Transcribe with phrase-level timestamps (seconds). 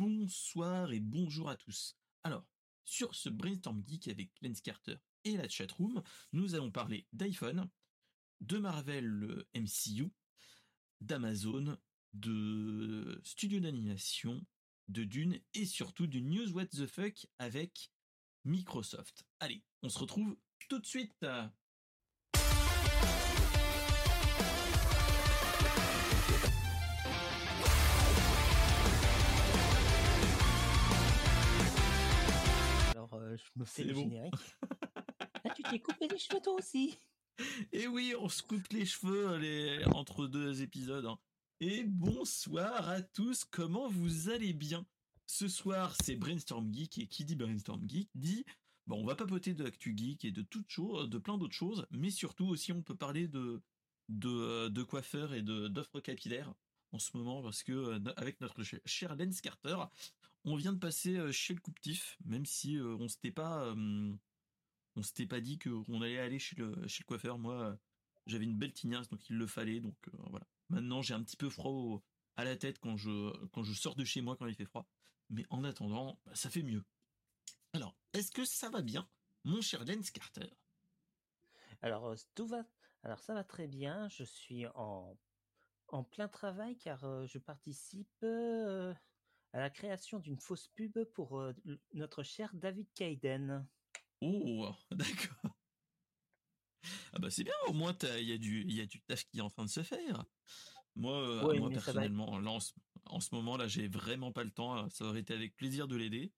[0.00, 1.94] bonsoir et bonjour à tous.
[2.24, 2.46] Alors,
[2.86, 7.68] sur ce Brainstorm Geek avec Lens Carter et la chatroom, nous allons parler d'iPhone,
[8.40, 10.10] de Marvel MCU,
[11.02, 11.76] d'Amazon,
[12.14, 14.42] de studio d'animation,
[14.88, 17.92] de Dune et surtout du News What the Fuck avec
[18.46, 19.26] Microsoft.
[19.38, 20.34] Allez, on se retrouve
[20.70, 21.26] tout de suite.
[33.44, 34.34] Je me fais le générique.
[35.44, 36.98] ah, tu t'es coupé les cheveux toi aussi
[37.72, 39.84] Et oui, on se coupe les cheveux les...
[39.94, 41.06] entre deux épisodes.
[41.06, 41.18] hein.
[41.60, 44.86] Et bonsoir à tous, comment vous allez bien?
[45.26, 48.44] Ce soir, c'est Brainstorm Geek, et qui dit Brainstorm Geek dit,
[48.86, 51.86] bon, on va papoter de l'actu geek et de toutes choses, de plein d'autres choses,
[51.90, 53.62] mais surtout aussi on peut parler de,
[54.08, 56.52] de, de coiffeurs et de d'offres capillaires
[56.92, 59.76] en ce moment, parce que euh, avec notre ch- cher Lens Carter,
[60.44, 63.74] on vient de passer euh, chez le couptif, même si euh, on s'était pas...
[64.96, 66.74] on s'était pas dit qu'on allait aller chez le,
[67.06, 67.38] coiffeur.
[67.38, 67.78] Moi,
[68.26, 69.80] j'avais une belle tignasse, donc il le fallait.
[69.80, 69.96] Donc
[70.30, 70.46] voilà.
[70.68, 72.02] Maintenant, j'ai un petit peu froid
[72.36, 74.86] à la tête quand je, quand je sors de chez moi quand il fait froid.
[75.30, 76.84] Mais en attendant, bah, ça fait mieux.
[77.72, 79.08] Alors, est-ce que ça va bien,
[79.44, 80.50] mon cher Lens Carter?
[81.82, 82.64] Alors, tout va.
[83.02, 84.08] Alors, ça va très bien.
[84.08, 85.16] Je suis en,
[85.94, 91.42] en plein travail car je participe à la création d'une fausse pub pour
[91.94, 93.66] notre cher David Kaiden.
[94.22, 95.56] Oh, d'accord.
[97.12, 99.38] Ah bah c'est bien, au moins il y, a du- y a du taf qui
[99.38, 100.24] est en train de se faire.
[100.96, 102.72] Moi, Ouais, personnellement, là, en, ce,
[103.06, 104.88] en ce moment là, j'ai vraiment pas le temps.
[104.90, 106.32] Ça aurait été avec plaisir de l'aider,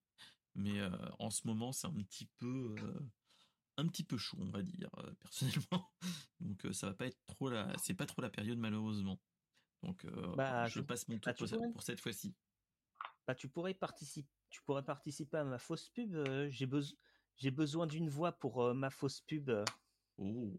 [0.55, 3.00] mais euh, en ce moment, c'est un petit peu, euh,
[3.77, 5.92] un petit peu chaud, on va dire, euh, personnellement.
[6.41, 9.20] Donc euh, ça va pas être trop la, c'est pas trop la période malheureusement.
[9.83, 12.34] Donc euh, Bah, je tu- passe mon tour bah, tu pour, pourrais- pour cette fois-ci.
[13.27, 14.28] Bah, tu pourrais participer.
[14.50, 16.14] Tu pourrais participer à ma fausse pub.
[16.14, 16.97] euh, J'ai besoin.
[17.36, 19.50] J'ai besoin d'une voix pour euh, ma fausse pub.
[20.19, 20.55] Oh,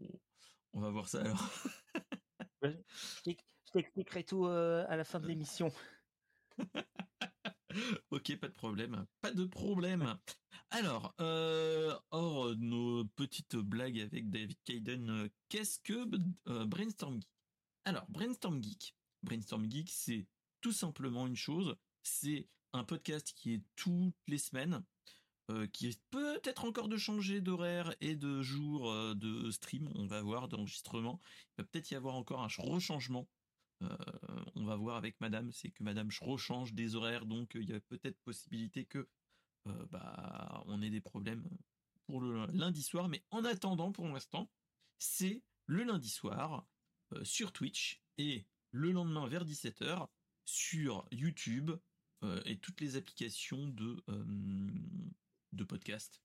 [0.72, 1.38] on va voir ça alors.
[2.62, 5.70] Je t'ex- je t'expliquerai tout à la fin de l'émission.
[8.10, 9.04] Ok, pas de problème.
[9.20, 10.16] Pas de problème.
[10.70, 16.06] Alors, euh, hors nos petites blagues avec David Kaiden, euh, qu'est-ce que
[16.48, 17.28] euh, Brainstorm Geek?
[17.84, 18.94] Alors, Brainstorm Geek.
[19.24, 20.26] Brainstorm Geek, c'est
[20.60, 21.76] tout simplement une chose.
[22.02, 24.84] C'est un podcast qui est toutes les semaines,
[25.50, 29.90] euh, qui est peut-être encore de changer d'horaire et de jour euh, de stream.
[29.94, 31.20] On va voir d'enregistrement.
[31.48, 33.28] Il va peut-être y avoir encore un rechangement
[33.82, 33.88] euh,
[34.54, 37.80] on va voir avec madame, c'est que madame rechange des horaires, donc il y a
[37.80, 39.08] peut-être possibilité que
[39.90, 41.44] bah, on ait des problèmes
[42.06, 43.08] pour le lundi soir.
[43.08, 44.48] Mais en attendant, pour l'instant,
[44.98, 46.66] c'est le lundi soir
[47.24, 50.08] sur Twitch et le lendemain vers 17h
[50.44, 51.70] sur YouTube
[52.24, 56.20] euh, et toutes les applications de, euh, podcast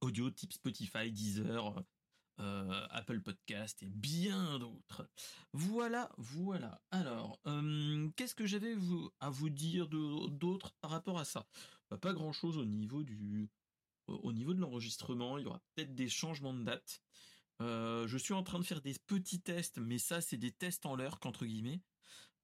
[0.00, 1.84] audio type Spotify, Deezer,
[2.40, 5.08] euh, Apple Podcast et bien d'autres.
[5.52, 6.80] Voilà, voilà.
[6.90, 7.40] Alors,
[8.16, 8.74] qu'est-ce que j'avais
[9.20, 11.46] à vous dire d'autre par rapport à ça?
[11.90, 13.04] Bah, Pas grand-chose au niveau
[14.06, 15.38] au niveau de l'enregistrement.
[15.38, 17.02] Il y aura peut-être des changements de date.
[17.62, 20.86] Euh, je suis en train de faire des petits tests, mais ça, c'est des tests
[20.86, 21.82] en l'heure, qu'entre guillemets.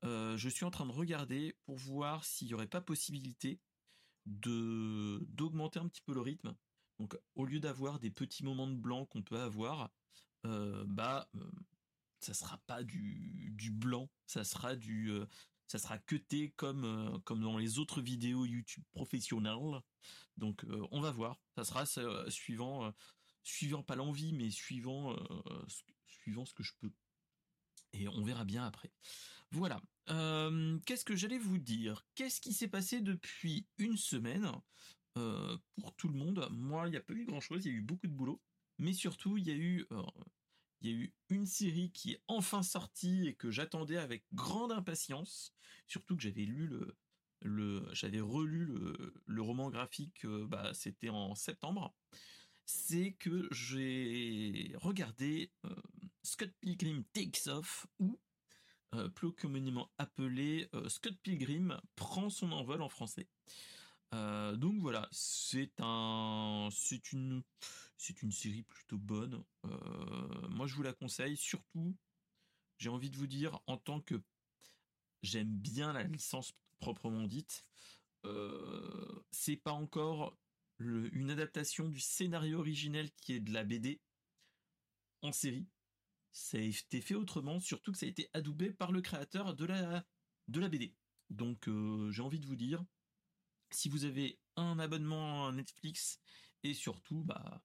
[0.05, 3.61] Euh, je suis en train de regarder pour voir s'il n'y aurait pas possibilité
[4.27, 6.55] de d'augmenter un petit peu le rythme.
[6.99, 9.91] Donc, au lieu d'avoir des petits moments de blanc qu'on peut avoir,
[10.47, 11.51] euh, bah, euh,
[12.21, 15.13] ça sera pas du, du blanc, ça sera du,
[15.67, 19.81] ça sera cuté comme comme dans les autres vidéos YouTube professionnelles.
[20.37, 21.41] Donc, on va voir.
[21.57, 21.85] Ça sera
[22.31, 22.93] suivant,
[23.43, 26.93] suivant pas l'envie, mais suivant, euh, ce, suivant ce que je peux.
[27.93, 28.91] Et on verra bien après.
[29.51, 29.83] Voilà.
[30.09, 32.07] Euh, Qu'est-ce que j'allais vous dire?
[32.15, 34.51] Qu'est-ce qui s'est passé depuis une semaine
[35.19, 36.49] euh, pour tout le monde?
[36.51, 37.65] Moi, il n'y a pas eu grand-chose.
[37.67, 38.41] Il y a eu beaucoup de boulot,
[38.79, 39.87] mais surtout, il y a eu,
[40.81, 44.73] il y a eu une série qui est enfin sortie et que j'attendais avec grande
[44.73, 45.55] impatience.
[45.87, 46.97] Surtout que j'avais lu le,
[47.43, 50.27] le j'avais relu le, le roman graphique.
[50.27, 51.95] bah, c'était en septembre.
[52.65, 55.75] C'est que j'ai regardé euh,
[56.23, 58.19] Scott Pilgrim Takes Off ou
[58.95, 63.29] euh, plus communément appelé euh, Scott Pilgrim prend son envol en français.
[64.13, 67.43] Donc voilà, c'est un, c'est une,
[67.97, 69.43] c'est une série plutôt bonne.
[70.51, 71.35] Moi, je vous la conseille.
[71.35, 71.97] Surtout,
[72.77, 74.23] j'ai envie de vous dire, en tant que
[75.23, 77.65] j'aime bien la licence proprement dite,
[79.31, 80.37] c'est pas encore
[81.13, 84.01] une adaptation du scénario originel qui est de la BD
[85.23, 85.67] en série.
[86.33, 89.65] Ça a été fait autrement, surtout que ça a été adoubé par le créateur de
[89.67, 90.05] la,
[90.49, 90.95] BD.
[91.31, 92.85] Donc euh, j'ai envie de vous dire,
[93.71, 96.21] si vous avez un abonnement Netflix
[96.63, 97.63] et surtout bah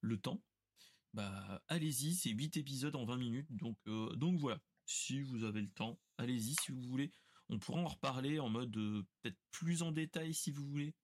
[0.00, 0.42] le temps,
[1.12, 4.60] bah allez-y, c'est 8 épisodes en 20 minutes, donc euh, donc voilà.
[4.86, 7.10] Si vous avez le temps, allez-y si vous voulez.
[7.48, 10.94] On pourra en reparler en mode euh, peut-être plus en détail si vous voulez,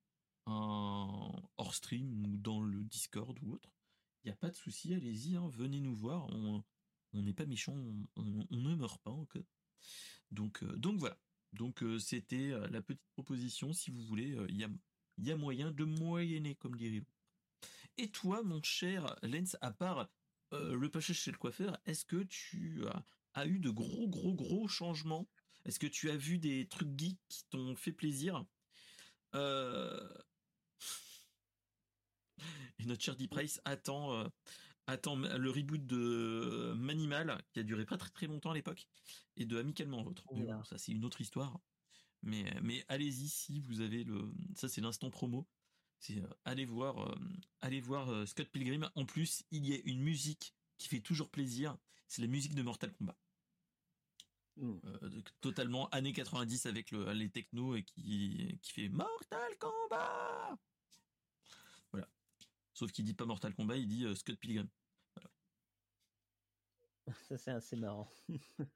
[0.47, 3.71] hors stream ou dans le Discord ou autre.
[4.23, 6.29] Il n'y a pas de souci, allez-y, hein, venez nous voir.
[6.31, 6.63] On
[7.23, 7.75] n'est pas méchant,
[8.17, 9.43] on, ne meurt pas encore.
[10.31, 11.19] Donc euh, donc voilà.
[11.53, 13.73] Donc c'était la petite proposition.
[13.73, 14.57] Si vous voulez, il
[15.19, 17.03] y a moyen de moyenner, comme dirait
[17.99, 20.09] Et toi, mon cher Lens, à part
[20.53, 22.85] euh, le passage chez le coiffeur, est-ce que tu
[23.35, 25.29] as, eu de gros, gros, gros changements?
[25.65, 28.45] Est-ce que tu as vu des trucs geeks qui t'ont fait plaisir?
[29.35, 30.09] Euh,
[32.79, 34.29] Et notre cher Deep Price attend, euh,
[34.87, 38.87] attend le reboot de Manimal, qui a duré pas très très longtemps à l'époque,
[39.37, 40.25] et de Amicalement Votre.
[40.65, 41.61] ça c'est une autre histoire.
[42.23, 44.31] Mais, mais allez-y si vous avez le.
[44.55, 45.47] Ça, c'est l'instant promo.
[46.01, 47.15] C'est euh, allez voir, euh,
[47.61, 48.91] allez voir euh, Scott Pilgrim.
[48.95, 51.77] En plus, il y a une musique qui fait toujours plaisir.
[52.09, 53.17] C'est la musique de Mortal Kombat.
[54.57, 54.79] Mmh.
[55.41, 60.59] totalement années 90 avec le, les technos et qui, qui fait Mortal Kombat.
[62.81, 64.67] Sauf qu'il dit pas Mortal Kombat, il dit Scott Pilgrim.
[67.29, 68.11] Ça c'est assez marrant.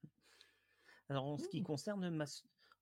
[1.09, 1.65] Alors en ce qui mmh.
[1.65, 2.27] concerne ma,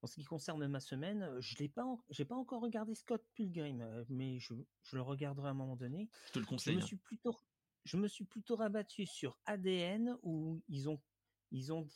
[0.02, 4.04] en ce qui concerne ma semaine, je n'ai pas, j'ai pas encore regardé Scott Pilgrim,
[4.08, 4.54] mais je,
[4.94, 6.10] le regarderai à un moment donné.
[6.26, 6.74] Je te le conseille.
[6.74, 6.86] Je me hein.
[6.88, 7.36] suis plutôt,
[7.84, 11.00] je me suis plutôt rabattu sur ADN où ils ont,
[11.52, 11.86] ils ont,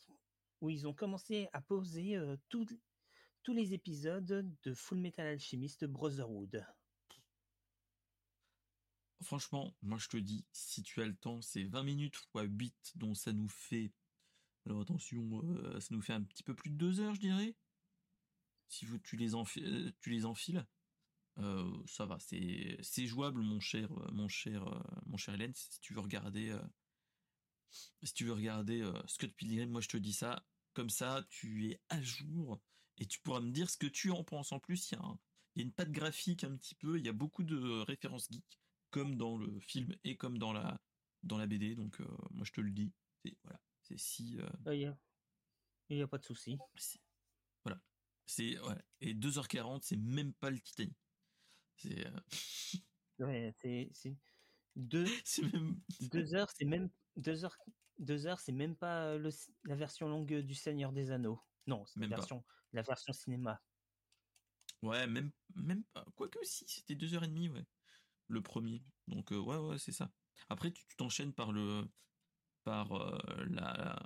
[0.61, 2.17] où ils ont commencé à poser
[2.49, 2.65] tous
[3.53, 6.65] les épisodes de Full Metal Alchemist Brotherhood.
[9.23, 12.93] Franchement, moi je te dis, si tu as le temps, c'est 20 minutes x 8,
[12.97, 13.93] donc ça nous fait.
[14.67, 15.43] Alors attention,
[15.81, 17.55] ça nous fait un petit peu plus de 2 heures, je dirais
[18.69, 20.67] si vous, tu les enfiles,
[21.39, 25.55] euh, ça va, c'est jouable, mon cher, mon cher, euh, mon cher Hélène.
[25.55, 26.63] Si tu veux regarder, euh,
[28.03, 30.45] si tu veux regarder Scott Pilgrim, moi je te dis ça.
[30.73, 32.61] Comme ça, tu es à jour
[32.99, 34.53] et tu pourras me dire ce que tu en penses.
[34.53, 34.99] En plus, il y
[35.59, 36.99] y a une patte graphique un petit peu.
[36.99, 38.61] Il y a beaucoup de références geeks,
[38.97, 40.81] comme dans le film et comme dans la
[41.23, 41.75] dans la BD.
[41.75, 42.01] Donc,
[42.31, 42.95] moi je te le dis.
[43.23, 44.39] C'est voilà, c'est si.
[44.71, 44.97] Il
[45.91, 46.57] n'y a, pas de souci.
[47.63, 47.79] Voilà.
[48.25, 48.83] C'est ouais.
[49.03, 50.97] Et 2h40, c'est même pas le Titanic.
[51.77, 52.21] C'est euh,
[53.19, 54.17] ouais, c'est c'est
[54.77, 57.59] deux c'est même deux heures, c'est même deux heures
[57.99, 59.31] deux heures, c'est même pas euh, le,
[59.65, 61.41] la version longue du Seigneur des Anneaux.
[61.67, 62.43] Non, c'est la version
[62.73, 63.61] la version cinéma.
[64.81, 66.07] Ouais, même même pas.
[66.15, 67.67] Quoique si, c'était deux heures et demie, ouais.
[68.29, 68.83] Le premier.
[69.07, 70.11] Donc euh, ouais ouais, c'est ça.
[70.49, 71.85] Après tu t'enchaînes par le
[72.65, 72.89] par
[73.49, 73.97] la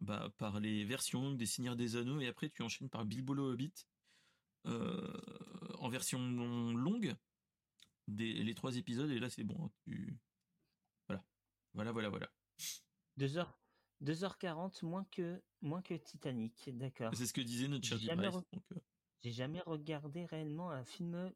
[0.00, 3.42] bah, par les versions des Seigneurs des Anneaux, et après tu enchaînes par Bilbo le
[3.42, 3.74] Hobbit
[4.66, 6.18] euh, en version
[6.72, 7.14] longue,
[8.06, 10.18] des, les trois épisodes, et là c'est bon, tu...
[11.06, 11.24] Voilà,
[11.74, 12.30] voilà, voilà, voilà.
[13.16, 13.58] 2 heures,
[14.02, 17.14] 2h40 moins que, moins que Titanic, d'accord.
[17.14, 18.40] C'est ce que disait notre cher jamais, euh.
[19.20, 21.32] J'ai jamais regardé réellement un film...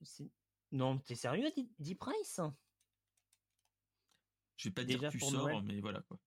[0.72, 2.40] Non, t'es sérieux, Deep Price?
[4.56, 6.18] Je vais pas dire que tu sors, mais voilà quoi.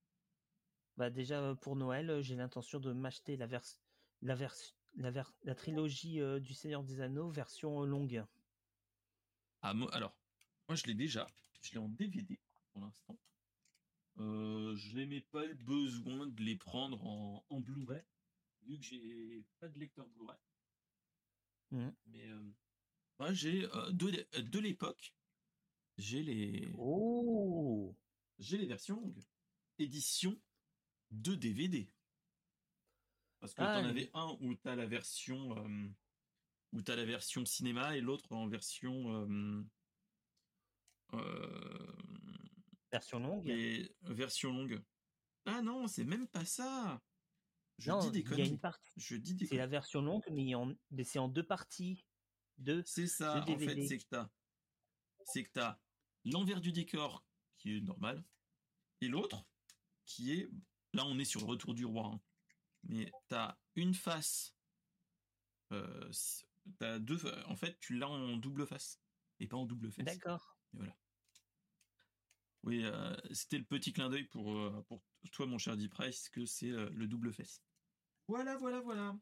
[0.98, 3.48] Bah déjà pour Noël, j'ai l'intention de m'acheter la
[4.22, 4.36] la
[4.98, 8.24] la, la trilogie du Seigneur des Anneaux version longue.
[9.62, 10.16] Ah alors,
[10.70, 11.28] moi je l'ai déjà,
[11.62, 12.40] je l'ai en DVD
[12.72, 13.18] pour l'instant.
[14.18, 18.04] je n'ai pas le besoin de les prendre en, en Blu-ray,
[18.62, 20.38] vu que j'ai pas de lecteur Blu-ray.
[21.72, 21.90] Mmh.
[22.06, 22.30] Mais
[23.20, 25.16] moi j'ai de, de l'époque,
[25.98, 26.70] j'ai les.
[26.78, 27.96] Oh
[28.40, 29.24] J'ai les versions longues.
[29.78, 30.40] Édition
[31.12, 31.90] deux DVD.
[33.40, 35.90] Parce que tu en avais un où tu as la version euh,
[36.74, 39.64] où tu la version cinéma et l'autre en version euh,
[41.14, 41.96] euh,
[42.92, 43.48] version longue?
[43.48, 44.84] Et version longue.
[45.46, 47.02] Ah non, c'est même pas ça.
[47.78, 48.50] Je dis des conneries.
[48.50, 48.94] une partie.
[48.98, 50.74] Je dis C'est la version longue, mais, en...
[51.04, 52.06] c'est en deux parties.
[52.58, 52.84] Deux.
[52.86, 53.44] C'est ça.
[53.48, 54.30] En fait, c'est que t'as,
[55.26, 55.80] c'est que t'as
[56.24, 57.26] l'envers du décor
[57.58, 58.24] qui est normal
[59.02, 59.46] et l'autre
[60.06, 60.50] qui est
[60.96, 62.06] Là, on est sur le retour du roi.
[62.06, 62.22] Hein.
[62.84, 64.56] Mais tu as une face.
[65.74, 66.10] Euh,
[66.80, 67.20] as deux.
[67.48, 69.02] En fait, tu l'as en double face
[69.42, 70.06] et pas en double face.
[70.06, 70.58] D'accord.
[70.72, 70.96] Voilà.
[72.64, 76.30] Oui, euh, c'était le petit clin d'œil pour, euh, pour toi, mon cher Deep Price,
[76.30, 77.62] que c'est euh, le double face.
[78.28, 79.16] Voilà, voilà, voilà.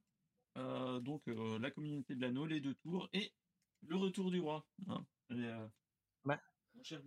[0.56, 3.34] Donc, la communauté de l'anneau, les deux tours et
[3.82, 4.66] le retour du roi.
[4.88, 5.06] Hein.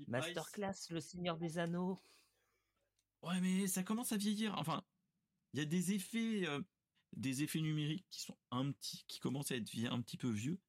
[0.07, 2.00] Masterclass, le Seigneur des Anneaux.
[3.23, 4.55] Ouais, mais ça commence à vieillir.
[4.59, 4.85] Enfin,
[5.53, 6.61] il y a des effets, euh,
[7.15, 10.61] des effets numériques qui sont un petit, qui commencent à être un petit peu vieux.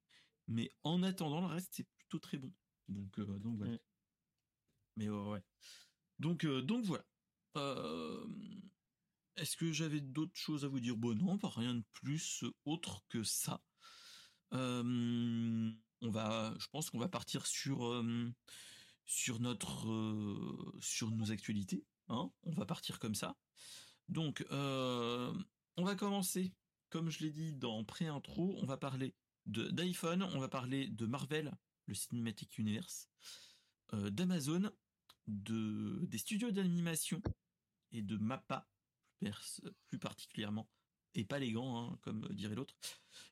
[0.48, 2.52] Mais en attendant, le reste, c'est plutôt très bon.
[2.88, 3.78] Donc, donc voilà.
[4.96, 5.44] Mais ouais.
[6.20, 7.06] Donc, donc voilà.
[9.38, 10.98] Est-ce que j'avais d'autres choses à vous dire?
[10.98, 13.62] Bon, non, pas rien de plus autre que ça.
[14.52, 18.04] on va, je pense qu'on va partir sur
[19.40, 21.86] notre sur nos actualités.
[22.10, 23.38] Hein on va partir comme ça.
[24.10, 25.36] Donc, on
[25.78, 26.54] va commencer,
[26.90, 29.16] comme je l'ai dit dans pré-intro, on va parler
[29.46, 33.10] de d'iPhone, on va parler de Marvel, le Cinematic Universe,
[33.94, 34.72] d'Amazon,
[35.28, 37.22] de des studios d'animation
[37.92, 38.68] et de Mappa
[39.20, 40.70] plus, particulièrement
[41.16, 42.76] et pas les gants hein, comme dirait l'autre.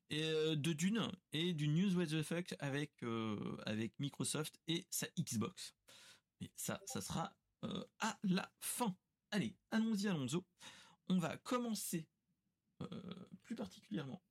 [0.10, 4.86] Et euh, de Dune et du News What the Fuck avec euh, avec Microsoft et
[4.90, 5.76] sa Xbox.
[6.42, 8.96] Mais ça ça sera euh, à la fin.
[9.32, 10.46] Allez allons-y Alonso.
[11.08, 12.08] On va commencer
[13.44, 14.22] plus particulièrement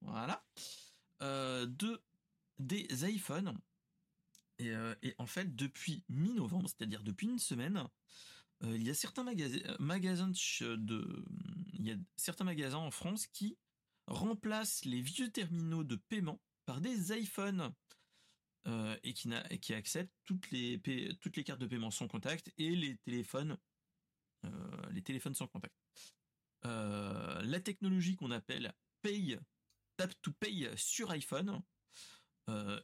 [0.00, 0.44] voilà
[1.20, 2.02] de
[2.58, 3.58] des iPhones.
[4.58, 7.88] Et, et en fait depuis mi-novembre c'est-à-dire depuis une semaine
[8.64, 10.28] euh, il y a certains euh, magasins
[10.60, 11.24] de,
[11.72, 13.56] il y a certains magasins en France qui
[14.06, 17.72] remplacent les vieux terminaux de paiement par des iPhones
[18.66, 19.30] euh, et qui,
[19.62, 20.80] qui acceptent toutes les
[21.20, 23.56] toutes les cartes de paiement sans contact et les téléphones
[24.92, 25.74] les téléphones sans contact.
[26.64, 29.38] la technologie qu'on appelle Pay
[29.98, 31.62] Tap to Pay sur iPhone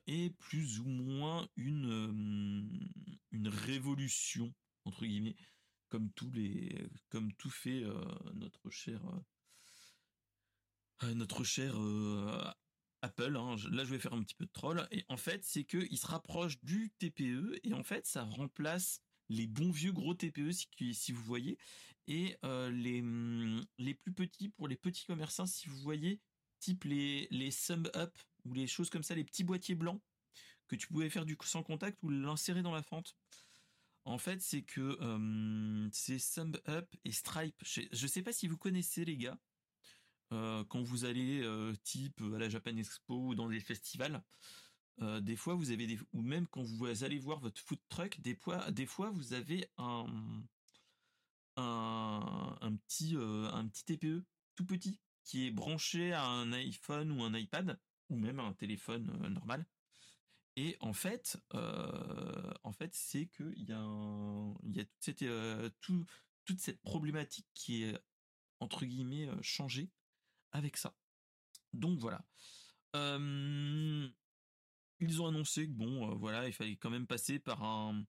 [0.06, 2.78] est plus ou moins une
[3.30, 4.54] une révolution
[4.84, 5.36] entre guillemets
[5.96, 6.76] comme tous les,
[7.08, 9.00] comme tout fait euh, notre cher,
[11.02, 12.44] euh, notre cher euh,
[13.00, 13.34] Apple.
[13.34, 13.56] Hein.
[13.70, 14.86] Là, je vais faire un petit peu de troll.
[14.90, 19.00] Et en fait, c'est que il se rapproche du TPE et en fait, ça remplace
[19.30, 21.56] les bons vieux gros TPE si, vous voyez
[22.08, 26.20] et les mm, les plus petits pour les petits commerçants si vous voyez
[26.60, 30.00] type les les sum up ou les choses comme ça les petits boîtiers blancs
[30.68, 33.16] que tu pouvais faire du sans contact ou l'insérer dans la fente
[34.06, 34.98] en fait, c'est que
[35.92, 37.56] c'est Sum Up et Stripe.
[37.62, 39.38] Je, ne sais pas si vous connaissez les gars.
[40.32, 41.44] Euh, quand vous allez
[41.82, 44.22] type à la Japan Expo ou dans des festivals,
[45.20, 48.86] des fois vous avez des ou même quand vous allez voir votre food truck, des
[48.86, 50.06] fois, vous avez un
[51.56, 57.34] un, petit un petit TPE tout petit qui est branché à un iPhone ou un
[57.34, 59.66] iPad ou même un téléphone normal
[60.56, 63.84] et en fait, euh, en fait, c'est que il y a,
[65.22, 66.04] euh, tout,
[66.46, 67.94] toute cette problématique qui est
[68.58, 69.90] entre guillemets euh, changée
[70.52, 70.96] avec ça.
[71.74, 72.24] Donc voilà.
[72.94, 74.10] ils
[75.20, 78.06] ont annoncé que bon, voilà, il fallait quand même passer par un,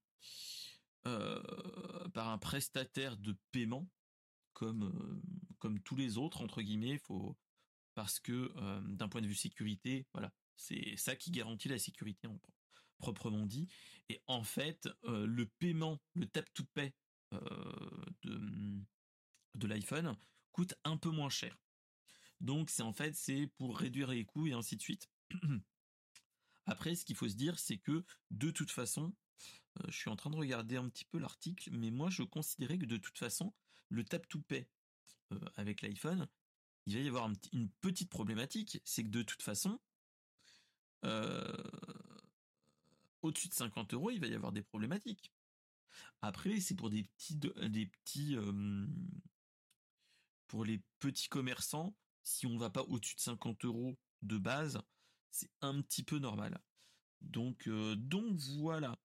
[1.03, 3.89] par un prestataire de paiement
[4.53, 5.21] comme,
[5.59, 6.97] comme tous les autres entre guillemets.
[6.99, 7.37] Faut
[7.93, 8.53] parce que
[8.95, 12.27] d'un point de vue sécurité, voilà, c'est ça qui garantit la sécurité
[12.97, 13.69] proprement dit.
[14.09, 16.93] Et en fait, euh, le paiement, le tap to pay
[17.33, 18.83] euh, de,
[19.55, 20.15] de l'iPhone
[20.51, 21.57] coûte un peu moins cher.
[22.39, 25.09] Donc c'est en fait c'est pour réduire les coûts et ainsi de suite.
[26.65, 29.15] Après, ce qu'il faut se dire, c'est que de toute façon,
[29.79, 32.77] euh, je suis en train de regarder un petit peu l'article, mais moi je considérais
[32.77, 33.53] que de toute façon,
[33.89, 34.67] le tap to pay
[35.55, 36.27] avec l'iPhone,
[36.85, 39.77] il va y avoir une petite problématique, c'est que de toute façon,
[43.21, 45.31] au-dessus de 50 euros, il va y avoir des problématiques.
[46.21, 48.87] Après, c'est pour des petits, des petits, euh,
[50.47, 54.79] pour les petits commerçants, si on va pas au-dessus de 50 euros de base,
[55.31, 56.59] c'est un petit peu normal.
[57.21, 58.97] Donc, euh, donc voilà.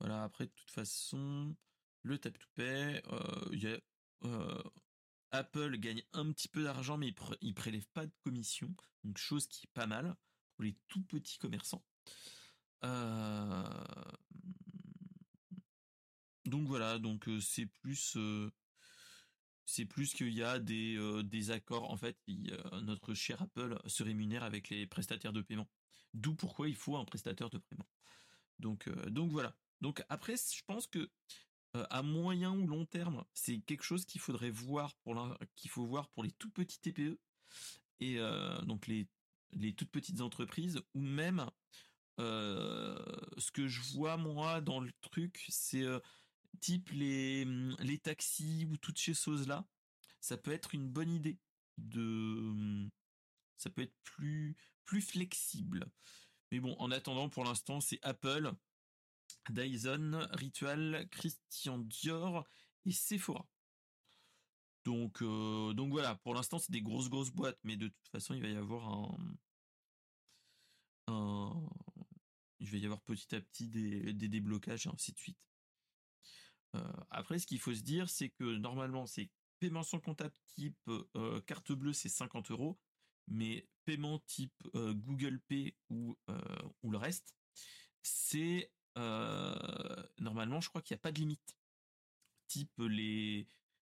[0.00, 0.24] voilà.
[0.24, 1.56] Après, de toute façon,
[2.02, 3.02] le tap to pay,
[3.52, 3.78] il y a
[5.36, 8.74] Apple gagne un petit peu d'argent, mais il, prélève pas de commission,
[9.04, 10.16] donc chose qui est pas mal
[10.54, 11.84] pour les tout petits commerçants.
[12.84, 13.84] Euh,
[16.44, 18.52] donc voilà, donc euh, c'est plus euh,
[19.64, 21.90] c'est plus qu'il y a des, accords.
[21.90, 22.18] En fait,
[22.82, 25.68] notre cher Apple se rémunère avec les prestataires de paiement.
[26.14, 27.88] D'où pourquoi il faut un prestataire de paiement.
[28.58, 29.56] Donc donc voilà.
[29.80, 31.10] Donc après, je pense que
[31.90, 35.14] à moyen ou long terme, c'est quelque chose qu'il faudrait voir pour
[35.54, 37.18] qu'il voir pour les tout petits TPE
[38.00, 39.08] et euh, donc les
[39.52, 41.46] les toutes petites entreprises ou même
[42.18, 42.98] euh,
[43.38, 45.84] ce que je vois moi dans le truc, c'est
[46.60, 47.44] type les
[47.78, 49.66] les taxis ou toutes ces choses là,
[50.20, 51.38] ça peut être une bonne idée
[51.78, 52.88] de
[53.56, 55.86] ça peut être plus plus flexible.
[56.52, 58.52] Mais bon, en attendant, pour l'instant, c'est Apple
[59.50, 62.46] Dyson, Ritual, Christian Dior
[62.84, 63.46] et Sephora.
[64.84, 68.42] Donc, donc voilà, pour l'instant, c'est des grosses, grosses boîtes, mais de toute façon, il
[68.42, 69.18] va y avoir un,
[72.60, 75.38] il va y avoir petit à petit des, déblocages et ainsi de suite.
[77.10, 80.90] après, ce qu'il faut se dire, c'est que normalement, c'est paiement sans comptable type
[81.46, 82.78] carte bleue, c'est 50 euros,
[83.28, 87.34] mais paiement type Google Pay ou le reste,
[88.02, 88.70] c'est
[90.18, 91.56] normalement, je crois qu'il n'y a pas de limite.
[92.48, 93.46] Type les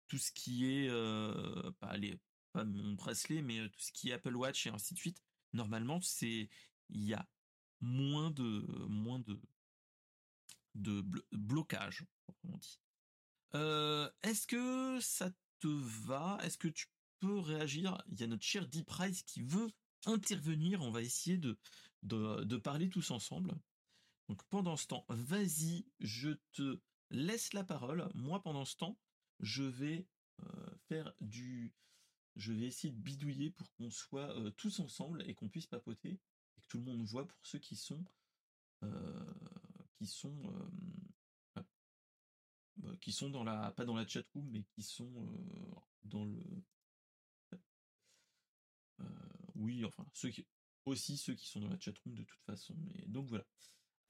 [0.08, 0.89] tout ce qui est
[1.79, 2.20] pas les
[2.51, 5.24] pas mon bracelet, mais tout ce qui est Apple Watch et ainsi de suite.
[5.53, 6.50] Normalement, c'est
[6.89, 7.25] il y a
[7.79, 9.39] moins de moins de
[10.75, 12.05] de blocage,
[12.43, 12.79] on dit.
[14.24, 16.38] Est-ce que ça te va?
[16.43, 16.88] Est-ce que tu
[17.20, 18.01] peux réagir?
[18.12, 19.70] Il y a notre cher Deep Price qui veut
[20.05, 20.81] intervenir.
[20.81, 21.58] On va essayer de,
[22.03, 23.53] de, parler tous ensemble.
[24.32, 28.10] Donc pendant ce temps, vas-y, je te laisse la parole.
[28.14, 28.98] Moi, pendant ce temps,
[29.42, 30.08] je vais
[30.88, 31.74] faire du,
[32.38, 36.12] je vais essayer de bidouiller pour qu'on soit tous ensemble et qu'on puisse papoter
[36.56, 38.06] et que tout le monde voit pour ceux qui sont
[39.96, 40.42] qui sont
[42.78, 45.12] bah, qui sont dans la pas dans la chat room mais qui sont
[46.06, 46.42] dans le
[49.56, 50.48] oui enfin ceux qui
[50.86, 53.46] aussi ceux qui sont dans la chat room de toute façon mais donc voilà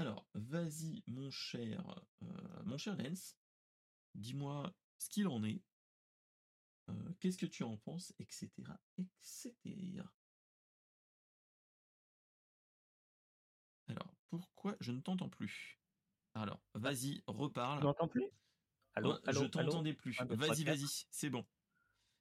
[0.02, 1.84] alors vas-y mon cher
[2.66, 3.38] mon cher Lens
[4.16, 5.62] dis-moi ce qu'il en est
[7.20, 8.50] qu'est-ce que tu en penses etc
[8.98, 10.04] etc
[13.88, 15.80] alors pourquoi je ne t'entends plus?
[16.34, 18.30] Alors vas-y reparle tu m'entends plus?
[18.94, 20.18] Allô, je t'entendais plus.
[20.22, 21.46] Vas-y, vas-y, c'est bon.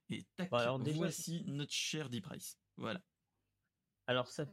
[0.08, 0.50] Et tac,
[0.94, 2.58] voici notre cher Deep Price.
[2.76, 3.02] Voilà.
[4.06, 4.46] Alors, ça,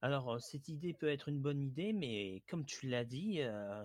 [0.00, 3.84] alors, euh, cette idée peut être une bonne idée, mais comme tu l'as dit, euh,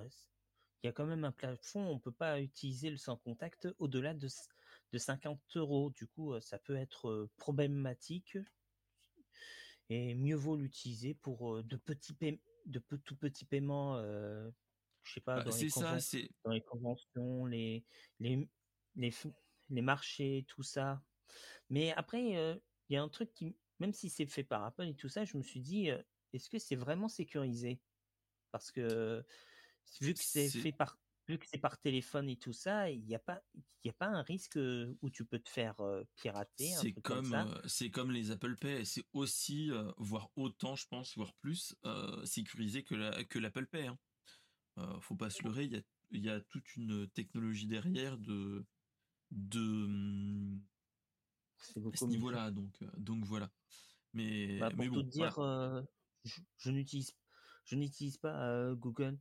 [0.81, 1.81] il y a quand même un plafond.
[1.81, 4.27] On ne peut pas utiliser le sans contact au-delà de,
[4.91, 5.91] de 50 euros.
[5.91, 8.37] Du coup, euh, ça peut être problématique.
[9.89, 12.15] Et mieux vaut l'utiliser pour de petits
[12.65, 14.01] de tout petits paiements
[15.05, 15.97] je sais pas, bah, dans, les ça,
[16.45, 17.83] dans, les conventions, les,
[18.21, 18.47] les,
[18.95, 19.13] les,
[19.69, 21.03] les, marchés, tout ça.
[21.69, 24.95] Mais après, il y a un truc qui, même si c'est fait par Apple et
[24.95, 25.91] tout ça, je me suis dit,
[26.33, 27.79] est-ce que c'est vraiment sécurisé?
[28.51, 29.23] Parce que
[30.01, 33.15] vu que c'est fait par vu que c'est par téléphone et tout ça, il n'y
[33.15, 33.41] a pas
[33.83, 34.57] il a pas un risque
[35.01, 35.75] où tu peux te faire
[36.15, 36.71] pirater.
[36.79, 41.75] C'est comme, c'est comme les Apple Pay, c'est aussi voire autant, je pense, voire plus
[42.23, 43.87] sécurisé que la, que l'Apple Pay.
[43.87, 43.97] Hein.
[44.79, 45.69] Euh, faut pas se leurrer,
[46.11, 48.65] il y a, toute une technologie derrière de
[49.29, 50.61] de mmh,
[51.93, 53.51] ce niveau-là, donc euh, donc voilà.
[54.13, 55.81] Mais, bah, pour tout dire, euh,
[56.23, 57.11] je, n'utilise
[57.65, 59.17] je n'utilise pas Google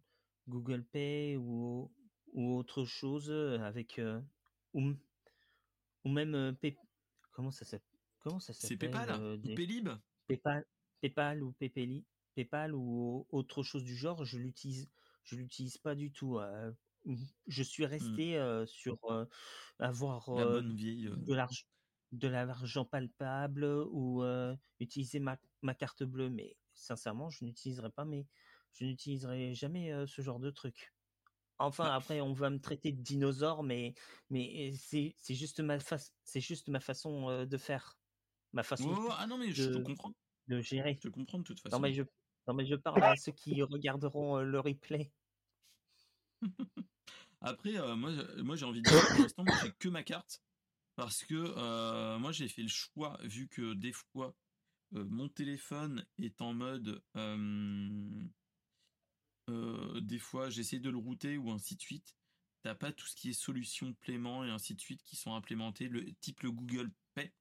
[0.48, 1.92] Google Pay ou
[2.32, 4.00] ou autre chose avec
[4.72, 4.92] ou,
[6.04, 6.56] ou même
[7.32, 9.90] comment ça s'appelle comment ça s'appelle C'est PayPal ou Paylib
[10.26, 10.64] PayPal
[11.00, 12.02] PayPal ou PayPal
[12.34, 14.90] PayPal ou autre chose du genre, je l'utilise
[15.24, 16.40] je l'utilise pas du tout.
[17.46, 17.86] je suis mmh.
[17.86, 18.98] resté sur
[19.78, 21.66] avoir de l'argent
[22.12, 24.22] de l'argent palpable ou
[24.80, 26.30] utiliser ma, ma, carte bleue.
[26.30, 28.26] Mais sincèrement, je n'utiliserai pas, mais
[28.72, 30.92] je n'utiliserai jamais ce genre de truc.
[31.58, 33.94] Enfin, bah après, on va me traiter de dinosaure, mais,
[34.30, 35.78] mais c'est, juste ma
[36.24, 37.98] c'est juste ma façon de faire.
[38.52, 40.12] Ma façon ah non, mais je te comprends.
[40.48, 40.94] De gérer.
[40.96, 41.76] Je te comprends de toute façon.
[41.76, 42.02] Non, mais je,
[42.48, 45.12] non, mais je parle à ceux qui regarderont le replay.
[47.40, 50.42] Après, moi, moi j'ai envie de dire, pour l'instant, moi, j'ai que ma carte.
[50.96, 54.34] Parce que moi, j'ai fait le choix, vu que des fois,
[54.92, 57.02] mon téléphone est en mode.
[60.00, 62.16] des fois, j'essaie de le router ou ainsi de suite.
[62.62, 65.88] T'as pas tout ce qui est solution paiement et ainsi de suite qui sont implémentés,
[65.88, 67.32] le type le Google Pay.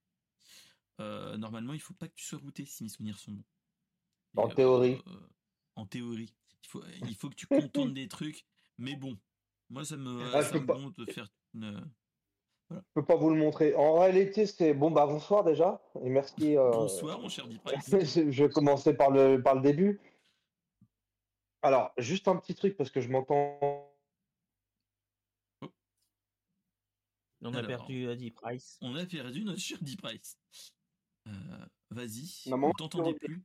[1.00, 3.46] normalement, il faut pas que tu sois routé si mes souvenirs sont bons.
[4.36, 4.98] En théorie.
[5.76, 6.34] en théorie.
[6.64, 8.46] Il faut, il faut que tu contournes des trucs.
[8.78, 9.20] Mais bon,
[9.70, 11.92] moi, ça me, ah, ça me de faire une.
[12.72, 12.86] Voilà.
[12.88, 13.76] Je peux pas vous le montrer.
[13.76, 14.92] En réalité, c'est bon.
[14.92, 16.56] Bah bonsoir déjà et merci.
[16.56, 17.90] Euh, bonsoir, mon cher Diprice.
[18.30, 20.00] je vais commencer par le par le début.
[21.62, 23.94] Alors, juste un petit truc parce que je m'entends.
[25.62, 25.70] Oh.
[27.42, 28.78] On a perdu euh, Price.
[28.82, 30.38] On a perdu notre cher Diprice.
[31.28, 32.50] Euh, Vas-y.
[32.54, 33.44] On t'entendait plus?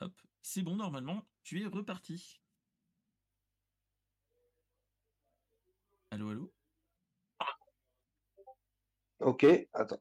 [0.00, 1.24] Hop, c'est bon normalement.
[1.42, 2.40] Tu es reparti.
[6.10, 6.50] Allô, allô?
[9.20, 10.00] Ok, attends.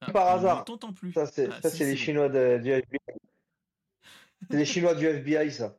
[0.00, 0.64] Ah, Par hasard.
[0.64, 1.12] t'entends plus.
[1.12, 2.98] Ça, c'est ah, les Chinois du FBI.
[4.50, 5.76] C'est les Chinois du FBI, ça.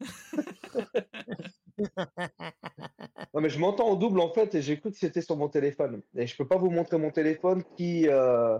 [3.34, 5.48] Non, mais je m'entends en double en fait et j'ai cru que c'était sur mon
[5.48, 6.02] téléphone.
[6.14, 8.06] Et je peux pas vous montrer mon téléphone qui.
[8.08, 8.58] euh,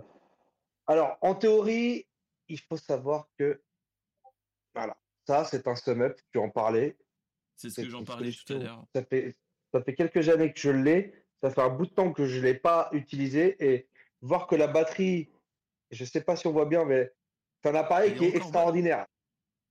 [0.86, 2.06] Alors, en théorie,
[2.48, 3.62] il faut savoir que.
[4.74, 6.96] Voilà, ça c'est un sum up, tu en parlais.
[7.56, 8.84] C'est ce que j'en parlais tout à l'heure.
[8.94, 9.36] Ça fait,
[9.72, 11.14] ça fait quelques années que je l'ai.
[11.42, 13.56] Ça fait un bout de temps que je ne l'ai pas utilisé.
[13.64, 13.88] Et
[14.20, 15.30] voir que la batterie,
[15.90, 17.12] je ne sais pas si on voit bien, mais
[17.62, 19.06] c'est un appareil qui est extraordinaire.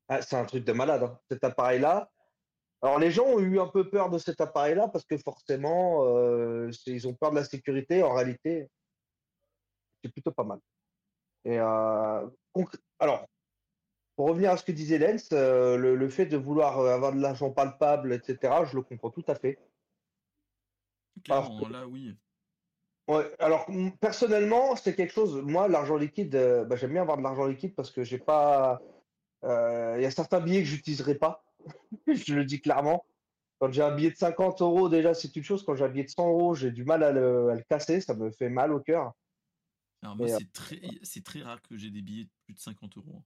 [0.07, 2.11] Ah, c'est un truc de malade, hein, cet appareil-là.
[2.81, 6.69] Alors, les gens ont eu un peu peur de cet appareil-là parce que forcément, euh,
[6.87, 8.03] ils ont peur de la sécurité.
[8.03, 8.69] En réalité,
[10.03, 10.59] c'est plutôt pas mal.
[11.45, 12.27] Et euh,
[12.99, 13.27] alors,
[14.15, 17.13] pour revenir à ce que disait Lens, euh, le, le fait de vouloir euh, avoir
[17.13, 19.57] de l'argent palpable, etc., je le comprends tout à fait.
[21.23, 22.15] Clairement, là, oui.
[23.07, 23.69] Ouais, alors
[23.99, 25.41] personnellement, c'est quelque chose.
[25.41, 28.81] Moi, l'argent liquide, euh, bah, j'aime bien avoir de l'argent liquide parce que j'ai pas.
[29.43, 31.43] euh, Il y a certains billets que j'utiliserai pas.
[32.07, 33.05] Je le dis clairement.
[33.59, 35.63] Quand j'ai un billet de 50 euros, déjà, c'est une chose.
[35.63, 38.01] Quand j'ai un billet de 100 euros, j'ai du mal à le, à le casser.
[38.01, 39.13] Ça me fait mal au cœur.
[40.01, 42.97] Alors, moi, c'est très, c'est très rare que j'ai des billets de plus de 50
[42.97, 43.21] euros.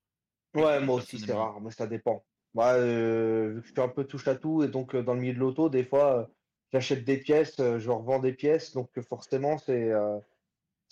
[0.56, 2.26] Ouais, moi aussi, c'est rare, mais ça dépend.
[2.54, 5.14] Moi, euh, vu que je suis un peu touche à tout, et donc euh, dans
[5.14, 6.26] le milieu de l'auto, des fois, euh,
[6.74, 10.20] j'achète des pièces, euh, je revends des pièces, donc euh, forcément, c'est euh,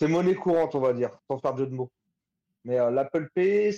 [0.00, 1.92] c'est monnaie courante, on va dire, sans faire de jeu de mots.
[2.64, 3.76] Mais euh, l'Apple Pay,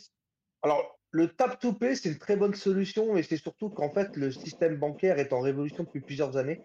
[0.62, 4.16] alors le Tap to Pay, c'est une très bonne solution, mais c'est surtout qu'en fait,
[4.16, 6.62] le système bancaire est en révolution depuis plusieurs années.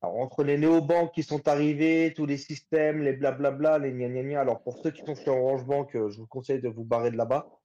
[0.00, 4.22] Alors, entre les néobanques qui sont arrivés, tous les systèmes, les blablabla, les gna gna
[4.22, 4.40] gna.
[4.40, 7.10] Alors, pour ceux qui sont chez Orange Bank, euh, je vous conseille de vous barrer
[7.10, 7.57] de là-bas.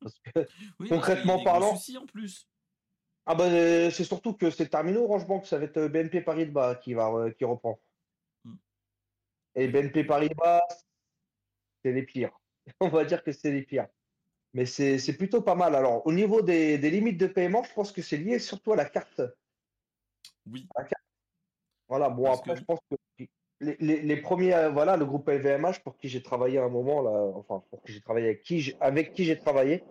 [0.00, 0.30] Parce que
[0.80, 2.48] Oui, Concrètement parlant- soucis en plus.
[3.26, 6.20] Ah bah, euh, c'est surtout que c'est terminé Orange Bank, ça va être euh, BNP
[6.20, 7.80] Paribas qui va euh, qui reprend.
[8.44, 8.54] Mm.
[9.54, 10.60] Et BNP Paribas,
[11.82, 12.38] c'est les pires.
[12.80, 13.88] On va dire que c'est les pires.
[14.52, 15.74] Mais c'est plutôt pas mal.
[15.74, 18.76] Alors, au niveau des, des limites de paiement, je pense que c'est lié surtout à
[18.76, 19.20] la carte.
[20.46, 20.68] Oui.
[21.88, 23.24] Voilà, bon, Parce après, que- je pense que
[23.78, 27.10] les, premiers, euh, voilà, le groupe LVMH pour qui j'ai travaillé à un moment, là,
[27.34, 29.82] enfin, pour qui j'ai travaillé avec qui j'ai- travaillé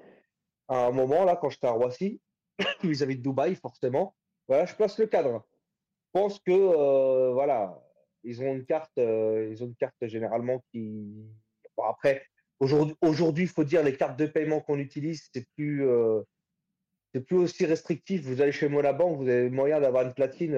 [0.68, 2.22] à un moment, là, quand j'étais à Roissy,
[2.84, 4.16] vis-à-vis de Dubaï, forcément.
[4.48, 5.46] Voilà, je place le cadre.
[6.06, 7.82] Je pense que, euh, voilà,
[8.24, 11.14] ils ont une carte, euh, ils ont une carte généralement qui.
[11.78, 12.24] Bon, après,
[12.60, 15.86] aujourd'hui, aujourd'hui, il faut dire, les cartes de paiement qu'on utilise, c'est plus,
[17.14, 18.22] c'est plus aussi restrictif.
[18.24, 20.56] Vous allez chez Monabank, vous avez moyen d'avoir une platine,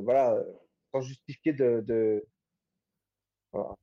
[0.00, 0.42] voilà,
[0.92, 2.24] sans justifier de-
[3.52, 3.74] voilà.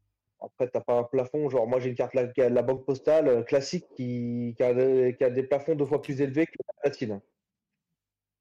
[0.41, 3.43] Après, t'as pas un plafond, genre moi j'ai une carte la, la banque postale euh,
[3.43, 6.73] classique qui, qui a, des- qui a des plafonds deux fois plus élevés que la
[6.81, 7.21] platine.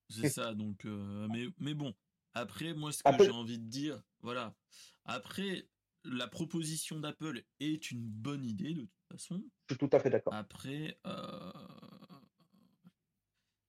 [0.08, 0.84] C'est ça, donc.
[0.86, 1.92] euh, mais, mais bon,
[2.34, 4.54] après, moi, ce que Apple- j'ai envie de dire, voilà.
[5.04, 5.66] Après,
[6.04, 9.42] la proposition d'Apple est une bonne idée, de toute façon.
[9.68, 10.32] Je suis tout à fait d'accord.
[10.32, 11.52] Après, euh,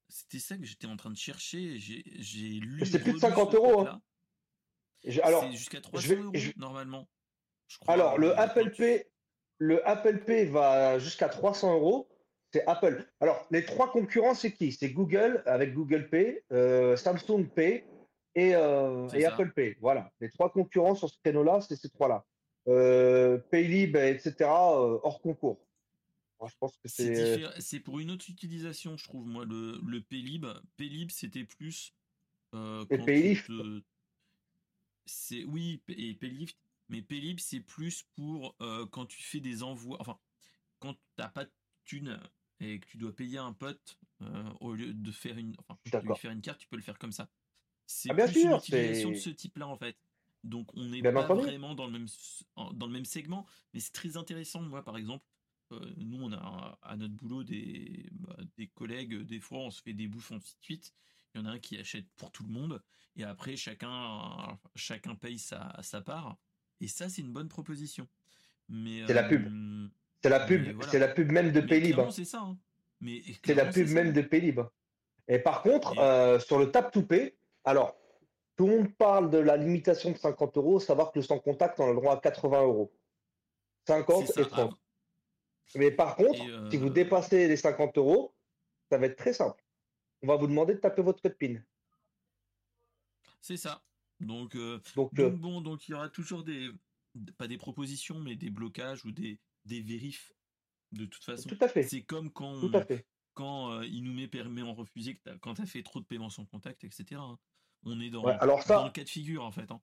[0.07, 1.77] c'était ça que j'étais en train de chercher.
[1.79, 2.85] J'ai j'ai lu.
[2.85, 4.01] C'est plus de relu 50 ce euros, hein.
[5.03, 7.09] Je- alors, jusqu'à 300 vais- euros, je- normalement.
[7.69, 9.05] Je crois, alors le Apple Pay,
[9.59, 12.09] le Apple Pay va jusqu'à 300 euros.
[12.51, 13.05] C'est Apple.
[13.19, 14.71] Alors, les trois concurrents, c'est qui?
[14.71, 17.85] C'est Google avec Google Pay, euh, Samsung Pay
[18.33, 19.23] et, euh, et.
[19.25, 19.77] Apple Pay.
[19.79, 20.11] Voilà.
[20.19, 22.25] Les trois concurrents sur ce créneau-là, c'est ces trois-là.
[22.67, 25.59] Euh, Paylib, etc., hors concours.
[26.43, 27.79] Je pense que C'est c'est.
[27.81, 30.47] pour une autre utilisation, je trouve, moi, le, le Paylib.
[30.75, 31.93] Paylib, c'était plus.
[32.55, 33.45] Et Paylift.
[33.45, 33.81] tu te-
[35.05, 36.57] C'est oui, et Paylift,
[36.89, 39.97] mais Paylib, c'est plus pour euh, quand tu fais des envois.
[40.01, 40.19] Enfin,
[40.79, 41.51] quand t'as pas de
[41.85, 42.19] thune
[42.59, 46.13] et que tu dois payer un pote euh, au lieu de faire une, enfin, de
[46.15, 47.29] faire une carte, tu peux le faire comme ça.
[47.85, 49.97] C'est Ah, plus une utilisation de ce type-là en fait.
[50.43, 51.41] Donc on n'est pas entendu.
[51.41, 52.07] vraiment dans le même
[52.73, 54.61] dans le même segment, mais c'est très intéressant.
[54.61, 55.25] Moi, par exemple,
[55.71, 59.15] euh, nous on a à notre boulot des bah, des collègues.
[59.23, 60.93] Des fois, on se fait des bouffes ainsi de suite.
[61.35, 62.81] Il y en a un qui achète pour tout le monde
[63.15, 66.37] et après chacun chacun paye sa sa part.
[66.81, 68.07] Et ça, c'est une bonne proposition.
[68.69, 69.47] Mais C'est la pub.
[69.47, 69.87] euh,
[70.23, 70.91] C'est la pub, voilà.
[70.91, 71.97] c'est la pub même de Paylib.
[72.11, 72.41] c'est ça.
[72.41, 72.57] hein.
[73.01, 74.11] Mais C'est la pub même hein.
[74.11, 74.61] de Paylib.
[75.27, 77.95] Et par contre, Et- euh, sur le Tap to Pay, alors,
[78.55, 81.79] tout le monde parle de la limitation de 50 euros, savoir que le sans contact,
[81.79, 82.91] on a le droit à 80 euros.
[83.87, 84.41] 50 C'est ça.
[84.41, 84.71] et 30.
[84.73, 84.77] Ah,
[85.75, 88.33] Mais par contre, Et, si vous euh, dépassez les 50 euros,
[88.91, 89.63] ça va être très simple.
[90.21, 91.61] On va vous demander de taper votre code PIN.
[93.41, 93.81] C'est ça.
[94.19, 96.69] Donc, euh, Donc, euh, donc bon, donc il y aura toujours des,
[97.37, 100.33] pas des propositions, mais des blocages ou des, des vérifs.
[100.91, 103.05] De toute façon, tout à fait, c'est comme quand, tout à fait.
[103.33, 105.99] quand euh, il nous met permis en refusé, que t'as- quand tu as fait trop
[105.99, 107.21] de paiements sans contact, etc.
[107.21, 107.37] hein.
[107.83, 109.69] On est dans, Ouais, alors ça- dans le cas de figure, en fait.
[109.71, 109.81] hein.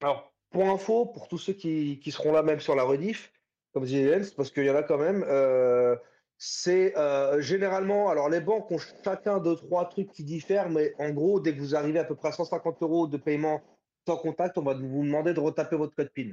[0.00, 3.32] Alors, pour info, pour tous ceux qui, qui seront là même sur la rediff,
[3.72, 5.96] comme disait c'est parce qu'il y en a quand même, euh,
[6.38, 11.10] c'est euh, généralement, alors les banques ont chacun deux, trois trucs qui diffèrent, mais en
[11.10, 13.60] gros, dès que vous arrivez à peu près à 150 euros de paiement
[14.06, 16.30] sans contact, on va vous demander de retaper votre code PIN.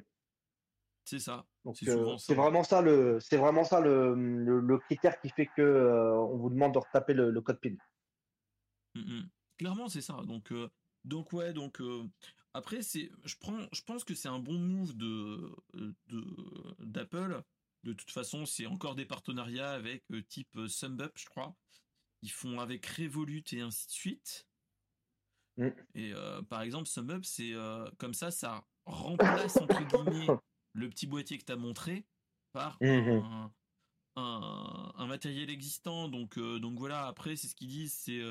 [1.05, 1.45] C'est ça.
[1.73, 5.47] C'est euh, c'est vraiment ça le, c'est vraiment ça le, le- le critère qui fait
[5.47, 7.75] que euh, on vous demande de retaper le, le code PIN.
[8.95, 9.29] Mm, mm.
[9.57, 10.21] Clairement, c'est ça.
[10.25, 10.69] Donc, euh,
[11.03, 11.81] donc ouais, donc
[12.53, 16.23] après, c'est, je prends, je pense que c'est un bon move de, de
[16.79, 17.29] d'Apple.
[17.39, 17.43] De
[17.93, 21.56] toute façon, c'est encore des partenariats avec euh, type euh, SumUp, je crois.
[22.21, 24.48] Ils font avec Revolut et ainsi de suite.
[25.58, 25.69] Mm.
[25.93, 27.54] Et euh, par exemple, SumUp, c'est
[27.98, 30.28] comme ça, ça remplace entre guillemets
[30.74, 32.06] le petit boîtier que tu as montré
[32.52, 33.21] par Mhm.
[33.24, 33.54] un,
[34.15, 36.08] un, un matériel existant.
[36.08, 38.21] Donc, donc voilà, après, c'est ce qu'ils disent, c'est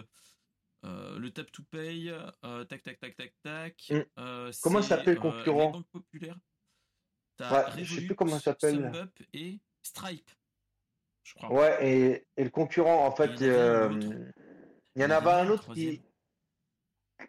[0.85, 3.87] euh, le tap to pay, euh, tac, tac, tac, tac, tac.
[3.91, 4.01] Mm.
[4.19, 6.39] Euh, Comment s'appelle le concurrent les banques populaires.
[7.37, 8.93] T'as Ouais, je sais plus comment ça s'appelle.
[9.33, 10.31] Et Stripe,
[11.25, 11.53] je crois.
[11.53, 14.07] Ouais, et, et le concurrent, en fait, il y en avait un euh, autre.
[14.95, 16.03] il y en avait un autre qui,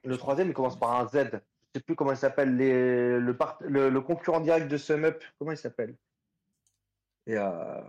[0.04, 1.30] le troisième, il commence par un Z.
[1.34, 5.24] Je sais plus comment il s'appelle, les, le, part- le, le concurrent direct de SumUp,
[5.38, 5.96] comment il s'appelle?
[7.28, 7.82] Et, euh,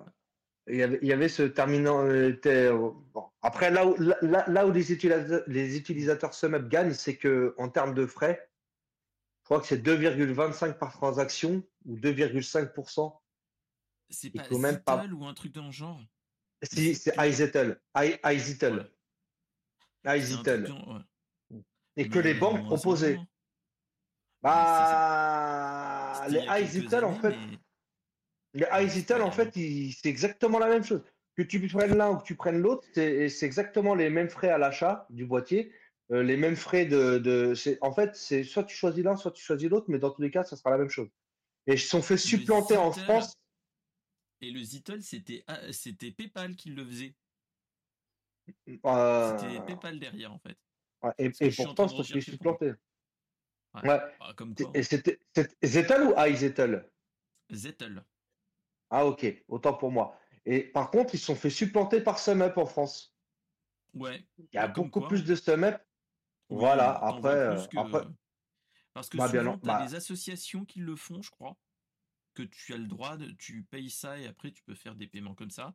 [0.69, 2.05] il y avait, il y avait ce terminant.
[2.05, 3.27] euh, était- bon.
[3.43, 7.95] Après, là où, là où les utilisateurs, les utilisateurs SumUp gagnent, c'est que en termes
[7.95, 8.49] de frais,
[9.47, 13.17] je crois que c'est 2,25 par transaction ou 2,5%.
[14.11, 14.31] C'est
[14.85, 16.01] pas ou un truc dans le genre?
[16.65, 17.81] Si, c'est iZettle.
[18.25, 18.91] IZettle.
[20.05, 20.75] IZettle.
[21.97, 23.21] Et que les banques proposaient.
[24.43, 27.61] Bah, les iZettle, en fait, mais-
[28.53, 31.05] les iZettle, en fait, c'est exactement la même chose.
[31.37, 34.59] Que tu prennes l'un ou que tu prennes l'autre, c'est exactement les mêmes frais à
[34.59, 35.73] l'achat du boîtier,
[36.13, 39.33] euh, les mêmes frais de, de c'est- en fait, c'est soit tu choisis l'un, soit
[39.33, 41.09] tu choisis l'autre, mais dans tous les cas, ça sera la même chose.
[41.67, 43.35] Et ils se sont fait supplanter en France.
[44.41, 47.15] Et le Zittle, c'était c'était PayPal qui le faisait.
[48.85, 50.59] euh, C'était PayPal derrière, en fait.
[51.03, 52.73] ouais, et, et pourtant, ils se sont fait supplanter.
[53.75, 53.83] Ouais.
[53.85, 54.01] Ouais.
[54.21, 54.71] Ah, comme quoi.
[54.75, 56.91] Et c'était c'était Zettel ou iZettle?
[57.51, 58.05] Zettle.
[58.91, 60.19] Ah, ok, autant pour moi.
[60.45, 63.17] Et par contre, ils se sont fait supplanter par SumUp en France.
[63.95, 64.25] Ouais.
[64.39, 65.09] Il y a Bah, beaucoup quoi.
[65.09, 65.77] plus de SumUp.
[66.49, 68.07] Voilà, t'en vois après, euh, que- après-
[68.95, 69.87] Parce que Bah, souvent, tu as bah.
[69.87, 71.57] des associations qui le font, je crois.
[72.35, 75.07] Que tu as le droit, de, tu payes ça et après tu peux faire des
[75.07, 75.75] paiements comme ça.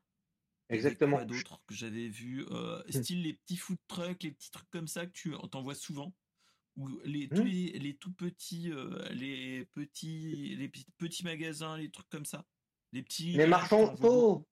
[0.69, 1.17] Exactement.
[1.17, 3.03] Quoi d'autre que j'avais vu euh, Hmm.
[3.03, 6.13] Style les petits food trucks, les petits trucs comme ça que tu t'envoies souvent?
[6.77, 7.47] Ou les, tous Hmm.
[7.47, 12.45] les, les tout petits, euh, les petits, les petits, petits magasins, les trucs comme ça?
[12.93, 13.33] Les petits.
[13.33, 14.47] Les marchands t'en vois auto.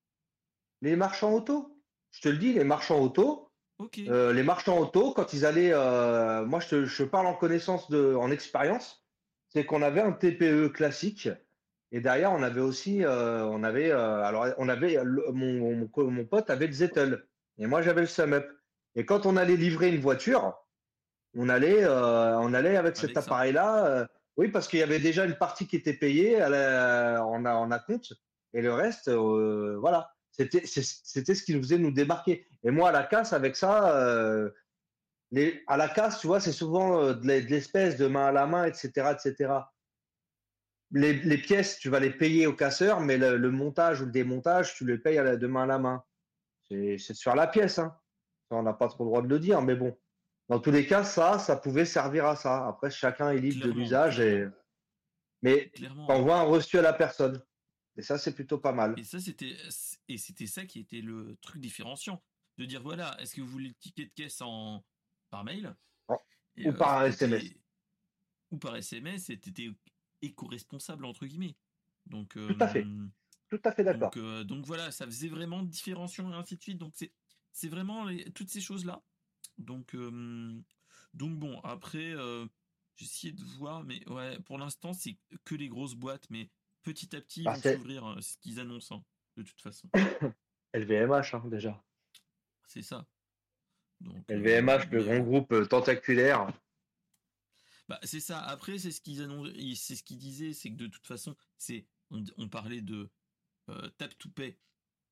[0.82, 1.82] Les marchands auto.
[2.12, 3.49] Je te le dis, les marchands auto.
[4.10, 7.90] Euh, les marchands auto, quand ils allaient, euh, moi je, te- je parle en connaissance
[7.90, 9.06] de, en expérience,
[9.48, 11.30] c'est qu'on avait un TPE classique
[11.92, 16.10] et derrière on avait aussi, euh, on avait, alors on avait, le- mon, mon, co-
[16.10, 17.24] mon pote avait le Zettel
[17.58, 18.46] et moi j'avais le SumUp.
[18.96, 20.56] Et quand on allait livrer une voiture,
[21.36, 24.08] on allait, on allait avec cet Avec appareil-là.
[24.36, 27.54] oui, parce qu'il y avait déjà une partie qui était payée à la- en, a-
[27.56, 28.14] en acompte
[28.54, 30.12] et le reste, voilà.
[30.40, 30.66] C'était,
[31.36, 32.48] ce qui nous faisait nous démarquer.
[32.64, 34.50] Et moi, à la casse, avec ça, euh,
[35.32, 38.28] les, à la casse, tu vois, c'est souvent euh, de l'e- de l'espèce de main
[38.28, 39.54] à la main, etc., etc.
[40.92, 44.12] Les, les pièces, tu vas les payer au casseur, mais le, le montage ou le
[44.12, 46.04] démontage, tu les payes à la, de main à la main.
[46.70, 47.96] C'est faire la pièce, hein.
[48.50, 49.96] Ça, on n'a pas trop le droit de le dire, mais bon.
[50.48, 52.66] Dans tous les cas, ça, ça pouvait servir à ça.
[52.68, 54.20] Après, chacun est libre de l'usage.
[54.20, 54.48] Et...
[55.44, 56.08] Mais Clairement.
[56.08, 57.40] t'envoies un reçu à la personne.
[58.00, 58.94] Et ça, c'est plutôt pas mal.
[58.98, 59.58] Et ça, c'était,
[60.08, 62.24] et c'était ça qui était le truc différenciant.
[62.58, 64.84] De dire, voilà, est-ce que vous voulez le ticket de caisse en,
[65.30, 65.76] par mail?
[66.08, 66.16] Oh.
[66.56, 67.54] Et, Ou par un c'était- SMS.
[68.52, 69.70] Ou par SMS, et t'étais
[70.22, 71.56] éco-responsable, entre guillemets.
[72.06, 72.86] Donc, Tout à fait.
[72.86, 73.08] euh,
[73.50, 74.12] Tout à fait d'accord.
[74.12, 76.78] Donc, euh, donc voilà, ça faisait vraiment différenciation et ainsi de suite.
[76.78, 77.12] Donc c'est
[77.52, 79.04] c'est vraiment les- toutes ces choses là.
[79.58, 80.62] Donc euh,
[81.14, 82.46] donc bon après euh,
[83.00, 86.50] essayé de voir, mais ouais pour l'instant c'est que les grosses boîtes, mais
[86.94, 89.04] petit à petit ils Bah, vont s'ouvrir, c'est ce qu'ils annoncent hein,
[89.38, 89.90] de toute façon.
[90.74, 91.84] LVMH, hein, déjà.
[92.68, 93.08] C'est ça.
[94.02, 96.48] Donc, euh, LVMH, le mais, grand euh, groupe euh, tentaculaire.
[97.88, 98.40] Bah, c'est ça.
[98.42, 102.24] Après, c'est ce qu'ils c'est ce qu'ils disaient, c'est que de toute façon, c'est on,
[102.38, 103.10] on parlait de
[103.70, 104.58] euh, tap to pay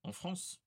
[0.03, 0.61] en France.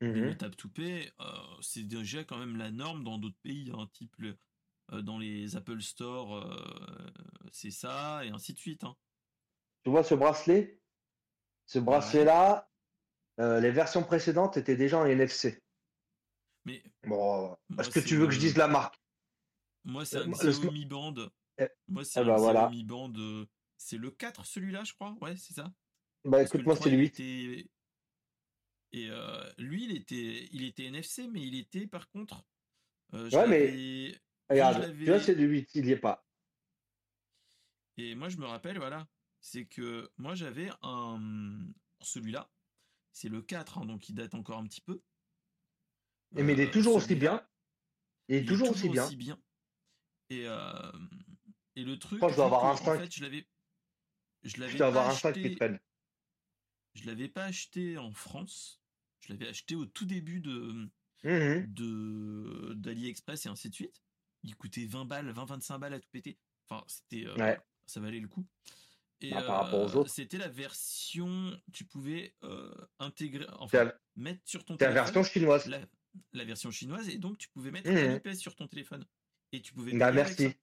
[0.00, 1.24] Le tap to pay, euh,
[1.60, 4.36] c'est déjà quand même la norme dans d'autres pays, hein, type le-
[4.92, 7.10] euh, dans les Apple Store, euh,
[7.52, 8.84] c'est ça et ainsi de suite.
[8.84, 8.96] hein.
[9.84, 10.80] Tu vois ce bracelet?
[11.66, 12.70] Ce bracelet-là,
[13.40, 15.62] euh, les versions précédentes étaient déjà en NFC.
[16.64, 18.98] Mais Bon, Moi, est-ce que tu veux que je le- dise la marque?
[19.84, 21.14] Moi, c'est Euh, un moi, le Xiaomi Band.
[21.58, 22.68] Eh, Moi, c'est eh un ben, voilà.
[22.68, 23.12] Xiaomi Band.
[23.16, 25.14] euh, C'est le 4 celui-là, je crois?
[25.20, 25.64] Ouais, c'est ça?
[26.24, 27.20] Bah Parce que écoute, moi le c'est 3, le il 8.
[27.20, 27.70] était-
[28.92, 32.46] Et euh, lui, il était, il était NFC, mais il était par contre.
[33.12, 34.18] euh, je Ouais, mais-
[34.48, 36.24] Regarde, tu vois, c'est du 8, il y est pas.
[37.96, 39.06] Et moi, je me rappelle, voilà,
[39.46, 41.66] c'est que moi, j'avais un.
[42.00, 42.50] Celui-là,
[43.12, 45.02] c'est le 4, hein, donc il date encore un petit peu.
[46.36, 47.46] Et mais il est Euh, toujours aussi bien.
[48.28, 49.38] Il est toujours aussi bien.
[50.30, 50.92] Et, euh,
[51.76, 52.20] et le truc.
[52.22, 52.98] que je dois avoir un en 5.
[53.00, 53.46] fait, je l'avais.
[54.44, 55.80] Je l'avais Je dois avoir pas un 5 qui acheté- traîne.
[56.94, 58.80] Je l'avais pas acheté en France.
[59.20, 60.88] Je l'avais acheté au tout début de
[61.22, 64.02] de d'AliExpress et ainsi de suite.
[64.42, 66.38] Il coûtait 20 balles, 20-25 balles à tout péter.
[66.68, 67.58] Enfin, c'était euh, Ouais.
[67.86, 68.46] ça valait le coup.
[69.28, 70.10] Et Bah, par rapport aux euh, autres.
[70.10, 75.04] c'était la version, tu pouvais euh, intégrer, enfin la, mettre sur ton c'est la téléphone
[75.14, 75.66] version chinoise.
[75.66, 75.78] la,
[76.32, 78.20] la version chinoise et donc tu pouvais mettre Mhm.
[78.24, 79.04] un sur ton téléphone
[79.52, 80.54] et tu pouvais Bah, merci.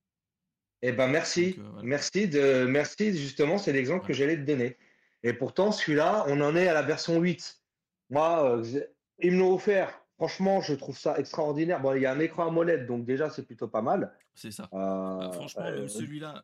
[0.83, 1.87] Eh ben merci, Donc, euh, voilà.
[1.87, 4.77] merci de, merci justement, c'est l'exemple que j'allais te donner.
[5.23, 7.61] Et pourtant, celui-là, on en est à la version 8.
[8.09, 8.81] Moi, euh,
[9.19, 10.03] ils me l'ont offert.
[10.15, 11.81] Franchement, je trouve ça extraordinaire.
[11.81, 14.11] Bon, il y a un écran AMOLED, donc déjà, c'est plutôt pas mal.
[14.33, 14.67] C'est ça.
[14.73, 16.43] Euh, franchement, même celui-là.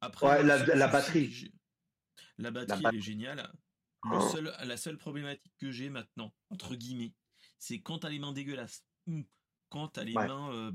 [0.00, 1.52] Après, ouais, la- batterie.
[2.38, 3.50] La batterie, bat- elle est géniale.
[4.04, 4.28] Le Oh.
[4.30, 7.14] seul, la seule problématique que j'ai maintenant, entre guillemets,
[7.58, 9.24] c'est quand t'as les mains dégueulasses ou
[9.70, 10.26] quand t'as les Ouais.
[10.28, 10.72] mains euh,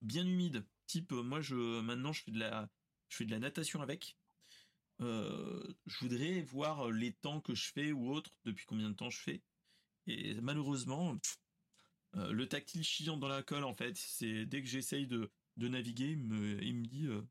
[0.00, 0.66] bien humides.
[0.86, 2.68] Type, moi, je maintenant, je fais de la,
[3.08, 4.16] je fais de la natation avec.
[5.00, 9.10] Euh, je voudrais voir les temps que je fais ou autre, depuis combien de temps
[9.10, 9.42] je fais.
[10.06, 11.36] Et malheureusement, pff,
[12.16, 15.68] euh, le tactile chiant dans la colle, en fait, c'est dès que j'essaye de, de
[15.68, 17.22] naviguer, il me, il me dit, euh,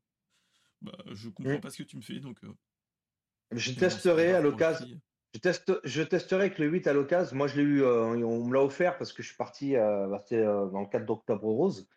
[0.84, 1.60] bah, je comprends Mm.
[1.60, 2.38] pas ce que tu me fais, donc.
[2.44, 2.52] euh,
[3.52, 4.86] je testerai à l'occasion.
[5.34, 7.36] Je, teste, je testerai avec le 8 à l'occasion.
[7.36, 10.06] Moi, je l'ai eu, euh, on me l'a offert parce que je suis parti euh,
[10.08, 11.88] bah, euh, dans le cadre d'Octobre Rose.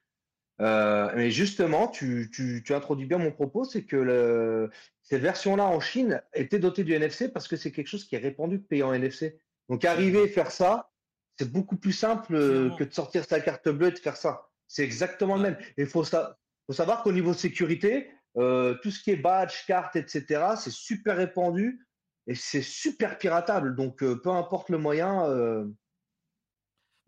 [0.60, 4.72] Mais justement, tu, tu, tu introduis bien mon propos, c'est que le,
[5.04, 8.20] ces versions-là en Chine étaient dotées du NFC parce que c'est quelque chose qui est
[8.20, 9.38] répandu de payer en NFC.
[9.70, 10.90] Donc, arriver à faire ça,
[11.38, 12.34] c'est beaucoup plus simple
[12.78, 14.50] que de sortir sa carte bleue et de faire ça.
[14.68, 15.58] C'est exactement le même.
[15.78, 19.66] Et il faut, sa- faut savoir qu'au niveau sécurité, euh, tout ce qui est badge,
[19.66, 21.86] carte, etc., c'est super répandu
[22.28, 23.76] et c'est super piratable.
[23.76, 25.74] Donc, euh, peu importe le moyen, euh, de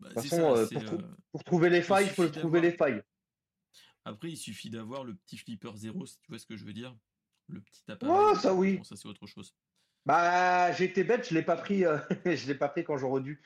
[0.00, 2.72] Bah, toute c'est façon, ça, pour, trou- pour trouver les failles, il faut trouver les
[2.72, 3.02] failles.
[4.04, 6.72] Après, il suffit d'avoir le petit flipper zéro, si tu vois ce que je veux
[6.72, 6.96] dire.
[7.48, 8.36] Le petit appareil.
[8.36, 8.78] ça oui.
[8.78, 9.54] Bon, ça, c'est autre chose.
[10.06, 11.82] Bah, j'ai été bête, je l'ai pas pris,
[12.24, 13.42] je l'ai pas pris quand j'aurais dû.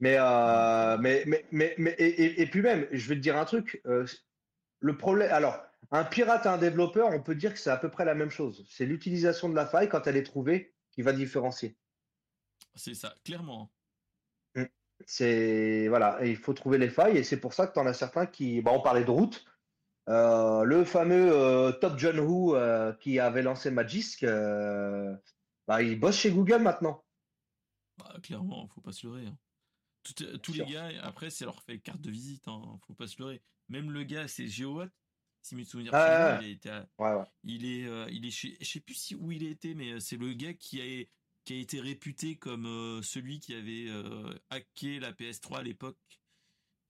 [0.00, 3.36] Mais, euh, mais, mais, mais, mais- et, et- et puis même, je vais te dire
[3.36, 3.82] un truc.
[4.82, 7.90] Le problème, alors, un pirate et un développeur, on peut dire que c'est à peu
[7.90, 8.66] près la même chose.
[8.68, 11.78] C'est l'utilisation de la faille quand elle est trouvée qui va différencier.
[12.74, 13.70] C'est ça, clairement.
[15.06, 17.86] C'est voilà, et il faut trouver les failles et c'est pour ça que tu en
[17.86, 19.44] as certains qui, bah, on parlait de route.
[20.08, 26.16] Euh, le fameux euh, Top John Who euh, qui avait lancé Magisk, bah, il bosse
[26.16, 27.04] chez Google maintenant.
[27.98, 29.26] Bah, clairement, faut pas se leurrer.
[29.26, 29.36] hein.
[30.04, 30.66] Tout- tous sûr.
[30.66, 33.40] les gars, après, ça leur fait carte de visite, hein, faut pas se leurrer.
[33.72, 34.90] Même le gars, c'est GeoWatt,
[35.40, 37.24] si mes souvenirs Ah, il, a été à- Ouais, ouais.
[37.44, 39.98] il est, euh, il est chez, je sais plus si, où il était, mais euh,
[39.98, 41.04] c'est le gars qui a,
[41.44, 45.96] qui a été réputé comme euh, celui qui avait euh, hacké la PS3 à l'époque.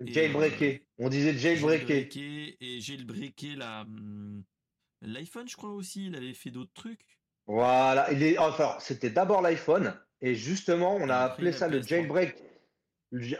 [0.01, 0.85] Jailbreaké.
[0.99, 1.87] On disait jailbreaké.
[1.87, 4.43] Jailbreaké et jailbreaké la hum,
[5.03, 6.07] l'iPhone, je crois aussi.
[6.07, 7.21] Il avait fait d'autres trucs.
[7.47, 11.79] Voilà, il est, enfin, c'était d'abord l'iPhone et justement, on a Après, appelé ça le
[11.81, 11.87] PS3.
[11.89, 12.37] jailbreak.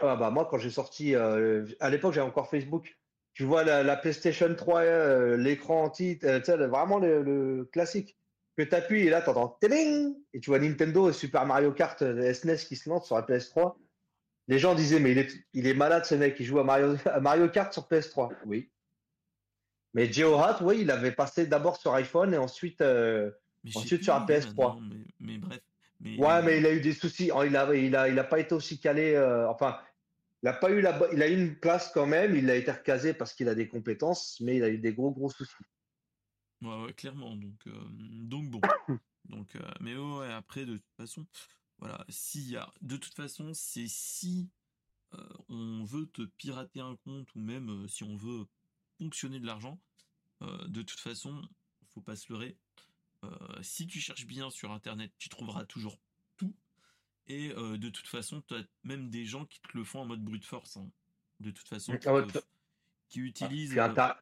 [0.01, 2.97] Ah bah moi, quand j'ai sorti, à l'époque, j'avais encore Facebook.
[3.33, 8.17] Tu vois la, la PlayStation 3, euh, l'écran anti, euh, vraiment le, le classique.
[8.55, 9.57] Que tu appuies et là, tu entends
[10.33, 13.23] et tu vois Nintendo et Super Mario Kart euh, SNES qui se lance sur la
[13.23, 13.73] PS3.
[14.47, 16.95] Les gens disaient, mais il est, il est malade ce mec, il joue à Mario,
[17.05, 18.29] à Mario Kart sur PS3.
[18.45, 18.69] Oui.
[19.95, 22.81] Mais GeoHat, oui, il avait passé d'abord sur iPhone et ensuite.
[22.81, 23.31] euh,
[23.73, 24.47] Ensuite, sur est PS3.
[24.49, 25.59] maintenant, Mais, mais bref.
[26.01, 27.31] Mais, Ouais, mais il a eu des soucis.
[27.33, 29.17] Oh, Il a, il a, il a pas été aussi calé.
[29.49, 29.77] enfin,
[30.43, 32.35] il a pas eu la, il a eu une place quand même.
[32.35, 35.11] Il a été recasé parce qu'il a des compétences, mais il a eu des gros
[35.11, 35.53] gros soucis.
[36.61, 37.35] Ouais, ouais, clairement.
[37.37, 38.59] Donc, euh, donc bon.
[39.25, 41.25] donc, euh, mais ouais, après, de toute façon,
[41.77, 42.05] voilà.
[42.09, 44.49] S'il y a, de toute façon, c'est si
[45.13, 48.45] euh, on veut te pirater un compte ou même si on veut
[48.97, 49.79] ponctionner de l'argent,
[50.67, 51.41] de toute façon,
[51.93, 52.57] faut pas se leurrer.
[53.61, 55.97] Si tu cherches bien sur Internet, tu trouveras toujours.
[57.27, 60.05] Et euh, de toute façon, tu as même des gens qui te le font en
[60.05, 60.77] mode brute force.
[60.77, 60.89] hein.
[61.39, 62.39] De toute façon, qui, Ah te-
[63.09, 63.77] qui utilisent.
[63.77, 64.13] Euh, Inter-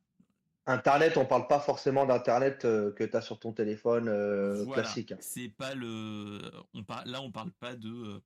[0.68, 4.84] Internet, on parle pas forcément d'Internet euh, que tu as sur ton téléphone euh, Voilà,
[4.84, 5.14] classique.
[5.20, 6.40] C'est pas le.
[6.74, 7.04] On par...
[7.06, 8.22] Là, on parle pas de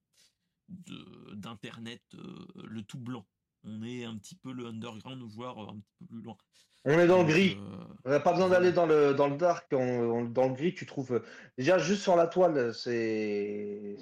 [0.68, 3.26] de- d'internet euh, le tout blanc.
[3.64, 6.38] On est un petit peu le underground, voire un petit peu plus loin.
[6.86, 7.58] On est dans le Donc, gris.
[7.60, 7.72] euh,
[8.06, 9.68] On n'a pas besoin d'aller dans le, dans le dark.
[9.74, 11.14] on- on- dans le gris, tu trouves.
[11.14, 11.24] euh,
[11.58, 13.96] Déjà, juste sur la toile, c'est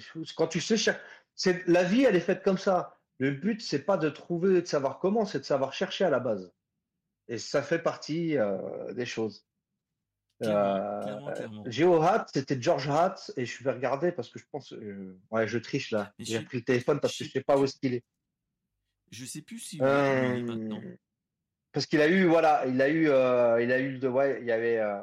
[0.00, 0.24] fou.
[0.36, 0.76] Quand tu sais
[1.34, 2.98] c'est la vie, elle est faite comme ça.
[3.18, 6.18] Le but, c'est pas de trouver, de savoir comment, c'est de savoir chercher à la
[6.20, 6.52] base.
[7.28, 9.46] Et ça fait partie euh, des choses.
[10.40, 11.64] Clairement, clairement, clairement.
[11.66, 15.46] Géo Hat, c'était George Hat, et je vais regarder parce que je pense, euh, ouais,
[15.48, 16.12] je triche là.
[16.18, 18.04] J'ai je- pris le téléphone parce que je- je sais pas où est-ce qu'il est.
[19.10, 20.82] Je sais plus si Euh, maintenant.
[21.76, 24.46] Parce qu'il a eu, voilà, il a eu, euh, il a eu de, ouais, il
[24.46, 24.78] y avait.
[24.78, 24.98] euh,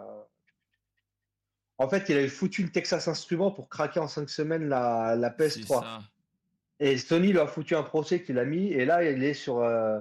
[1.78, 5.30] En fait, il avait foutu le Texas Instruments pour craquer en cinq semaines la, la
[5.38, 5.82] C'est PS3.
[5.82, 6.00] ça.
[6.80, 9.60] Et Sony lui a foutu un procès qu'il a mis, et là, il est sur.
[9.60, 10.00] euh,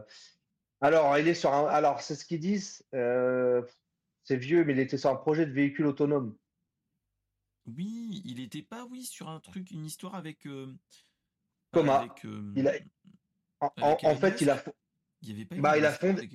[0.80, 1.66] Alors, il est sur un.
[1.66, 2.82] Alors, c'est ce qu'ils disent.
[2.94, 3.60] euh,
[4.24, 6.34] C'est vieux, mais il était sur un projet de véhicule autonome.
[7.66, 10.48] Oui, il était pas, oui, sur un truc, une histoire avec.
[11.70, 11.96] Coma.
[11.98, 12.72] avec, Il a-
[13.60, 14.62] En, en- fait, il a,
[15.22, 16.28] Il y avait pas Bah, il a fondé-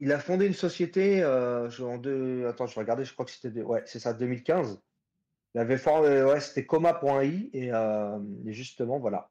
[0.00, 2.46] il a fondé une société euh, je- en deux.
[2.46, 3.50] Attends, je je crois que c'était.
[3.50, 4.80] de- Ouais, c'est ça, 2015.
[5.54, 6.22] Il avait fondé.
[6.22, 9.30] Ouais, c'était coma.i, et, euh, et justement, voilà.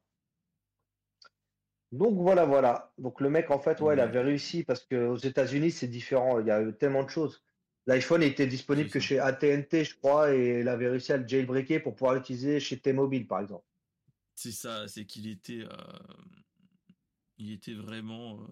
[1.92, 2.92] Donc voilà, voilà.
[2.98, 6.40] Donc le mec, en fait, ouais, il avait réussi parce qu'aux États-Unis, c'est différent.
[6.40, 7.44] Il y a eu tellement de choses.
[7.86, 11.84] L'iPhone était disponible que chez AT&T, je crois, et il avait réussi à le jailbreaker
[11.84, 13.66] pour pouvoir l'utiliser chez T-Mobile, par exemple.
[14.34, 15.64] C'est ça, c'est qu'il était.
[15.64, 15.68] euh,
[17.38, 18.42] il était vraiment.
[18.42, 18.48] euh,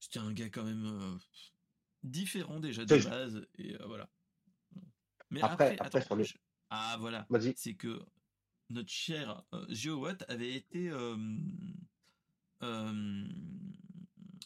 [0.00, 1.16] C'était un gars quand même euh,
[2.02, 4.10] différent déjà de base, et euh, voilà.
[5.30, 6.34] Mais Après- après, après, attends, sur le- je-
[6.70, 7.26] Ah, voilà.
[7.56, 8.04] C'est que
[8.70, 10.90] notre cher GeoWatt avait été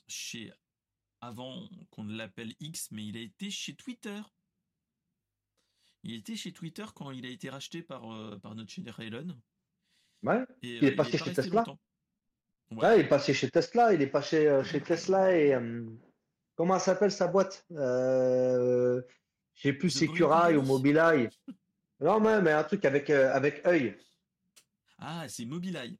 [0.08, 0.52] chez
[1.20, 4.20] avant qu'on ne l'appelle X, mais il a été chez Twitter.
[6.02, 9.40] Il était chez Twitter quand il a été racheté par, euh, par notre cher Elon.
[10.22, 10.44] Ouais.
[10.62, 11.60] Et, Il est euh, passé pas chez Tesla?
[11.60, 11.80] longtemps.
[12.72, 12.76] Ouais.
[12.78, 15.84] Ouais, il est passé chez Tesla, il est passé euh, chez Tesla et euh,
[16.56, 17.64] comment elle s'appelle sa boîte?
[17.72, 19.00] Euh,
[19.54, 20.62] je sais plus, Securail ou.
[20.62, 21.28] Mobileye.
[22.00, 23.96] Non, mais, mais un truc avec, euh, avec œil.
[24.98, 25.98] Ah, c'est Mobileye.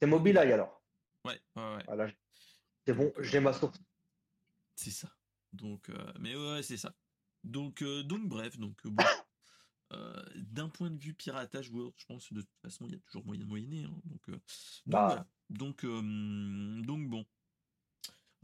[0.00, 0.82] C'est Mobileye alors.
[1.24, 1.82] Ouais, ouais, ouais.
[1.86, 2.10] Voilà.
[2.86, 3.78] C'est bon, euh, j'ai ma source.
[4.74, 5.08] C'est ça.
[5.52, 6.94] Donc, euh, mais ouais, c'est ça.
[7.44, 9.02] Donc, donc bref, donc bon.
[9.94, 12.98] Euh, D'un point de vue piratage, je pense que de toute façon, il y a
[13.00, 13.84] toujours moyen de moyenner.
[13.84, 13.92] hein.
[14.06, 14.40] donc, euh, donc
[14.86, 15.06] Bah.
[15.06, 15.26] voilà.
[15.52, 17.24] Donc, euh, donc bon.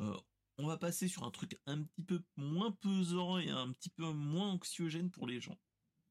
[0.01, 0.17] Euh,
[0.59, 4.05] on va passer sur un truc un petit peu moins pesant et un petit peu
[4.13, 5.59] moins anxiogène pour les gens.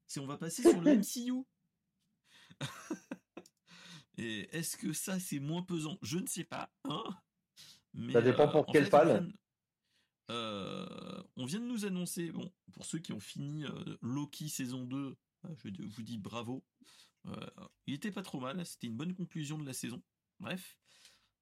[0.07, 1.43] C'est on va passer sur le MCU.
[4.17, 5.97] et est-ce que ça c'est moins pesant?
[6.01, 6.71] Je ne sais pas.
[6.85, 7.03] Hein
[7.93, 9.07] Mais, Ça dépend pour en quel fait, on fan.
[9.07, 9.33] vient de-
[10.29, 14.83] euh, on vient de nous annoncer, bon, pour ceux qui ont fini euh, Loki saison
[14.83, 16.65] 2, euh, je vous dis bravo.
[17.27, 17.35] Euh,
[17.85, 20.01] il était pas trop mal, c'était une bonne conclusion de la saison.
[20.39, 20.77] Bref.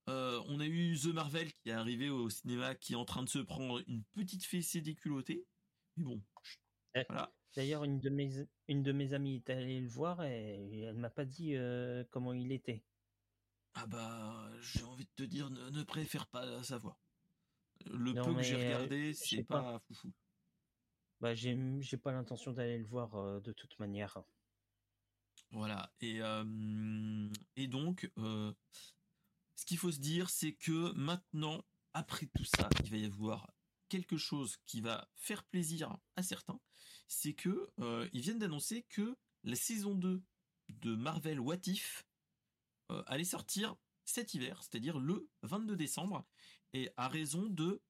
[0.07, 3.23] Euh, on a eu The Marvel qui est arrivé au cinéma, qui est en train
[3.23, 5.45] de se prendre une petite fessée déculottée.
[5.97, 6.21] Mais bon,
[7.07, 7.33] voilà.
[7.55, 11.09] D'ailleurs, une de mes une de mes amies est allée le voir et elle m'a
[11.09, 12.83] pas dit euh, comment il était.
[13.73, 16.99] Ah bah, j'ai envie de te dire, ne, ne préfère pas savoir.
[17.87, 19.79] Le Non, peu que j'ai euh, regardé, c'est pas, pas.
[19.79, 20.13] foufou.
[21.19, 24.21] Bah, j'ai j'ai pas l'intention d'aller le voir euh, de toute manière.
[25.55, 25.89] Voilà.
[26.01, 26.43] Et, euh,
[27.69, 28.53] donc, euh,
[29.55, 33.49] ce qu'il faut se dire, c'est que maintenant, après tout ça, il va y avoir
[33.87, 36.59] quelque chose qui va faire plaisir à certains.
[37.07, 40.21] C'est que euh, ils viennent d'annoncer que la saison 2
[40.67, 42.05] de Marvel What If
[43.07, 46.27] allait sortir cet hiver, c'est-à-dire le 22 décembre,
[46.73, 47.81] et à raison de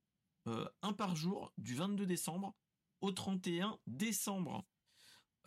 [0.45, 2.55] un par jour du 22 décembre
[3.01, 4.63] au 31 décembre.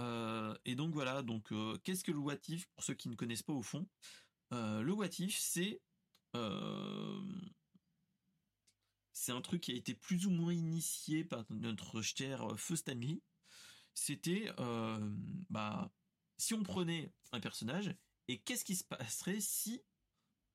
[0.01, 3.15] Euh, et donc voilà, donc euh, qu'est-ce que le What If pour ceux qui ne
[3.15, 3.89] connaissent pas au fond
[4.53, 5.37] Euh, Le What If,
[9.13, 13.21] c'est un truc qui a été plus ou moins initié par notre cher Feu Stanley.
[13.95, 14.51] C'était
[15.51, 15.91] bah
[16.39, 17.95] si on prenait un personnage
[18.29, 19.83] et qu'est-ce qui se passerait si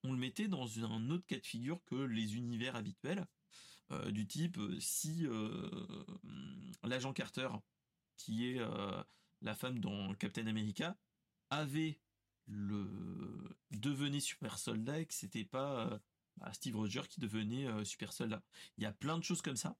[0.04, 3.28] on le mettait dans un autre cas de figure que les univers habituels
[4.10, 5.28] du type si
[6.84, 7.50] l'agent Carter
[8.16, 8.62] qui est
[9.44, 10.98] la femme dans Captain America
[11.50, 12.00] avait
[12.48, 16.00] le devenait super soldat et que c'était pas euh,
[16.38, 18.44] bah, Steve Rogers qui devenait euh, super soldat.
[18.78, 19.78] Il y a plein de choses comme ça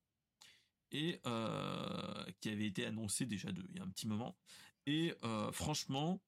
[0.92, 4.38] et euh, qui avaient été annoncées déjà de, il y a un petit moment.
[4.86, 6.22] Et euh, franchement,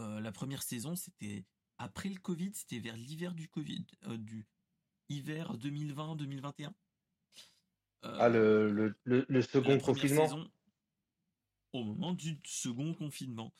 [0.00, 1.46] euh, la première saison, c'était
[1.78, 3.86] après le Covid, c'était vers l'hiver du Covid,
[4.18, 4.46] du
[5.08, 6.72] hiver 2020-2021.
[8.02, 10.24] Ah, le, le, le, le second confinement.
[10.28, 10.50] saison,
[11.78, 13.52] au moment du second confinement.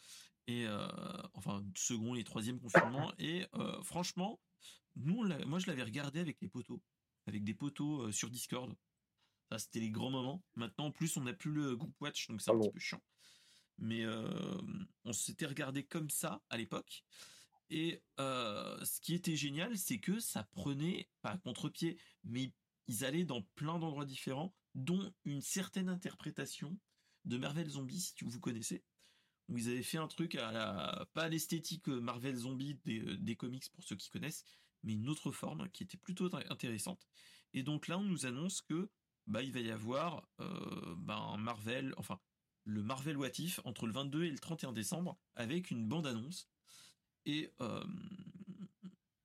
[0.47, 0.89] Et euh,
[1.35, 3.13] enfin, second et troisième confinement.
[3.19, 4.41] Et euh, franchement,
[4.97, 6.83] nous, moi, je l'avais regardé avec les poteaux,
[7.27, 8.75] avec des poteaux euh, sur Discord.
[9.51, 10.43] Ça, c'était les grands moments.
[10.55, 12.65] Maintenant, en plus, on n'a plus le groupe Watch, donc c'est Ah un bon.
[12.65, 13.03] petit peu chiant.
[13.79, 14.05] mais
[15.05, 17.03] on s'était regardé comme ça à l'époque.
[17.71, 22.53] Et ce qui était génial, c'est que ça prenait pas à contre-pied, mais
[22.89, 26.79] ils allaient dans plein d'endroits différents, dont une certaine interprétation
[27.25, 28.85] de Marvel Zombie, si vous connaissez.
[29.49, 33.83] Où ils avaient fait un truc à la, pas l'esthétique Marvel Zombie des, comics pour
[33.83, 34.45] ceux qui connaissent,
[34.83, 37.09] mais une autre forme qui était plutôt intéressante.
[37.55, 38.91] Et donc là, on nous annonce que
[39.27, 42.19] bah il va y avoir euh, ben, Marvel, enfin
[42.65, 46.49] le Marvel What If entre le 22 et le 31 décembre avec une bande annonce.
[47.25, 47.85] Et euh,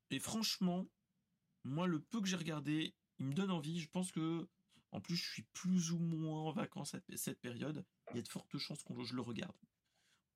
[0.09, 0.87] et franchement,
[1.63, 3.79] moi le peu que j'ai regardé, il me donne envie.
[3.79, 4.47] Je pense que
[4.93, 7.85] en plus je suis plus ou moins en vacances à cette période.
[8.11, 9.55] Il y a de fortes chances qu'on je le regarde.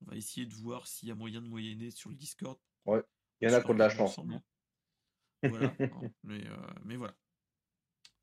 [0.02, 2.58] On va essayer de voir s'il y a moyen de moyenner sur le Discord.
[2.84, 3.02] Ouais,
[3.40, 4.20] il y en a qui ont de la chance.
[5.42, 5.74] Voilà,
[6.24, 7.16] mais, euh, mais voilà.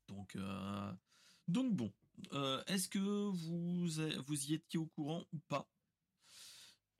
[0.08, 0.36] Donc,
[1.48, 1.92] donc bon,
[2.32, 5.68] euh, est-ce que vous, vous y étiez au courant ou pas?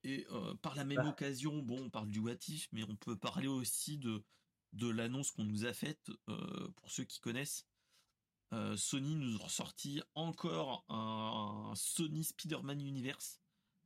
[0.03, 1.09] Et euh, par la même bah.
[1.09, 4.23] occasion, bon, on parle du Watif, mais on peut parler aussi de,
[4.73, 7.67] de l'annonce qu'on nous a faite, euh, pour ceux qui connaissent.
[8.75, 13.41] Sony nous a ressorti encore un, Sony Spider-Man Universe,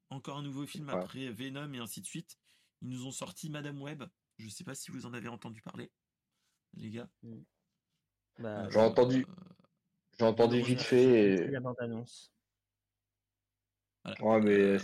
[0.09, 2.37] encore un nouveau film après Venom et ainsi de suite.
[2.81, 4.03] Ils nous ont sorti Madame Web.
[4.37, 5.91] Je sais pas si vous en avez entendu parler,
[6.73, 7.09] les gars.
[7.23, 7.41] Mmh.
[8.39, 9.25] Bah, J'ai entendu.
[10.17, 11.47] J'ai entendu vite fait.
[11.47, 12.31] La bande-annonce.
[14.19, 14.79] Ouais, mais euh,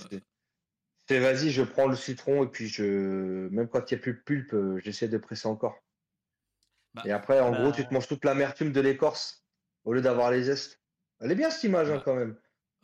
[1.07, 3.47] c'est vas-y, je prends le citron et puis je.
[3.49, 5.75] Même quand il n'y a plus de pulpe, euh, j'essaie de presser encore.
[6.93, 9.46] Bah, et après, en gros, tu te bah manges toute l'amertume de l'écorce
[9.87, 10.81] au lieu d'avoir les zestes.
[11.21, 12.37] Elle est bien cette image hein, quand même.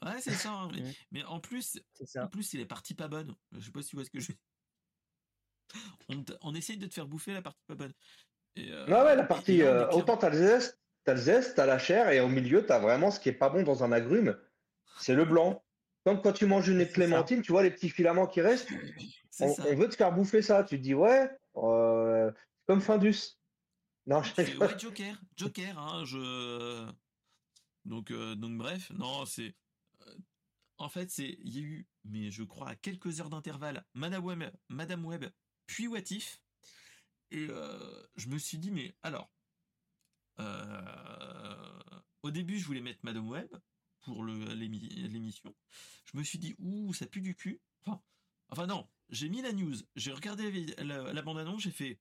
[0.03, 0.51] Ouais, c'est ça.
[0.51, 0.71] Hein,
[1.11, 1.79] mais, en plus,
[2.15, 3.35] en plus, il est parti pas bonne.
[3.51, 4.31] Je sais pas si tu vois ce que je.
[6.09, 7.93] On, on essaye de te faire bouffer la partie pas bonne.
[8.55, 9.63] Et, euh, ouais, la partie.
[9.63, 13.11] autant t'as les zestes, T'as le zeste, t'as la chair, et au milieu, t'as vraiment
[13.11, 14.37] ce qui est pas bon dans un agrume,
[14.99, 15.61] c'est le blanc.
[16.05, 18.69] Comme quand tu manges une clémentine, tu vois les petits filaments qui restent.
[19.41, 20.63] On, veut te faire bouffer ça.
[20.63, 22.31] Tu te dis, ouais, euh,
[22.67, 23.37] comme Findus.
[24.05, 26.91] Non, je ouais, Joker, Joker, hein, je.
[27.85, 29.55] Donc, euh, donc bref, non, c'est.
[30.07, 30.15] Euh,
[30.77, 34.23] en fait, c'est, il y a eu, mais je crois à quelques heures d'intervalle, Madame
[34.23, 35.25] Web, Madame Web,
[35.67, 36.41] puis Watif,
[37.31, 37.47] et
[38.15, 39.31] je me suis dit, mais alors,
[40.39, 41.89] euh,
[42.21, 43.49] au début, je voulais mettre Madame Web
[44.01, 45.55] pour l'émission.
[46.05, 47.61] Je me suis dit, ouh, ça pue du cul.
[47.85, 48.01] Enfin,
[48.49, 51.99] enfin non, j'ai mis la news, j'ai regardé la, bande-annonce, j'ai fait,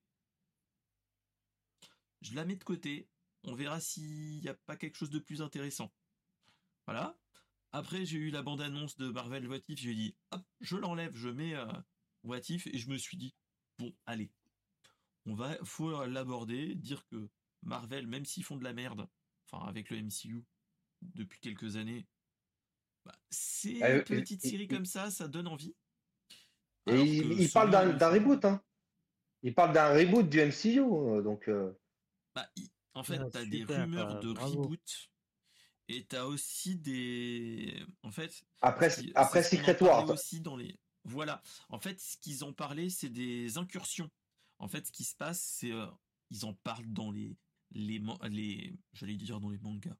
[2.22, 3.08] je la mets de côté,
[3.44, 5.92] on verra s'il n'y a pas quelque chose de plus intéressant.
[6.86, 7.18] Voilà.
[7.72, 11.28] Après, j'ai eu la bande-annonce de Marvel What If, j'ai dit, hop, je l'enlève, je
[11.28, 11.66] mets euh,
[12.22, 13.34] What If, et je me suis dit,
[13.78, 14.30] bon, allez,
[15.26, 17.28] on va, faut l'aborder, dire que
[17.62, 19.08] Marvel, même s'ils font de la merde,
[19.46, 20.44] enfin avec le MCU
[21.00, 22.06] depuis quelques années,
[23.04, 25.74] bah, c'est ah, une petite série comme ça, ça donne envie.
[26.86, 28.60] Et il, parle d'un reboot, hein.
[29.42, 31.48] Il parle d'un reboot du MCU, euh, donc.
[31.48, 31.72] Euh.
[32.34, 32.48] Bah,
[32.94, 35.10] en fait, tu as des rumeurs de reboot.
[35.88, 37.84] Et tu as aussi des.
[38.02, 38.42] En fait.
[38.60, 40.08] Après, après Secret Wars.
[40.08, 40.78] Aussi dans les...
[41.04, 41.42] Voilà.
[41.68, 44.10] En fait, ce qu'ils ont parlé, c'est des incursions.
[44.58, 45.72] En fait, ce qui se passe, c'est.
[45.72, 45.86] Euh,
[46.30, 47.36] ils en parlent dans les
[47.74, 49.96] les, les j'allais dire dans les mangas,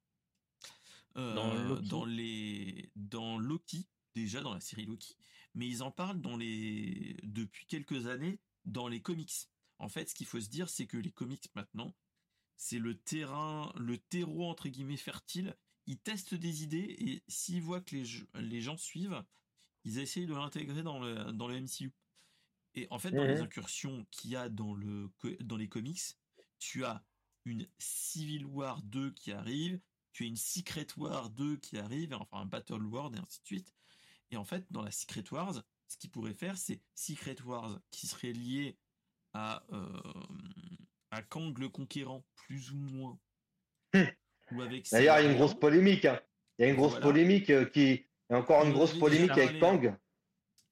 [1.16, 5.16] euh, dans, les dans Loki déjà dans la série Loki,
[5.54, 9.48] mais ils en parlent dans les depuis quelques années dans les comics.
[9.78, 11.94] En fait, ce qu'il faut se dire, c'est que les comics maintenant,
[12.62, 15.56] c'est le terrain, le terreau entre guillemets fertile.
[15.86, 18.04] Ils testent des idées et s'ils voient que les,
[18.34, 19.20] les gens suivent,
[19.82, 21.92] ils essayent de l'intégrer dans le dans le MCU.
[22.76, 25.10] Et en fait, dans les mmh incursions qu'il y a dans le
[25.40, 26.16] dans les comics,
[26.60, 27.04] tu as
[27.44, 29.80] une Civil War 2 qui arrive,
[30.12, 33.46] tu as une Secret War 2 qui arrive, enfin un Battle War et ainsi de
[33.46, 33.74] suite.
[34.30, 38.06] Et en fait, dans la Secret Wars, ce qu'il pourrait faire, c'est Secret Wars qui
[38.06, 38.78] serait lié
[39.32, 40.00] à, euh,
[41.12, 43.18] à Kang le Conquérant, plus ou moins.
[43.94, 44.04] Hmm.
[44.90, 46.04] D'ailleurs, il y a une grosse polémique.
[46.04, 46.20] Hein.
[46.58, 47.90] Il y a une grosse polémique euh, qui.
[48.30, 49.94] Il y a encore une grosse polémique avec Kang.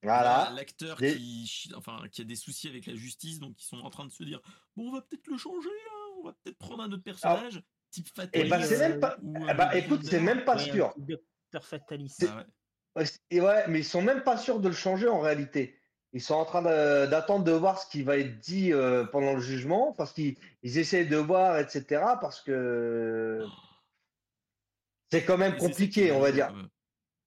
[0.02, 0.50] Voilà.
[0.54, 4.06] L'acteur qui, enfin, qui a des soucis avec la justice, donc ils sont en train
[4.06, 4.40] de se dire
[4.74, 8.08] bon, on va peut-être le changer là on va peut-être prendre un autre personnage, type
[8.14, 8.46] Fatalis.
[8.46, 9.16] Eh ben, c'est même pas.
[9.20, 10.94] Ben, écoute, c'est même pas sûr.
[10.96, 12.16] Docteur Fatalis.
[12.28, 12.44] Ah
[12.96, 13.40] ouais.
[13.40, 15.79] ouais, mais ils sont même pas sûrs de le changer en réalité.
[16.12, 19.40] Ils sont en train d'attendre de, voir ce qui va être dit euh, pendant le
[19.40, 22.02] jugement, parce qu'ils essaient de voir, etc.
[22.20, 23.46] Parce que
[25.10, 26.52] c'est quand même compliqué, on va dire.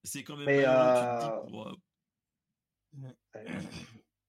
[0.03, 0.45] C'est quand même.
[0.45, 1.29] Mais, euh...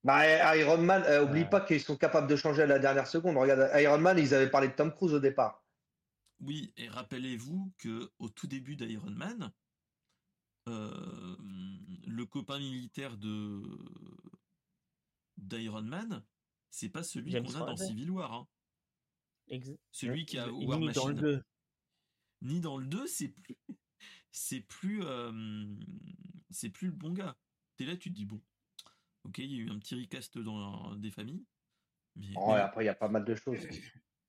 [0.05, 3.39] Bah, Iron Man, euh, oublie pas qu'ils sont capables de changer à la dernière seconde.
[3.39, 5.65] Regarde, Iron Man, ils avaient parlé de Tom Cruise au départ.
[6.41, 9.51] Oui, et rappelez-vous que au tout début d'Iron Man,
[10.69, 11.37] euh,
[12.07, 13.63] le copain militaire de
[15.37, 16.23] d'Iron Man,
[16.71, 17.77] c'est pas celui James qu'on a dans.
[17.77, 18.33] Civil War.
[18.33, 18.49] hein.
[19.49, 21.21] Ex- Celui qui a War ni dans le Machine.
[21.21, 21.43] 2.
[22.43, 23.57] Ni dans le 2, c'est plus
[24.33, 25.33] c'est plus euh,
[26.51, 27.37] c'est plus le bon gars.
[27.77, 28.41] T'es là, tu te dis bon.
[29.25, 31.45] Ok, il y a eu un petit recast dans des familles.
[32.17, 33.59] Mais, Oh, mais et après, il y a pas mal de choses.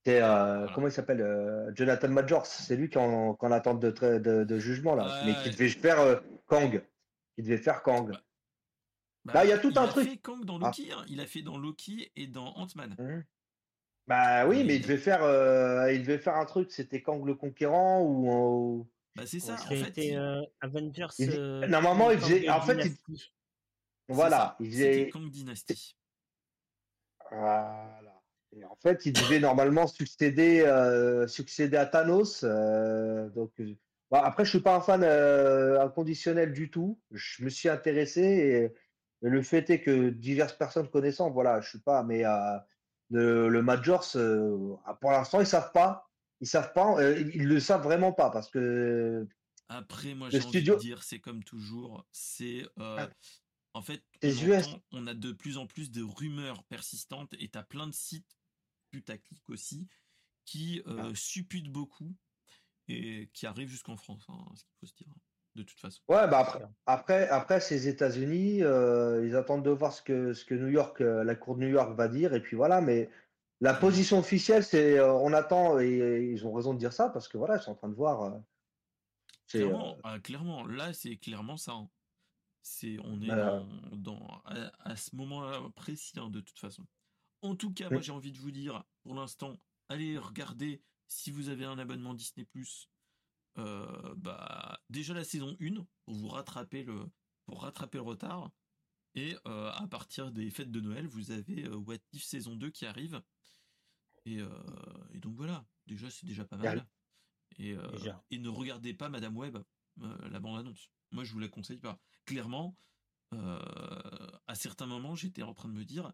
[0.06, 0.72] C'est, euh, Voilà.
[0.74, 2.46] comment il s'appelle euh, Jonathan Majors.
[2.46, 5.22] C'est lui qui est en, qui en attente de, tra- de, de jugement, là.
[5.26, 6.82] Mais qui devait faire euh, Kang.
[7.36, 8.12] Qui devait faire Kang.
[8.12, 8.24] Bah,
[9.26, 10.08] bah, Là, il y a tout un a truc.
[10.10, 10.68] fait Kang dans Ah.
[10.68, 10.92] Loki.
[10.92, 11.04] hein.
[11.10, 12.96] Il a fait dans Loki et dans Ant-Man.
[13.00, 13.24] Mhm.
[14.08, 16.72] Bah oui, Mais- mais il devait faire, euh, il devait faire un truc.
[16.72, 18.30] C'était Kang le Conquérant ou.
[18.82, 19.54] ou- Bah, c'est ça.
[19.56, 21.08] En fait, il- euh, Avengers.
[21.18, 23.18] Il- euh, Normalement, il faisait- en fait, il-
[24.08, 24.38] Voilà.
[24.38, 24.56] ça.
[24.60, 25.10] Il C'était faisait.
[25.10, 25.98] Kang Dynasty.
[27.32, 28.22] Voilà.
[28.56, 32.44] Et en fait, il devait normalement succéder, euh, succéder à Thanos.
[32.44, 33.74] euh, donc, euh,
[34.12, 37.00] bon, après, je suis pas un fan euh, inconditionnel du tout.
[37.12, 38.74] Je me suis intéressé et,
[39.30, 42.04] le fait est que diverses personnes connaissant, voilà, je suis pas.
[42.04, 42.58] Mais euh,
[43.10, 46.10] le, le Majors, euh, pour l'instant, ils savent pas.
[46.42, 47.00] Ils savent pas.
[47.00, 49.28] euh, ils le savent vraiment pas parce que
[49.70, 52.06] Après, moi, j'ai envie studio- de dire, c'est comme toujours.
[52.12, 53.10] C'est Ah.
[53.74, 54.04] en fait,
[54.92, 58.38] on, a de plus en plus de rumeurs persistantes et t'as plein de sites
[58.92, 59.88] putaclic aussi
[60.46, 61.16] qui euh, Ah.
[61.16, 62.16] supputent beaucoup
[62.88, 65.14] et qui arrivent jusqu'en France, hein, ce qu'il faut se dire.
[65.56, 66.02] De toute façon.
[66.10, 70.44] Ouais, bah après, après, après ces États-Unis, euh, ils attendent de voir ce que, ce
[70.44, 72.82] que New York, euh, la Cour de New York va dire, et puis voilà.
[72.82, 73.10] Mais
[73.62, 77.08] la position officielle, c'est euh, on attend, et, et ils ont raison de dire ça,
[77.10, 78.42] parce que voilà, ils sont en train de voir.
[79.48, 81.72] Clairement, ah, clairement, là, c'est clairement ça.
[81.74, 81.90] hein.
[82.62, 83.60] C'est, on est Euh.
[83.94, 86.84] dans, dans- à, à ce moment-là précis, hein, de toute façon.
[87.44, 89.56] En tout cas, moi, j'ai envie de vous dire, pour l'instant,
[89.88, 92.48] allez regarder si vous avez un abonnement Disney+.
[93.58, 97.10] Euh, bah, déjà la saison 1 pour vous rattraper le,
[97.46, 98.52] pour rattraper le retard.
[99.16, 102.70] Et euh, à partir des fêtes de Noël, vous avez euh, What If saison 2
[102.70, 103.22] qui arrive.
[104.26, 104.50] Et, euh,
[105.14, 106.86] et donc voilà, déjà c'est déjà pas mal.
[107.58, 107.78] Et,
[108.32, 109.58] et ne regardez pas Madame Web,
[109.98, 110.90] la bande-annonce.
[111.12, 112.02] Moi je vous la conseille pas.
[112.26, 112.76] Clairement,
[113.32, 116.12] à certains moments j'étais en train de me dire,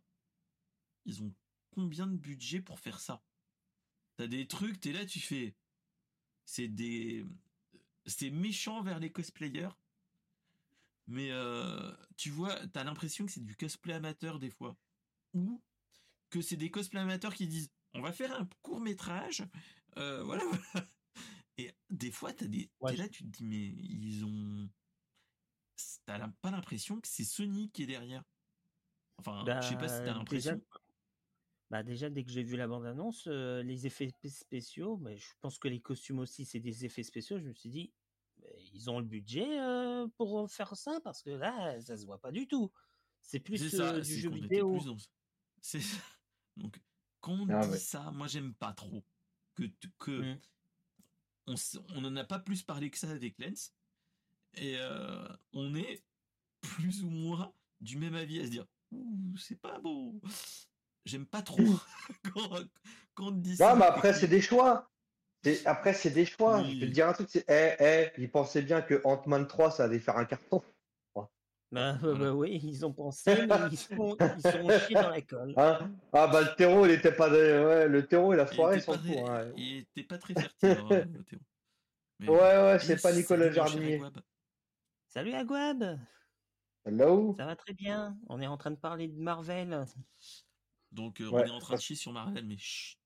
[1.06, 1.34] ils ont
[1.72, 3.24] combien de budget pour faire ça?
[4.18, 5.56] T'as des trucs, t'es là, tu fais.
[6.46, 7.26] C'est des.
[8.06, 9.70] C'est méchant vers les cosplayers.
[11.08, 14.78] Mais euh, tu vois, t'as l'impression que c'est du cosplay amateur des fois.
[15.34, 15.62] Ou
[16.30, 19.44] que c'est des cosplay amateurs qui disent on va faire un court métrage.
[19.98, 20.44] euh, voilà.
[21.58, 22.72] Et des fois, t'as des.
[22.80, 24.70] Ouais, là, tu te dis, mais ils ont.
[26.06, 28.24] T'as pas l'impression que c'est Sony qui est derrière.
[29.18, 30.54] Enfin, je sais pas si t'as Bah, l'impression.
[30.56, 30.66] déjà-
[31.72, 35.30] Bah déjà, dès que j'ai vu la bande-annonce, euh, les effets spé- spéciaux, mais je
[35.40, 37.40] pense que les costumes aussi, c'est des effets spéciaux.
[37.40, 37.94] Je me suis dit,
[38.74, 41.00] ils ont le budget euh, pour faire ça?
[41.02, 42.74] parce que là, ça se voit pas du tout.
[43.22, 44.84] C'est plus ça, euh, du jeu qu'on vidéo.
[44.84, 45.08] dans ce-
[45.62, 45.96] C'est ça.
[46.58, 46.82] Donc,
[47.22, 47.78] quand on Ah dit ouais.
[47.78, 49.06] ça, moi j'aime pas trop.
[49.56, 49.64] Que,
[49.98, 50.40] que Mm.
[51.48, 53.74] on, s- on en a pas plus parlé que ça avec Lens.
[54.56, 56.04] Et euh, on est
[56.60, 58.66] plus ou moins du même avis à se dire
[59.38, 60.20] c'est pas beau.
[61.06, 61.58] J'aime pas trop
[62.34, 62.50] quand,
[63.16, 63.72] quand on dit ça.
[63.74, 64.88] Non, mais après, c'est des choix.
[65.66, 66.62] Après, c'est des choix.
[66.62, 66.76] Oui.
[66.76, 69.72] Je vais te dire un truc, c'est, eh, eh, ils pensaient bien que Ant-Man 3,
[69.72, 70.62] ça allait faire un carton.
[71.74, 72.20] Bah, Voilà.
[72.20, 75.54] bah oui, ils ont pensé, mais ils sont, ils sont chiés dans la colle.
[75.56, 75.90] Hein?
[76.12, 78.82] Ah, bah, le terreau, il était pas, de- ouais, le terreau et la était ils
[78.82, 79.00] foutent.
[79.02, 79.52] très- hein.
[79.56, 80.90] il était pas très fertile, hein,
[81.30, 81.40] Théo.
[82.20, 84.02] Mais Ouais, ouais, c'est pas Nicolas Jardinier.
[85.08, 85.98] Salut Aguab,
[86.86, 87.36] Hello?
[87.38, 88.18] ça va très bien.
[88.28, 89.86] On est en train de parler de Marvel.
[90.92, 92.98] Donc euh, Ouais, on est en train de chier sur Marvel, mais chut.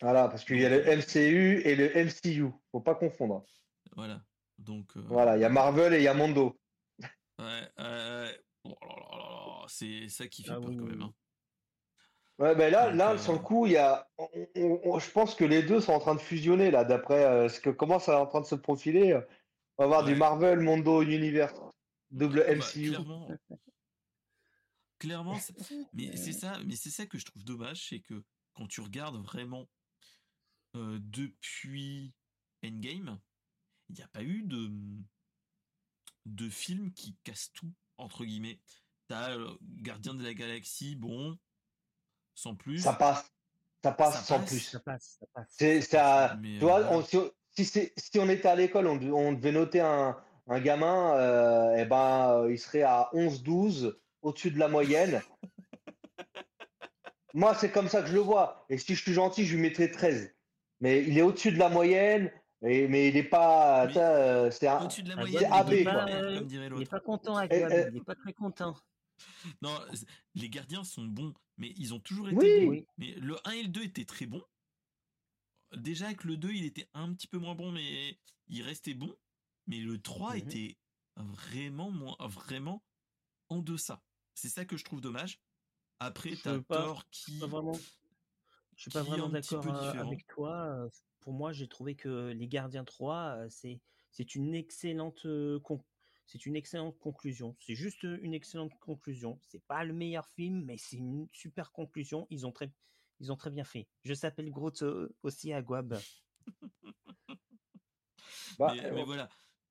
[0.00, 2.52] Voilà, parce qu'il y a le MCU et le MCU.
[2.70, 3.44] Faut pas confondre.
[3.96, 4.22] Voilà.
[4.58, 6.58] Donc euh, Voilà, il y a Marvel et il y a Mondo.
[7.38, 8.32] Ouais, euh,
[8.64, 9.18] oh là là
[9.60, 11.02] là c'est ça qui fait Ah peur oui, quand même.
[11.02, 11.14] hein.
[12.38, 14.98] Ouais, ben là, Donc, là, euh, sur le coup, il y a, on- on- on-
[15.00, 17.98] je pense que les deux sont en train de fusionner là, d'après ce que comment
[17.98, 19.14] ça est en train de se profiler.
[19.76, 20.14] On va avoir du.
[20.14, 21.60] Marvel, Mondo, Universe,
[22.12, 22.90] double Bah, MCU.
[22.90, 23.28] clairement,
[24.98, 25.54] clairement, c'est-
[25.92, 28.24] mais c'est ça, mais c'est ça que je trouve dommage, c'est que
[28.54, 29.68] quand tu regardes vraiment
[30.76, 32.12] euh, depuis
[32.64, 33.18] Endgame,
[33.88, 34.70] il n'y a pas eu de
[36.26, 38.60] de film qui casse tout entre guillemets.
[39.06, 41.38] T'as euh, Gardien de la Galaxie, bon,
[42.34, 42.80] sans plus.
[42.80, 43.32] Ça passe,
[43.82, 44.48] ça passe Ça sans passe.
[44.50, 44.60] plus.
[44.60, 45.46] Ça passe, ça passe.
[45.50, 46.36] C'est ça.
[46.40, 49.52] Mais, Tu vois, euh, on- si, si on était à l'école, on, de- on devait
[49.52, 54.68] noter un, un gamin, euh, eh ben, euh, il serait à 11-12, au-dessus de la
[54.68, 55.22] moyenne.
[57.34, 58.64] Moi, c'est comme ça que je le vois.
[58.68, 60.34] Et si je suis gentil, je lui mettrais 13.
[60.80, 62.32] Mais il est au-dessus de la moyenne.
[62.62, 63.86] Et, mais il est pas.
[63.96, 64.82] Euh, C'est un.
[64.84, 66.90] Au-dessus de la moyenne, il AB, pas, Euh, Il est l'autre.
[66.90, 67.72] pas content, Et- Aguab.
[67.72, 68.76] et- Il est pas très content.
[69.62, 69.76] Non,
[70.34, 72.64] les gardiens sont bons, mais ils ont toujours été Oui.
[72.64, 72.70] bons.
[72.70, 72.86] Oui.
[72.98, 74.42] Mais le 1 et le 2 étaient très bons.
[75.76, 79.14] Déjà avec le 2, il était un petit peu moins bon, mais il restait bon.
[79.66, 80.38] Mais le 3 Mhm.
[80.38, 80.76] était
[81.16, 82.82] vraiment moins, vraiment
[83.50, 84.02] en deçà.
[84.38, 85.40] C'est ça que je trouve dommage.
[85.98, 87.40] Après, Je t'as Thor qui.
[87.40, 87.72] Pas vraiment.
[88.76, 90.54] Je suis pas vraiment d'accord euh, avec toi.
[90.66, 93.80] Euh, Pour moi, j'ai trouvé que Les Gardiens 3, euh, c'est
[94.12, 95.26] c'est une excellente
[95.64, 95.82] con-
[96.26, 97.56] c'est une excellente conclusion.
[97.58, 99.40] C'est juste une excellente conclusion.
[99.42, 102.28] C'est pas le meilleur film, mais c'est une super conclusion.
[102.30, 102.70] Ils ont très
[103.18, 103.88] ils ont très bien fait.
[104.04, 104.84] Je s'appelle Groot
[105.24, 105.98] aussi à Guab.
[108.58, 109.28] Bah, mais, euh, mais voilà.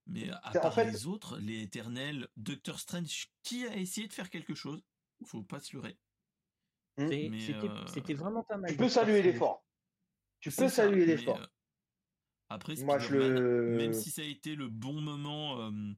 [0.07, 4.07] Mais à c'est- en part fait- les autres, les éternels, Doctor Strange, qui a essayé
[4.07, 4.83] de faire quelque chose,
[5.25, 5.97] faut pas se leurrer.
[6.97, 8.71] C'était euh, c'était vraiment pas mal.
[8.71, 9.65] Tu peux saluer l'effort.
[10.39, 11.37] Tu peux saluer l'effort.
[11.41, 11.47] euh,
[12.49, 15.93] Après, Moi, je Spider-Man, le- même si ça a été le bon moment, euh,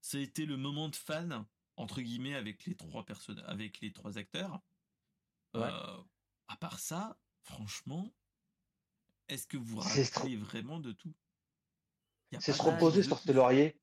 [0.00, 3.92] ça a été le moment de fan entre guillemets avec les trois personnes, avec les
[3.92, 4.62] trois acteurs.
[5.54, 5.62] Ouais.
[5.62, 6.02] Euh,
[6.48, 8.14] à part ça, franchement,
[9.28, 11.14] est-ce que vous rappelez vraiment de tout?
[12.40, 13.76] C'est se reposer sur ses lauriers.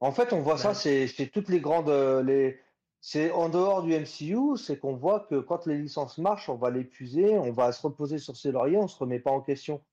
[0.00, 0.74] En fait, on voit ça, Bah.
[0.74, 1.88] c'est chez toutes les grandes.
[1.88, 2.60] euh, Les...
[3.00, 6.70] C'est en dehors du MCU, c'est qu'on voit que quand les licences marchent, on va
[6.70, 9.84] l'épuiser, on va se reposer sur ses lauriers, on se remet pas en question.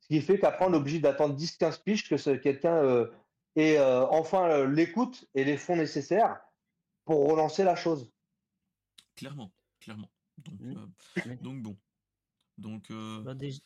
[0.00, 3.06] Ce qui fait qu'après, on est obligé d'attendre 10-15 piges que ce- quelqu'un euh,
[3.54, 6.40] ait euh, enfin euh, l'écoute et les fonds nécessaires
[7.04, 8.10] pour relancer la chose.
[9.14, 10.10] Clairement, clairement.
[10.38, 10.76] Donc, Mm.
[11.26, 11.76] euh, donc bon.
[12.58, 13.60] Donc, euh, déjà,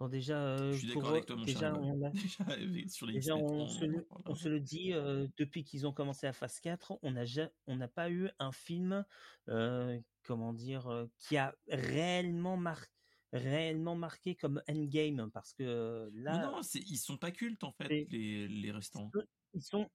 [0.00, 1.78] bon, déjà, euh, je suis d'accord pour- avec toi, mon déjà, cher.
[1.80, 4.48] On a- Déjà, avec- sur les Déjà, X-Men, on, on- se le, on- on se
[4.48, 7.50] le dit, euh, depuis qu'ils ont commencé la phase 4, on n'a ja-
[7.94, 9.04] pas eu un film,
[9.48, 12.86] euh, comment dire, euh, qui a réellement, mar-
[13.32, 17.88] réellement marqué comme Endgame, parce que Mais là, non, ils sont pas cultes en fait,
[17.88, 19.10] les, les restants.
[19.54, 19.88] ils sont,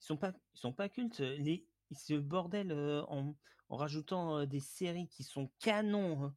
[0.00, 1.20] ils sont pas, ils sont pas cultes.
[1.20, 3.36] Les, ce bordel euh, en,
[3.68, 6.36] en rajoutant des séries qui sont canons, hein,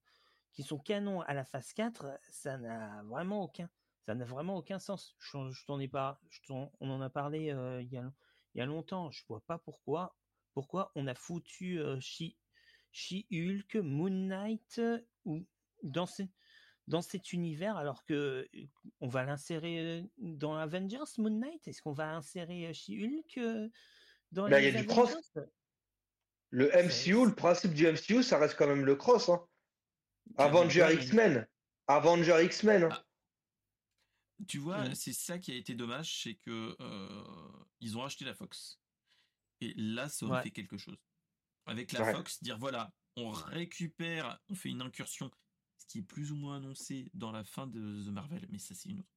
[0.58, 3.70] qui sont canons à la phase 4, ça n'a vraiment aucun,
[4.08, 5.16] ça n'a vraiment aucun sens.
[5.20, 8.12] Je, je t'en ai pas, je t'en- on en a parlé euh, il y a,
[8.56, 9.12] il y a longtemps.
[9.12, 10.18] Je vois pas pourquoi,
[10.56, 12.34] pourquoi on a foutu euh, She,
[12.92, 15.46] She-Hulk, Moon Knight euh, ou
[15.84, 16.28] dans ces
[16.88, 18.68] dans cet univers alors que euh,
[19.00, 21.68] on va l'insérer dans Avengers Moon Knight?
[21.68, 23.40] Est-ce qu'on va insérer She-Hulk
[24.32, 25.38] dans il y a du cross.
[26.50, 29.30] Le MCU, le principe du MCU, ça reste quand même le cross.
[29.30, 29.46] Hein.
[30.38, 31.48] Avenger X-Men.
[31.88, 32.84] Avenger X-Men.
[32.84, 32.90] hein.
[32.92, 33.04] Ah.
[34.48, 34.96] Tu vois, Mhm.
[34.96, 38.80] c'est ça qui a été dommage, c'est que euh, ils ont acheté la Fox.
[39.62, 40.44] Et là, ça aurait Ouais.
[40.44, 40.98] fait quelque chose.
[41.66, 42.14] Avec la Ouais.
[42.14, 45.32] Fox, dire voilà, on récupère, on fait une incursion,
[45.78, 48.76] ce qui est plus ou moins annoncé dans la fin de The Marvel, mais ça
[48.76, 49.10] c'est une autre.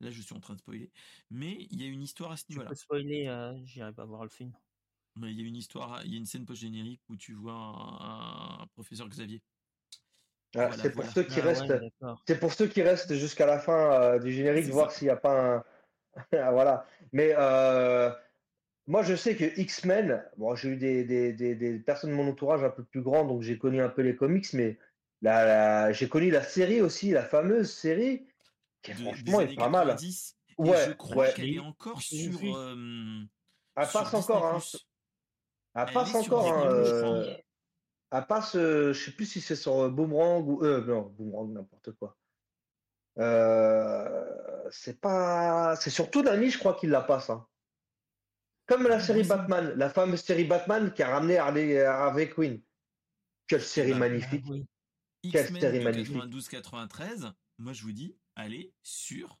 [0.00, 0.90] Là, je suis en train de spoiler.
[1.28, 2.70] Mais il y a une histoire à ce niveau-là.
[2.70, 4.52] peux spoiler, euh, j'irai pas voir le film.
[5.16, 7.52] Mais il y a une histoire, il y a une scène post-générique où tu vois
[7.54, 9.42] un, un professeur Xavier.
[10.54, 11.12] Voilà, Voilà, c'est pour voilà.
[11.14, 11.74] ceux qui Ah ouais, restent.
[12.26, 15.16] C'est pour ceux qui restent jusqu'à la fin euh, du générique, voir s'il n'y a
[15.16, 15.64] pas un.
[16.32, 16.86] Ah, voilà.
[17.12, 18.10] Mais euh,
[18.88, 22.28] moi, je sais que X-Men, bon, j'ai eu des, des, des, des personnes de mon
[22.28, 24.76] entourage un peu plus grands, donc j'ai connu un peu les comics, mais
[25.22, 28.26] la, la- j'ai connu la série aussi, la fameuse série,
[28.82, 29.86] qui de- franchement est pas mal.
[29.86, 30.36] 90.
[30.48, 31.32] Et Ouais, je crois ouais.
[31.34, 32.56] qu'elle est encore sur.
[32.58, 32.74] euh,
[33.76, 34.56] Elle sur passe encore, Disney+.
[34.56, 34.80] hein.
[35.74, 37.24] Elle Elle passe encore, hein,
[38.12, 40.64] Elle passe, euh, je sais plus si c'est sur euh, Boomerang ou.
[40.64, 42.16] Euh, non, Boomerang, n'importe quoi.
[43.18, 45.76] Euh, c'est pas.
[45.76, 47.30] C'est surtout Nani, je crois, qu'il la passe.
[47.30, 47.46] hein.
[48.66, 49.24] Comme la Ah, série.
[49.24, 52.60] Batman, la fameuse série Batman qui a ramené Harley, Harley Quinn.
[53.46, 54.44] Quelle série bah, magnifique.
[54.48, 54.66] Oui.
[55.30, 56.16] Quelle série magnifique.
[56.16, 59.38] 92-93, moi je vous dis, allez sur.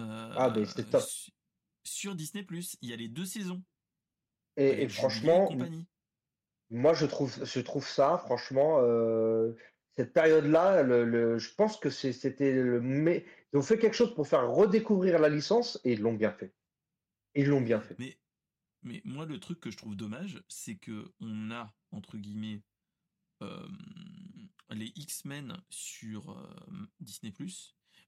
[0.00, 1.02] euh, Ah, mais c'est top.
[1.02, 1.30] su-
[1.84, 2.44] Sur Disney+,
[2.82, 3.62] il y a les deux saisons.
[4.56, 5.86] Et, et franchement, compagnie.
[6.70, 9.54] Moi, je trouve, je trouve ça, franchement, euh,
[9.96, 12.80] cette période-là, le, le- je pense que c'était le.
[12.80, 16.32] Mais ils ont fait quelque chose pour faire redécouvrir la licence et ils l'ont bien
[16.32, 16.54] fait.
[17.34, 17.96] Ils l'ont bien fait.
[17.98, 18.18] Mais,
[18.82, 22.62] mais moi, le truc que je trouve dommage, c'est que on a, entre guillemets,
[23.42, 23.68] euh,
[24.70, 27.32] les X-Men sur euh, Disney+,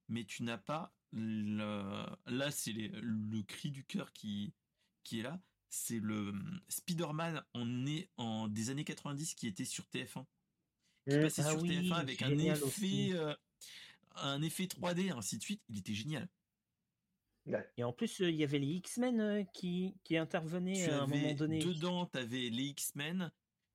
[0.09, 2.07] mais tu n'as pas le...
[2.27, 4.55] Là, c'est le cri du cœur qui
[5.13, 5.41] est là.
[5.71, 7.85] C'est le hum, Spider-Man en,
[8.17, 10.25] en des années 90 qui était sur TF1.
[11.09, 11.23] Qui Mm.
[11.23, 13.35] passait Ah sur oui, TF1 avec un effet, euh,
[14.17, 15.63] un effet 3D, ainsi de suite.
[15.69, 16.29] Il était génial.
[17.79, 21.03] Et en plus, euh, il y avait les X-Men euh, qui, qui intervenaient tu à
[21.03, 21.59] un moment donné.
[21.61, 23.33] dedans, tu avais les X-Men,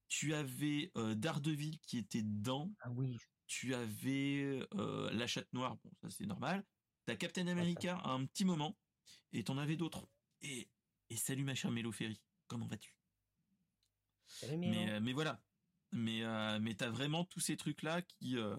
[0.10, 3.18] tu avais euh, Daredevil qui était dedans, Ah oui.
[3.48, 6.64] tu avais euh, la chatte noire, bon ça c'est normal,
[7.06, 8.78] T'as Captain America à un petit moment,
[9.32, 10.08] et t'en avais d'autres.
[10.42, 10.70] Et,
[11.14, 12.96] et salut ma chère Mélo Ferry, comment vas-tu?
[14.58, 15.40] Mais, euh, mais voilà.
[15.92, 18.56] Mais, euh, mais t'as vraiment tous ces trucs-là qui, euh,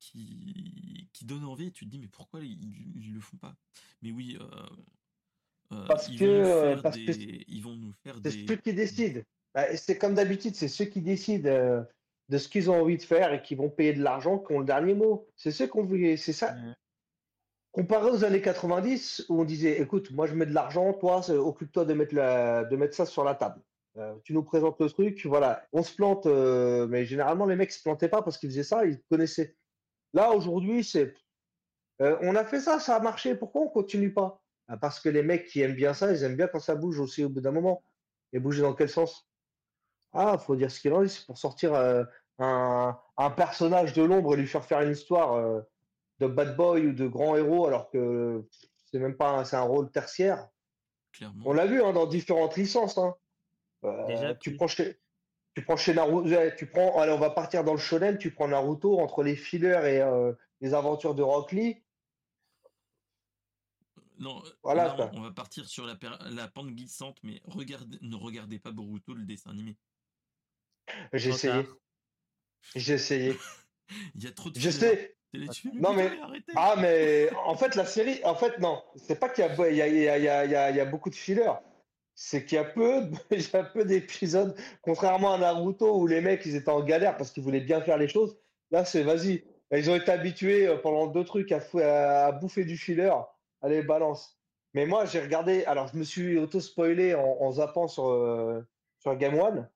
[0.00, 2.58] qui, qui donnent envie et tu te dis, mais pourquoi ils,
[2.96, 3.54] ils le font pas?
[4.02, 7.92] Mais oui, euh, Parce ils, que, vont nous faire parce que des, ils vont nous
[8.02, 8.46] faire C'est des.
[8.48, 9.20] ceux qui décident.
[9.54, 11.84] Bah, C'est comme d'habitude, c'est ceux qui décident
[12.28, 14.58] de ce qu'ils ont envie de faire et qui vont payer de l'argent qui ont
[14.58, 15.28] le dernier mot.
[15.36, 16.56] C'est ceux qu'on voulait, c'est ça.
[17.72, 21.84] Comparé aux années 90 où on disait, écoute, moi je mets de l'argent, toi occupe-toi
[21.84, 23.62] de mettre de mettre ça sur la table.
[23.96, 27.72] Euh, tu nous présentes le truc, voilà, on se plante, euh, mais généralement les mecs
[27.72, 29.56] se plantaient pas parce qu'ils faisaient ça, ils connaissaient.
[30.14, 31.14] Là aujourd'hui, c'est,
[32.02, 34.42] euh, on a fait ça, ça a marché, pourquoi on continue pas?
[34.80, 37.24] Parce que les mecs qui aiment bien ça, ils aiment bien quand ça bouge aussi
[37.24, 37.82] au bout d'un moment.
[38.32, 39.28] Et bouger dans quel sens?
[40.12, 41.74] Ah, faut dire ce qu'il en est, c'est pour sortir
[42.38, 45.64] un, un personnage de l'ombre et lui faire faire une histoire
[46.20, 48.46] de bad boy ou de grand héros alors que
[48.86, 50.48] c'est même pas un, c'est un rôle tertiaire.
[51.12, 51.42] Clairement.
[51.46, 52.98] On l'a vu hein, dans différentes licences.
[52.98, 53.14] hein.
[53.84, 55.00] Euh, Déjà, tu tu- prends chez
[55.54, 58.30] tu prends chez Naruto, ouais, tu prends, allez, on va partir dans le shonen, tu
[58.30, 61.82] prends Naruto entre les fillers et euh, les aventures de Rock Lee.
[64.20, 65.96] Non, Voilà, on, va partir sur la,
[66.48, 69.76] pente glissante, mais regardez, ne regardez pas Boruto, le dessin animé.
[71.14, 71.66] J'ai essayé,
[72.76, 73.36] j'ai essayé.
[74.14, 75.16] Il y a trop de Je sais.
[75.74, 76.10] Non, mais-.
[76.56, 80.02] Ah, mais en fait, la série, en fait, non, c'est pas qu'il y y y
[80.04, 81.52] y a, beaucoup de fillers.
[82.14, 86.06] C'est qu'il y a peu, de- il y a peu d'épisodes, contrairement à Naruto où
[86.06, 88.36] les mecs ils étaient en galère parce qu'ils voulaient bien faire les choses.
[88.70, 89.44] Là, c'est vas-y.
[89.72, 93.12] Ils ont été habitués euh, pendant deux trucs à, bouffer du filler.
[93.62, 94.36] Allez, balance.
[94.74, 98.60] Mais moi, j'ai regardé, alors je me suis auto-spoilé en, en zappant sur, euh,
[98.98, 99.68] sur Game One.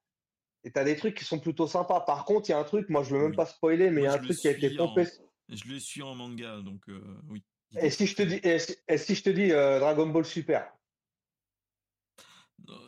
[0.64, 2.00] Et t'as des trucs qui sont plutôt sympas.
[2.00, 3.36] Par contre, il y a un truc, moi je veux même Oui.
[3.36, 5.06] pas spoiler, mais il y a un truc qui a été en- pompé.
[5.48, 7.44] Je le suis en manga, donc euh, oui.
[7.76, 10.24] Et si je te dis, et si, et si je te dis euh, Dragon Ball
[10.24, 10.72] Super,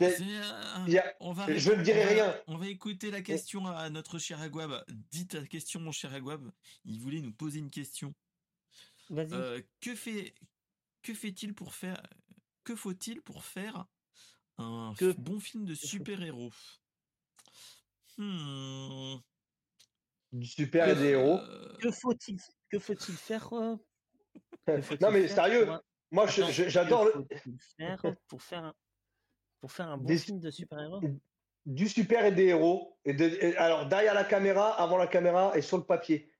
[0.00, 0.10] Euh,
[0.88, 2.34] y a- on va je ne dirai rien.
[2.46, 4.82] On va écouter la question à notre cher Agwab.
[5.10, 6.50] Dis ta question, mon cher Agwab.
[6.86, 8.14] Il voulait nous poser une question.
[9.10, 9.34] Vas-y.
[9.34, 10.34] Euh, que fait
[11.02, 12.00] que fait-il pour faire
[12.64, 13.84] que faut-il pour faire
[14.58, 16.52] un Que- bon film de super-héros?
[18.16, 19.16] Hmm.
[20.32, 21.38] Du super et des héros.
[21.38, 22.38] Euh, Que faut-il
[22.70, 23.76] que faut-il faire euh,
[24.66, 28.02] que Non mais faire sérieux, un- moi je- Attends, je- que j'adore le- faut-il faire
[28.28, 28.74] pour faire un
[29.60, 31.00] pour faire un bon Des- film de super-héros?
[31.64, 32.96] du super et des héros.
[33.04, 36.30] Et de, et- alors derrière la caméra, avant la caméra et sur le papier.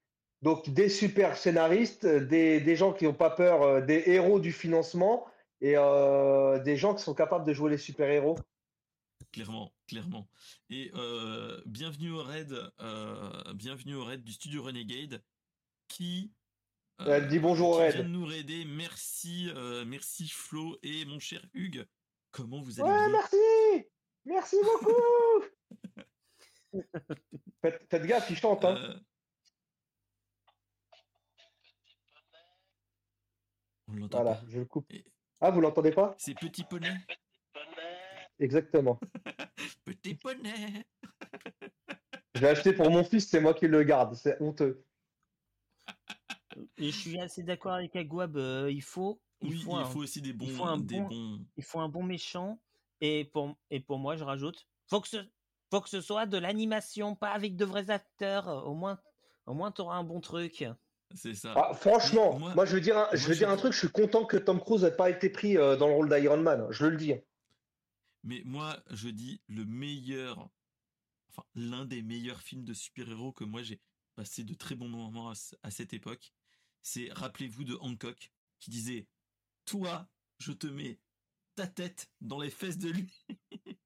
[0.42, 4.52] Donc des super scénaristes, des, des gens qui n'ont pas peur, euh, des héros du
[4.52, 5.26] financement
[5.60, 8.36] et euh, des gens qui sont capables de jouer les super-héros.
[9.32, 10.28] clairement, clairement.
[10.70, 15.22] Et euh, bienvenue au raid, euh, bienvenue au raid du studio Renegade,
[15.88, 16.32] qui
[16.98, 17.94] Elle dit bonjour au raid.
[17.94, 18.64] vient de nous raider.
[18.64, 21.86] Merci, euh, merci Flo et mon cher Hugues.
[22.30, 23.86] Comment vous allez Ouais, merci
[24.24, 25.44] Merci beaucoup
[27.62, 28.64] faites, faites gaffe, il chante.
[28.64, 28.76] Hein.
[28.76, 28.98] Euh,
[33.88, 34.46] On l'entend Voilà, pas.
[34.48, 34.90] je le coupe.
[34.92, 35.04] Et-
[35.40, 36.14] Ah, vous l'entendez pas?
[36.18, 36.90] C'est petit poney.
[38.40, 38.98] Exactement.
[39.86, 40.84] Petit poney.
[42.34, 44.14] Je l'ai acheté pour mon fils, c'est moi qui le garde.
[44.14, 44.84] C'est honteux.
[46.78, 49.84] Et je suis assez d'accord avec Agwab, euh, il faut il Oui, faut il un,
[49.84, 51.38] faut aussi des bons, faut un des bon- bons.
[51.56, 52.58] il faut un bon méchant
[53.02, 55.18] et pour et pour moi je rajoute faut que ce
[55.70, 58.98] faut que ce soit de l'animation pas avec de vrais acteurs au moins
[59.46, 60.64] au moins tu auras un bon truc.
[61.14, 61.52] C'est ça.
[61.56, 63.90] Ah, franchement, moi, moi- je veux dire, un, je veux dire un truc, je suis
[63.90, 66.66] content que Tom Cruise n'ait pas été pris euh, dans le rôle d'Iron Man.
[66.70, 67.14] Je le dis.
[68.26, 70.50] Mais moi, je dis le meilleur,
[71.30, 73.80] enfin l'un des meilleurs films de super-héros que moi j'ai
[74.16, 76.32] passé de très bons moments à, ce- à cette époque.
[76.82, 79.06] C'est, rappelez-vous de Hancock, qui disait,
[79.64, 80.08] toi,
[80.38, 80.98] je te mets
[81.54, 83.24] ta tête dans les fesses de lui.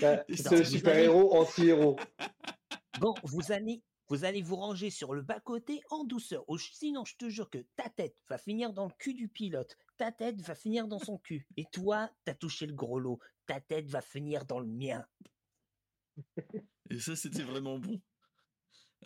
[0.00, 1.96] Bah, c'est le super-héros anti-héros.
[3.00, 6.44] Bon, vous allez vous allez vous ranger sur le bas-côté en douceur.
[6.48, 9.76] ou Sinon, je te jure que ta tête va finir dans le cul du pilote.
[10.00, 11.46] Ta tête va finir dans son cul.
[11.58, 13.18] Et toi, t'as touché le gros lot.
[13.44, 15.06] Ta tête va finir dans le mien.
[16.88, 18.00] Et ça, c'était vraiment bon.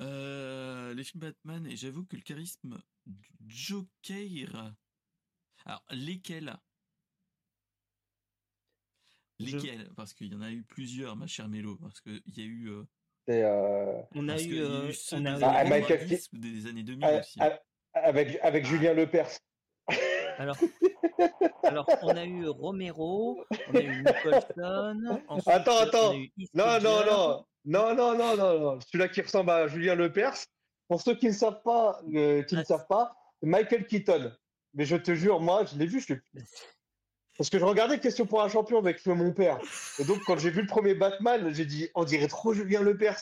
[0.00, 4.72] Euh, les films Batman, et j'avoue que le charisme du Joker.
[5.64, 6.54] Alors, lesquels?
[9.40, 9.90] Je- Lesquels?
[9.96, 11.76] Parce qu'il y en a eu plusieurs, ma chère Mélo.
[11.78, 12.68] Parce qu'il y a eu.
[12.70, 12.84] euh,
[13.30, 15.98] euh, On a eu, qu'il y a eu on des a années eu- Ah, Michael
[15.98, 17.40] 90 ou des années 2000 a- aussi.
[17.40, 17.60] a-
[17.94, 19.40] avec, avec Julien Lepers.
[20.38, 20.56] Alors,
[21.62, 25.20] alors, on a eu Romero, on a eu Nicholson.
[25.28, 26.14] ensuite, Attends, attends.
[26.54, 27.44] Non, non, non.
[27.64, 28.80] Non, non, non, non, non.
[28.80, 30.34] Celui-là qui ressemble à Julien Lepers.
[30.88, 34.32] Pour ceux qui ne savent pas, euh, qui ne Ah, savent pas, Michael Keaton.
[34.74, 36.20] Mais je te jure, moi, je l'ai vu, je suis...
[37.38, 39.58] Parce que je regardais Question pour un champion avec mon père.
[39.98, 43.18] Et donc, quand j'ai vu le premier Batman, j'ai dit, on dirait trop Julien Lepers.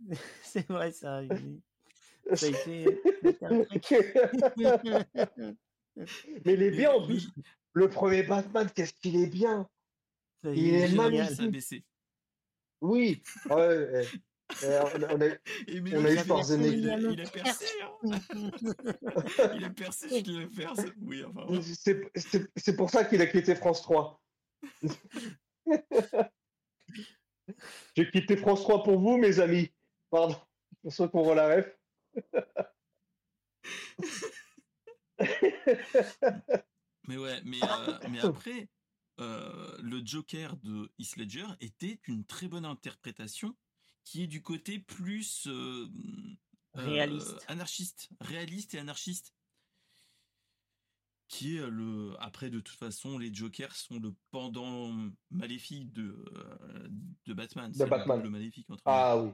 [0.42, 1.22] C'est vrai, ça.
[2.34, 3.00] Ça a été.
[6.44, 7.30] Mais il est bien en plus.
[7.72, 9.68] Le premier Batman, qu'est-ce qu'il est bien.
[10.44, 11.84] Il est magnifique.
[12.80, 13.20] Oui,
[13.50, 14.06] ouais, ouais.
[14.62, 15.26] on a, on a,
[15.96, 16.94] on a eu Schwarzenegger.
[16.98, 17.66] Il, il, a percé.
[17.82, 17.90] Hein.
[19.56, 20.92] il a percé, je l'ai percé.
[21.00, 21.60] Oui, enfin.
[22.56, 24.22] C'est pour ça qu'il a quitté France 3.
[27.96, 29.72] J'ai quitté France 3 pour vous, mes amis.
[30.10, 30.36] Pardon,
[30.82, 31.76] pour ceux qui auront la ref.
[37.08, 38.68] mais ouais, mais, euh, mais après,
[39.20, 43.56] euh, le Joker de Heath Ledger était une très bonne interprétation
[44.04, 45.86] qui est du côté plus euh,
[46.74, 49.34] réaliste, anarchiste, réaliste et anarchiste.
[51.26, 54.90] Qui est le après de toute façon les Jokers sont le pendant
[55.30, 56.24] maléfique de
[57.26, 57.70] de Batman.
[57.70, 58.22] De Batman.
[58.22, 59.30] Le maléfique entre ah oui.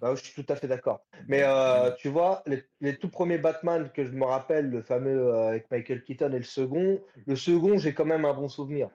[0.00, 1.04] Bah, je suis tout à fait d'accord.
[1.28, 5.28] Mais euh, tu vois, les, les, tout premiers Batman que je me rappelle, le fameux
[5.28, 8.90] euh, avec Michael Keaton et le second, le second, j'ai quand même un bon souvenir.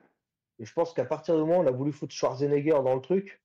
[0.58, 3.00] Et je pense qu'à partir du moment où on a voulu foutre Schwarzenegger dans le
[3.00, 3.42] truc.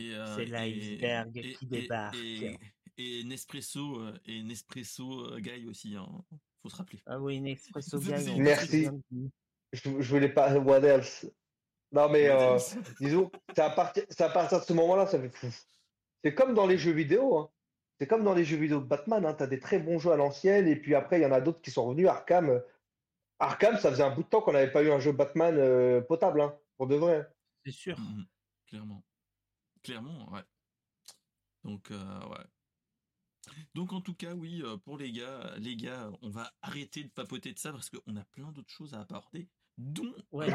[0.00, 2.16] Euh, c'est l'iceberg qui débarque.
[2.98, 6.08] Et, Nespresso, et Nespresso Guy aussi, hein.
[6.62, 7.00] faut se rappeler.
[7.06, 8.40] Ah oui, Nespresso Guy.
[8.40, 8.88] Merci.
[9.72, 10.56] Je, je voulais pas.
[10.56, 11.26] What else?
[11.96, 12.58] Non, mais euh,
[13.00, 15.32] disons, c'est à, partir, à partir de ce moment-là, ça fait
[16.22, 17.38] C'est comme dans les jeux vidéo.
[17.38, 17.50] Hein.
[17.98, 19.24] C'est comme dans les jeux vidéo de Batman.
[19.24, 19.32] Hein.
[19.32, 21.40] Tu as des très bons jeux à l'ancienne, et puis après, il y en a
[21.40, 22.08] d'autres qui sont revenus.
[22.08, 22.62] Arkham,
[23.38, 26.02] Arkham, ça faisait un bout de temps qu'on n'avait pas eu un jeu Batman euh,
[26.02, 27.26] potable, hein, pour de vrai.
[27.64, 27.98] C'est sûr.
[27.98, 28.26] Mmh, mmh.
[28.66, 29.04] clairement.
[29.82, 30.42] Clairement, ouais.
[31.64, 33.54] Donc, euh, ouais.
[33.74, 37.52] Donc en tout cas, oui, pour les gars, les gars, on va arrêter de papoter
[37.52, 40.48] de ça parce qu'on a plein d'autres choses à aborder, dont ouais,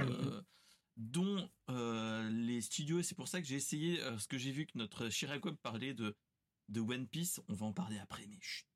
[1.01, 4.67] dont euh, les studios, c'est pour ça que j'ai essayé, euh, ce que j'ai vu
[4.67, 6.15] que notre Chirac parlait de,
[6.69, 8.67] de One Piece, on va en parler après, mais chut.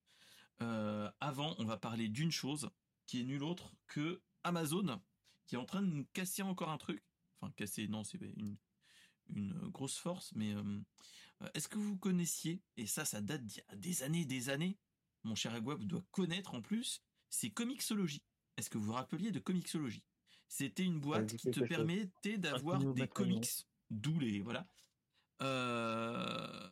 [0.62, 2.70] Euh, avant, on va parler d'une chose
[3.06, 5.00] qui est nulle autre que Amazon,
[5.46, 7.04] qui est en train de nous casser encore un truc.
[7.40, 8.58] Enfin, casser, non, c'est une,
[9.30, 10.56] une grosse force, mais
[11.54, 14.80] est-ce que vous connaissiez, et ça, ça date d'il y a des années, des années,
[15.24, 18.24] mon cher Agua, vous doit connaître en plus, c'est Comixology.
[18.58, 20.04] Est-ce que vous vous rappeliez de Comixology
[20.48, 24.68] c'était une boîte qui te permettait d'avoir des comics, d'où les voilà.
[25.42, 26.70] Euh,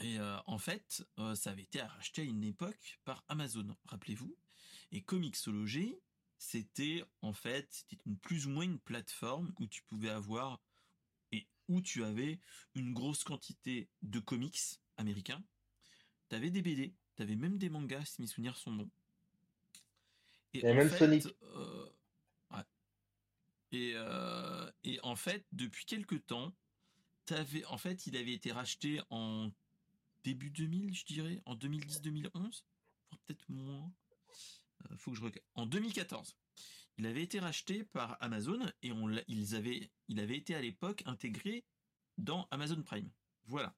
[0.00, 4.36] et euh, en fait, euh, ça avait été racheté à une époque par Amazon, rappelez-vous.
[4.92, 5.96] Et Comixology,
[6.38, 10.60] c'était en fait, c'était une plus ou moins une plateforme où tu pouvais avoir
[11.32, 12.40] et où tu avais
[12.74, 14.60] une grosse quantité de comics
[14.96, 15.42] américains.
[16.28, 18.90] Tu avais des BD, tu avais même des mangas, si mes souvenirs sont bons.
[20.54, 21.26] Et, même Sonic.
[21.42, 21.86] Euh,
[23.72, 26.54] et, euh, et, en fait, depuis quelques temps,
[27.30, 29.50] avais, en fait, il avait été racheté en
[30.24, 32.62] début 2000, je dirais, en 2010-2011,
[33.10, 33.92] peut-être moins.
[34.90, 35.44] Euh, faut que je regarde.
[35.54, 36.36] En 2014,
[36.98, 41.02] il avait été racheté par Amazon et on ils avaient, il avait été à l'époque
[41.06, 41.64] intégré
[42.18, 43.10] dans Amazon Prime.
[43.44, 43.74] Voilà.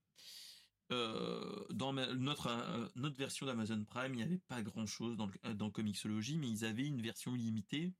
[0.90, 5.28] Euh, dans notre, euh, notre version d'Amazon Prime, il n'y avait pas grand chose dans,
[5.54, 7.92] dans Comixology, mais ils avaient une version limitée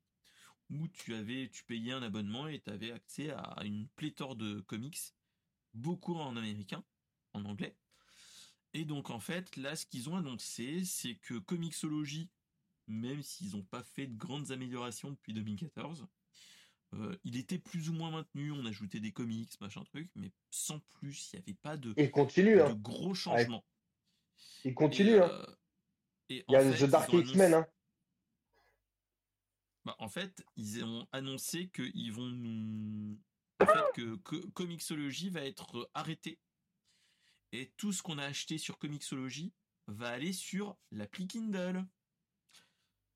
[0.70, 4.60] où tu avais, tu payais un abonnement et tu avais accès à une pléthore de
[4.60, 4.98] comics,
[5.74, 6.82] beaucoup en américain,
[7.34, 7.76] en anglais.
[8.74, 12.30] Et donc en fait, là, ce qu'ils ont annoncé, c'est que Comixology,
[12.86, 16.06] même s'ils n'ont pas fait de grandes améliorations depuis 2014,
[16.94, 20.80] euh, il était plus ou moins maintenu, on ajoutait des comics, machin truc, mais sans
[20.80, 22.74] plus, il n'y avait pas de, continue, de hein.
[22.74, 23.64] gros changements.
[24.64, 25.18] Il continue.
[25.18, 25.30] Hein.
[25.30, 25.56] Euh,
[26.30, 27.54] il y a The Dark X-Men.
[27.54, 27.66] Hein.
[29.84, 33.18] Bah, en fait, ils ont annoncé qu'ils vont nous.
[33.60, 36.38] En fait, que, que Comixology va être arrêté.
[37.52, 39.52] Et tout ce qu'on a acheté sur Comixology
[39.88, 41.84] va aller sur l'appli Kindle.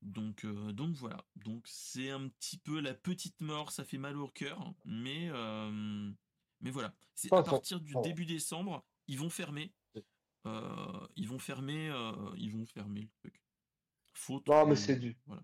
[0.03, 1.25] Donc, euh, donc voilà.
[1.35, 6.11] Donc c'est un petit peu la petite mort, ça fait mal au cœur, mais euh,
[6.61, 6.93] mais voilà.
[7.15, 9.73] C'est à partir du début décembre, ils vont fermer.
[10.45, 11.89] Euh, ils vont fermer,
[12.37, 13.41] ils vont fermer le truc.
[14.13, 14.47] Faute.
[14.47, 15.17] Non, mais c'est du.
[15.25, 15.43] Voilà.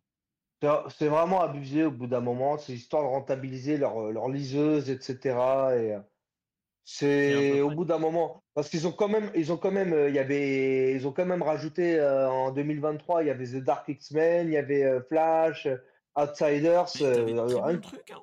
[0.89, 2.57] C'est vraiment abusé au bout d'un moment.
[2.57, 6.03] C'est histoire de rentabiliser leur, leur liseuse, etc.
[6.91, 10.15] C'est au bout d'un moment parce qu'ils ont quand même ils ont quand même il
[10.15, 14.47] y avait ils ont quand même rajouté en 2023 il y avait The Dark X-Men,
[14.47, 15.67] il y avait Flash,
[16.15, 16.91] Outsiders.
[16.93, 18.11] T'avais de très bons trucs.
[18.11, 18.21] Hein.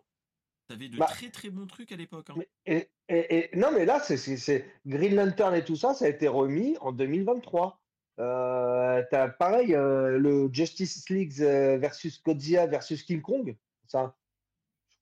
[0.68, 2.28] T'avais de bah très très bons trucs à l'époque.
[2.30, 2.42] Hein.
[2.66, 6.26] Et, et, et, non mais là c'est Green Lantern et tout ça ça a été
[6.26, 7.80] remis en 2023.
[8.18, 13.56] Euh, t'as pareil, euh, le Justice League euh, versus Godzilla versus King Kong.
[13.86, 14.14] Ça,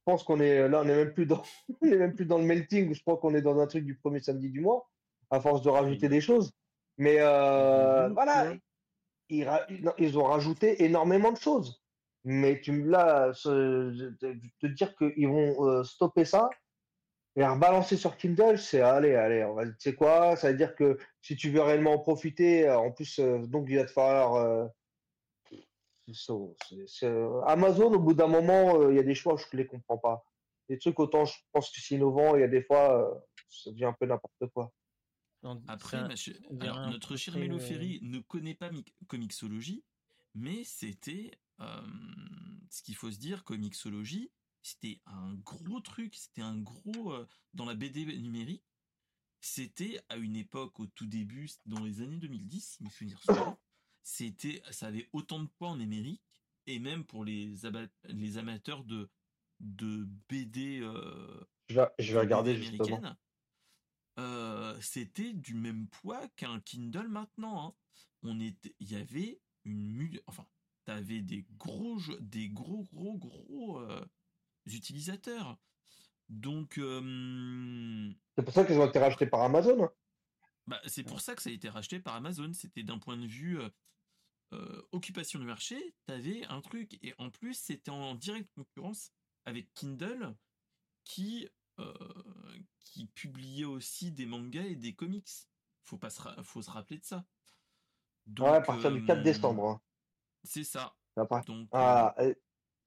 [0.05, 1.43] pense qu'on est là, on est même plus dans,
[1.83, 2.95] on est même plus dans le melting.
[2.95, 4.89] Je crois qu'on est dans un truc du premier samedi du mois,
[5.31, 6.53] à force de rajouter des choses.
[6.99, 8.55] Mais euh, Mhm, voilà,
[9.29, 11.83] ils, ont rajouté énormément de choses.
[12.25, 16.49] Mais tu me là, te dire qu'ils vont euh, stopper ça
[17.37, 20.77] et rebalancer sur Kindle, c'est allez, allez, on va, tu sais quoi, ça veut dire
[20.77, 24.71] que si tu veux réellement en profiter, euh, en plus, donc il va te falloir.
[26.07, 26.35] C'est ça,
[26.69, 29.63] c'est- c'est, Amazon, au bout d'un moment, euh, il y a des choix, je ne
[29.63, 30.25] les comprends pas.
[30.69, 33.15] Des trucs, autant je pense que c'est innovant, il y a des fois, euh,
[33.49, 34.73] ça devient un peu n'importe quoi.
[35.69, 36.09] Après, ça-
[36.61, 39.85] alors, un notre cher Mélo euh, Ferry ne connaît pas mi- Comixologie,
[40.35, 41.81] mais c'était euh,
[42.71, 44.33] ce qu'il faut se dire, Comixologie,
[44.63, 48.65] c'était un gros truc, c'était un gros euh, dans la BD numérique.
[49.41, 53.57] C'était à une époque au tout début, dans les années 2010, si mes souvenirs sont.
[54.05, 56.23] C'était, ça avait autant de poids en numérique
[56.67, 57.53] et même pour les,
[58.05, 59.11] les amateurs de
[59.61, 63.01] de BD euh, Je vais, je vais de regarder justement.
[64.19, 67.69] euh, c'était du même poids qu'un Kindle maintenant.
[67.69, 67.75] hein.
[68.23, 70.47] On était, il y avait une mu- enfin,
[70.85, 74.05] t'avais des gros, des gros, gros, gros euh,
[74.67, 75.59] utilisateurs.
[76.29, 79.85] Donc, euh, C'est pour ça qu'ils ont été rachetés par Amazon.
[79.85, 79.93] hein.
[80.67, 82.53] bah, c'est pour ça que ça a été racheté par Amazon.
[82.53, 83.59] C'était d'un point de vue
[84.55, 86.99] euh, occupation du marché, t'avais un truc.
[87.03, 89.13] Et en plus, c'était en directe concurrence
[89.45, 90.35] avec Kindle
[91.05, 91.49] qui,
[91.79, 91.93] euh,
[92.81, 95.29] qui publiait aussi des mangas et des comics.
[95.85, 97.25] Faut, pas se, faut se rappeler de ça.
[98.39, 99.69] Ouais, à Donc, partir du 4 euh, décembre.
[99.69, 99.81] hein.
[100.45, 100.95] C'est ça.
[101.47, 102.15] Donc, Ah,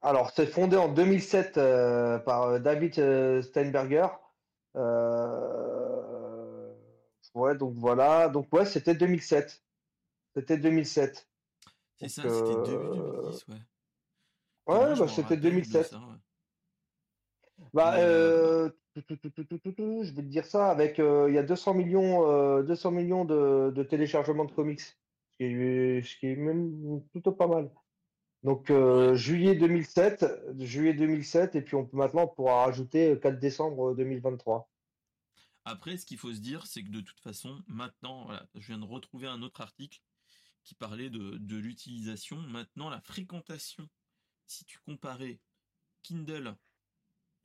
[0.01, 4.07] alors, c'est fondé en 2007 euh, par David Steinberger.
[7.33, 8.29] Ouais, donc voilà.
[8.29, 9.63] Donc, ouais, c'était 2007.
[10.35, 11.27] C'était 2007.
[11.97, 13.55] C'est ça, c'était début euh, 2010, ouais.
[13.55, 15.85] Et Ouais, je bah, c'était rappelle de 2007.
[15.87, 16.15] ça, ouais.
[17.73, 22.29] Bah, euh, euh, je vais te dire ça, avec, euh, il y a 200 millions,
[22.29, 24.93] euh, 200 millions de, téléchargements de comics, ce
[25.39, 27.71] qui est, ce qui est même plutôt pas mal.
[28.43, 30.25] Donc, euh, juillet 2007,
[30.59, 34.69] juillet 2007, et puis on peut maintenant on pourra rajouter euh, 4 décembre 2023.
[35.65, 38.77] Après, ce qu'il faut se dire, c'est que de toute façon, maintenant, voilà, je viens
[38.77, 39.99] de retrouver un autre article
[40.67, 42.41] qui parlait de, l'utilisation.
[42.41, 43.89] Maintenant, la fréquentation,
[44.47, 45.39] si tu comparais
[46.03, 46.57] Kindle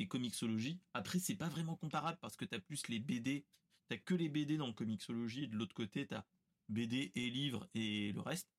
[0.01, 3.47] et Comixology, après, c'est pas vraiment comparable parce que tu as plus les BD,
[3.89, 6.27] tu que les BD dans Comixology, et de l'autre côté, tu as
[6.69, 8.53] BD et livres et le reste.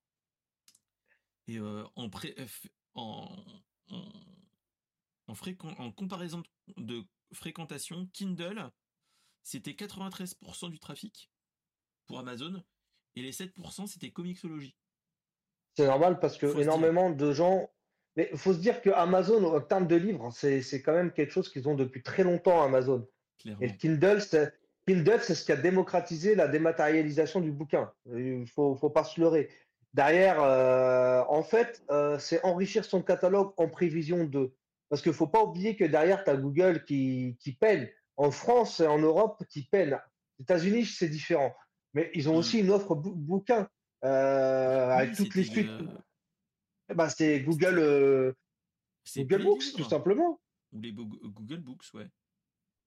[1.46, 2.08] Et euh, en,
[5.26, 6.42] en, comparaison
[6.78, 7.04] de
[7.34, 8.70] fréquentation, Kindle,
[9.42, 11.30] c'était 93% du trafic
[12.06, 12.64] pour Amazon
[13.16, 14.74] et les 7% c'était Comixology.
[15.76, 17.70] C'est normal parce que Faut énormément de gens.
[18.16, 21.12] Mais il faut se dire que Amazon, en termes de livres, c'est c'est quand même
[21.12, 23.08] quelque chose qu'ils ont depuis très longtemps, Amazon.
[23.60, 24.52] Et le Kindle, c'est
[24.86, 27.92] Kindle, c'est ce qui a démocratisé la dématérialisation du bouquin.
[28.14, 29.48] Il faut, faut pas se leurrer.
[29.94, 34.52] Derrière, euh, en fait, euh, c'est enrichir son catalogue en prévision de.
[34.88, 37.88] Parce qu'il faut pas oublier que derrière, tu as Google qui, qui peine.
[38.16, 39.94] En France et en Europe, qui peine.
[40.38, 41.54] Aux États-Unis, c'est différent.
[41.94, 42.38] Mais ils ont Mm.
[42.38, 43.68] aussi une offre bou- bouquin
[44.04, 45.68] euh, avec toutes les suites.
[45.68, 48.32] euh, ben, c'est Google, euh,
[49.16, 50.38] Google Books, tout simplement.
[50.72, 52.08] ou les Bo- Google Books, ouais.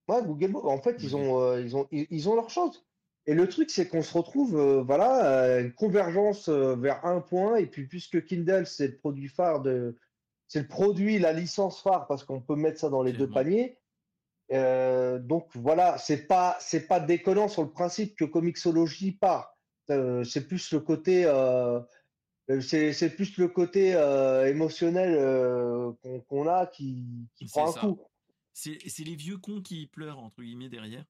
[0.10, 0.66] Ouais, Google Books.
[0.66, 1.22] En fait, ils Oui.
[1.22, 2.86] ont, ils ont, ils, ils ont leur chose.
[3.26, 7.56] Et le truc, c'est qu'on se retrouve, voilà, une convergence vers un point.
[7.58, 9.98] Et puis, puisque Kindle, c'est le produit phare de,
[10.48, 13.78] c'est le produit, la licence phare, parce qu'on peut mettre ça dans les deux paniers.
[14.54, 19.58] Euh, donc voilà, c'est pas, c'est pas déconnant sur le principe que Comixology part.
[19.90, 21.80] Euh, c'est plus le côté, euh,
[22.50, 23.92] euh, c'est, plus le côté
[24.48, 25.16] émotionnel
[26.28, 27.80] qu'on, a qui, prend un ça.
[27.82, 28.00] coup.
[28.54, 31.06] C'est les vieux cons qui pleurent, entre guillemets, derrière.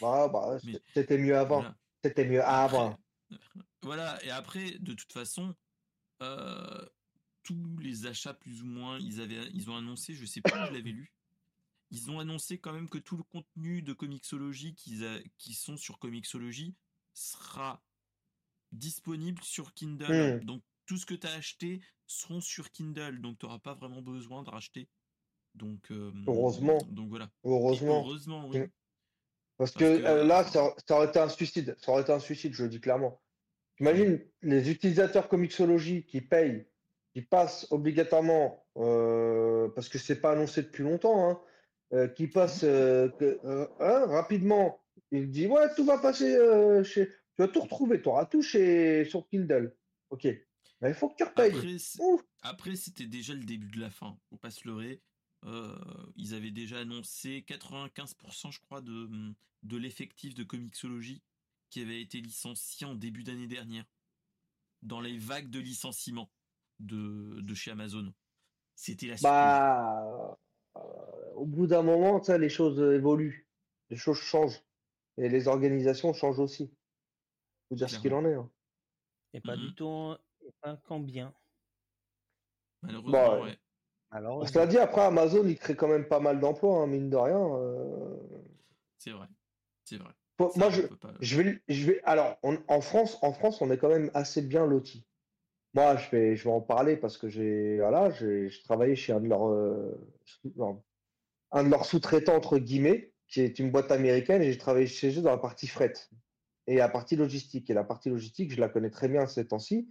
[0.00, 0.58] Bah, bah,
[0.94, 1.60] c'était mieux avant.
[1.60, 1.76] Voilà.
[2.04, 2.96] C'était mieux avant.
[3.82, 5.54] Voilà, et après, de toute façon,
[7.44, 10.72] tous les achats, plus ou moins, ils, avaient, ils ont annoncé, je sais plus je
[10.72, 11.12] l'avais lu,
[11.90, 16.74] ils ont annoncé quand même que tout le contenu de Comixology qui sont sur Comixology
[17.14, 17.82] sera
[18.72, 20.40] disponible sur Kindle.
[20.40, 20.44] Hmm.
[20.44, 24.02] Donc, tout ce que tu as acheté seront sur Kindle, donc tu n'auras pas vraiment
[24.02, 24.88] besoin de racheter.
[25.54, 26.78] Donc, euh, Heureusement.
[26.90, 27.30] Donc voilà.
[27.44, 28.04] Heureusement.
[28.04, 28.60] Heureusement, oui.
[28.60, 28.68] Mm.
[29.56, 31.76] Parce que, euh, là, ça, ça aurait été un suicide.
[31.80, 33.20] Ça aurait été un suicide, je le dis clairement.
[33.80, 36.66] Imagine les utilisateurs Comixology qui payent,
[37.12, 41.40] qui passent obligatoirement, euh, parce que c'est pas annoncé depuis longtemps, hein,
[41.92, 44.82] euh, qui passent euh, que- euh, hein, rapidement.
[45.12, 46.36] Il dit ouais, tout va passer
[46.84, 47.08] chez.
[47.08, 48.00] Tu vas tout retrouver.
[48.02, 49.76] Tu auras tout chez, sur Kindle.
[50.10, 50.24] Ok.
[50.80, 51.52] Mais il faut que tu repayes.
[52.42, 54.18] Après, c'était déjà le début de la fin.
[54.30, 55.00] Faut pas se leurrer.
[55.44, 55.76] Euh,
[56.16, 59.08] ils avaient déjà annoncé 95%, je crois, de,
[59.62, 61.22] de l'effectif de Comixology
[61.70, 63.84] qui avait été licencié en début d'année dernière.
[64.82, 66.30] Dans les vagues de licenciements
[66.80, 68.12] de, de chez Amazon.
[68.74, 70.38] C'était la suite Bah,
[71.34, 73.46] au bout d'un moment, tu sais, les choses évoluent,
[73.90, 74.62] les choses changent
[75.18, 76.70] et les organisations changent aussi.
[77.68, 78.34] Faut dire ce qu'il en est.
[78.34, 78.50] hein.
[79.34, 81.34] Et pas du tout, et pas quand bien.
[82.82, 83.58] Malheureusement, Bah, ouais.
[84.10, 87.16] Alors, Cela dit, après, Amazon, il crée quand même pas mal d'emplois, hein, mine de
[87.16, 87.38] rien.
[87.56, 88.16] euh.
[88.98, 89.26] C'est vrai.
[89.84, 90.12] C'est vrai.
[90.38, 92.00] Moi, je, peut pas- je vais, je vais.
[92.04, 95.04] Alors, on- en France, en France, on est quand même assez bien lotis.
[95.76, 99.12] Moi, je vais, je vais en parler parce que j'ai, voilà, j'ai, je travaillais chez
[99.12, 99.94] un de leurs, euh,
[101.52, 105.18] un de leurs sous-traitants entre guillemets, qui est une boîte américaine, et j'ai travaillé chez
[105.18, 105.92] eux dans la partie fret
[106.66, 107.68] et la partie logistique.
[107.68, 109.86] Et la partie logistique, je la connais très bien ces temps-ci,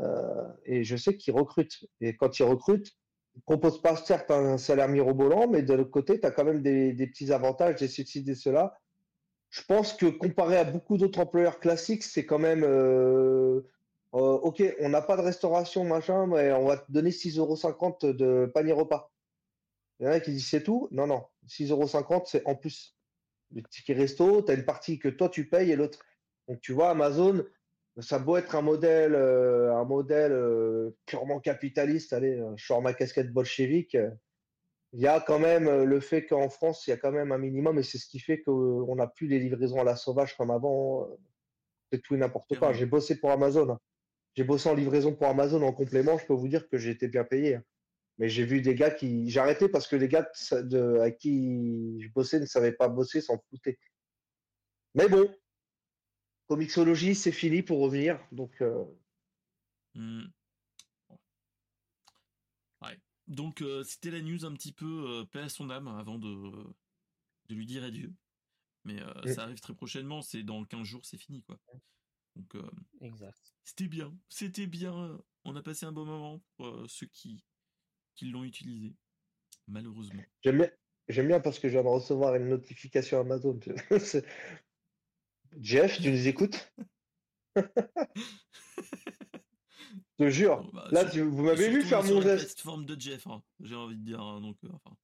[0.00, 1.86] euh, et je sais qu'ils recrutent.
[2.02, 2.92] Et quand ils recrutent,
[3.36, 6.60] ils proposent pas certes un salaire mirobolant, mais de l'autre côté, tu as quand même
[6.60, 8.78] des, des petits avantages, des ceci, des cela.
[9.48, 13.62] Je pense que comparé à beaucoup d'autres employeurs classiques, c'est quand même euh,
[14.16, 18.12] euh, OK, on n'a pas de restauration, machin, mais on va te donner 6,50 euros
[18.14, 19.12] de panier repas.
[20.00, 20.88] Il y en a qui disent c'est tout.
[20.90, 22.96] Non, non, 6,50 euros, c'est en plus.
[23.54, 25.98] Le ticket resto, tu as une partie que toi tu payes et l'autre.
[26.48, 27.44] Donc tu vois, Amazon,
[27.98, 32.94] ça beau être un modèle, euh, un modèle euh, purement capitaliste, allez, je sors ma
[32.94, 33.96] casquette bolchevique.
[34.92, 37.38] il y a quand même le fait qu'en France, il y a quand même un
[37.38, 40.50] minimum, et c'est ce qui fait qu'on n'a plus les livraisons à la sauvage comme
[40.50, 41.06] avant.
[41.92, 42.72] C'est tout et n'importe quoi.
[42.72, 43.78] J'ai bossé pour Amazon.
[44.36, 44.42] Hein.
[44.42, 46.18] J'ai bossé en livraison pour Amazon en complément.
[46.18, 47.56] Je peux vous dire que j'ai été bien payé.
[47.56, 47.62] hein.
[48.18, 49.28] Mais j'ai vu des gars qui.
[49.30, 50.22] J'ai arrêté parce que les gars
[50.52, 53.78] de, de- à qui je bossais ne savaient pas bosser, s'en foutaient.
[54.94, 55.34] Mais bon,
[56.48, 58.20] Comixologie, c'est fini pour revenir.
[58.32, 58.84] Donc, euh,
[59.94, 60.24] Hmm.
[62.82, 62.98] Ouais.
[63.26, 66.28] Donc euh, c'était la news un petit peu euh, paix à son âme avant de,
[67.48, 68.12] de lui dire adieu.
[68.84, 69.28] Mais euh, Mm.
[69.28, 71.58] ça arrive très prochainement, c'est dans 15 jours, c'est fini quoi.
[72.36, 73.54] Donc euh, exact.
[73.64, 75.18] c'était bien, c'était bien.
[75.44, 77.42] On a passé un bon moment pour euh, ceux qui,
[78.14, 78.94] qui l'ont utilisé.
[79.66, 80.22] Malheureusement.
[80.44, 80.70] j'aime bien,
[81.08, 83.58] j'aime bien parce que je viens de recevoir une notification Amazon.
[85.60, 86.72] Jeff, tu nous écoutes?
[90.18, 90.62] Je te jure.
[90.62, 92.46] Bon, bah, Là, tu- vous m'avez vu faire mon geste.
[92.46, 94.20] plateforme de Jeff, hein, j'ai envie de dire.
[94.20, 94.96] hein, donc, euh, enfin,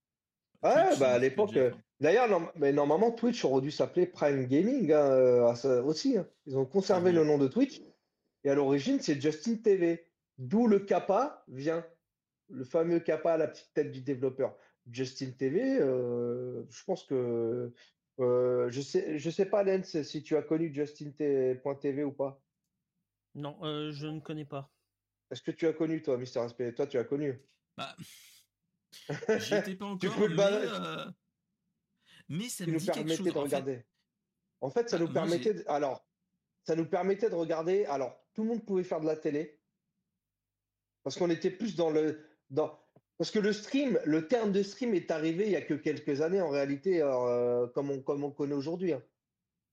[0.63, 1.57] Ouais, Twitch, bah à l'époque.
[1.57, 1.73] Euh.
[2.01, 6.17] D'ailleurs, norm- mais normalement, Twitch aurait dû s'appeler Prime Gaming hein, euh, aussi.
[6.19, 6.27] hein.
[6.47, 7.81] Ils ont conservé le nom de Twitch.
[8.45, 10.07] Et à l'origine, c'est Justin TV.
[10.39, 11.87] D'où le kappa vient.
[12.49, 14.57] Le fameux kappa à la petite tête du développeur.
[14.91, 17.73] Justin TV, euh, je pense que.
[18.19, 22.41] euh, je sais, je sais pas, Lens, si tu as connu Justin.tv ou pas.
[23.35, 24.71] Non, euh, je ne connais pas.
[25.31, 27.41] Est-ce que tu as connu, toi, Mister SP Toi, tu as connu?
[27.77, 27.97] Bah,
[29.39, 31.11] j'y étais pas encore, peux le mais, euh,
[32.29, 33.33] mais ça me nous dit quelque permettait chose.
[33.33, 33.87] de En fait, regarder.
[34.61, 35.65] En fait, ça Ah, nous permettait de...
[35.69, 36.07] alors
[36.65, 37.85] ça nous permettait de regarder.
[37.87, 39.61] Alors, tout le monde pouvait faire de la télé
[41.03, 42.79] parce qu'on était plus dans le dans
[43.19, 46.23] parce que le stream, le terme de stream est arrivé il y a que quelques
[46.23, 48.93] années en réalité, euh, comme on comme on connaît aujourd'hui.
[48.93, 49.03] hein.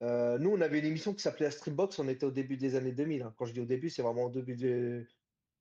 [0.01, 1.99] Euh, nous, on avait une émission qui s'appelait la Streambox.
[1.99, 3.21] On était au début des années 2000.
[3.23, 3.33] hein.
[3.37, 5.05] Quand je dis au début, c'est vraiment au début de.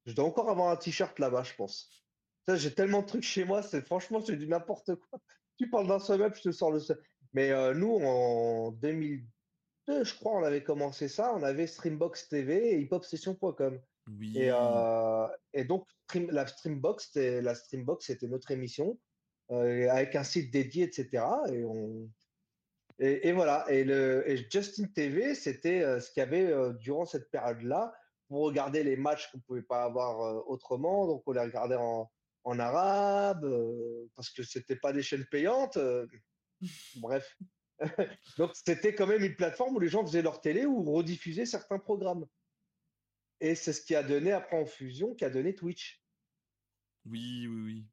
[0.06, 2.07] Je dois encore avoir un t-shirt là-bas, je pense.
[2.56, 3.62] J'ai tellement de trucs chez moi.
[3.62, 5.18] C'est franchement, c'est du n'importe quoi.
[5.56, 7.02] Tu parles d'un seul je te sors le seul.
[7.32, 11.34] Mais euh, nous, en 2002, je crois, on avait commencé ça.
[11.34, 13.80] On avait Streambox TV et hiphopsession.com.
[14.18, 14.38] oui.
[14.38, 18.98] Et, euh, et donc, Stream- la Streambox, c'était, la Streambox, c'était notre émission
[19.50, 21.24] euh, avec un site dédié, etc.
[21.52, 22.08] Et, on,
[22.98, 23.66] et, et voilà.
[23.68, 27.92] Et, le, et Justin TV, c'était euh, ce qu'il y avait euh, durant cette période-là
[28.28, 31.06] pour regarder les matchs qu'on ne pouvait pas avoir euh, autrement.
[31.06, 32.10] Donc, on les regardait en,
[32.48, 35.76] en arabe euh, parce que c'était pas des chaînes payantes.
[35.76, 36.06] euh,
[36.96, 37.36] bref.
[38.38, 41.78] Donc, c'était quand même une plateforme où les gens faisaient leur télé ou rediffusaient certains
[41.78, 42.26] programmes.
[43.40, 46.02] Et c'est ce qui a donné après en fusion, qui a donné Twitch.
[47.04, 47.86] Oui, oui, oui.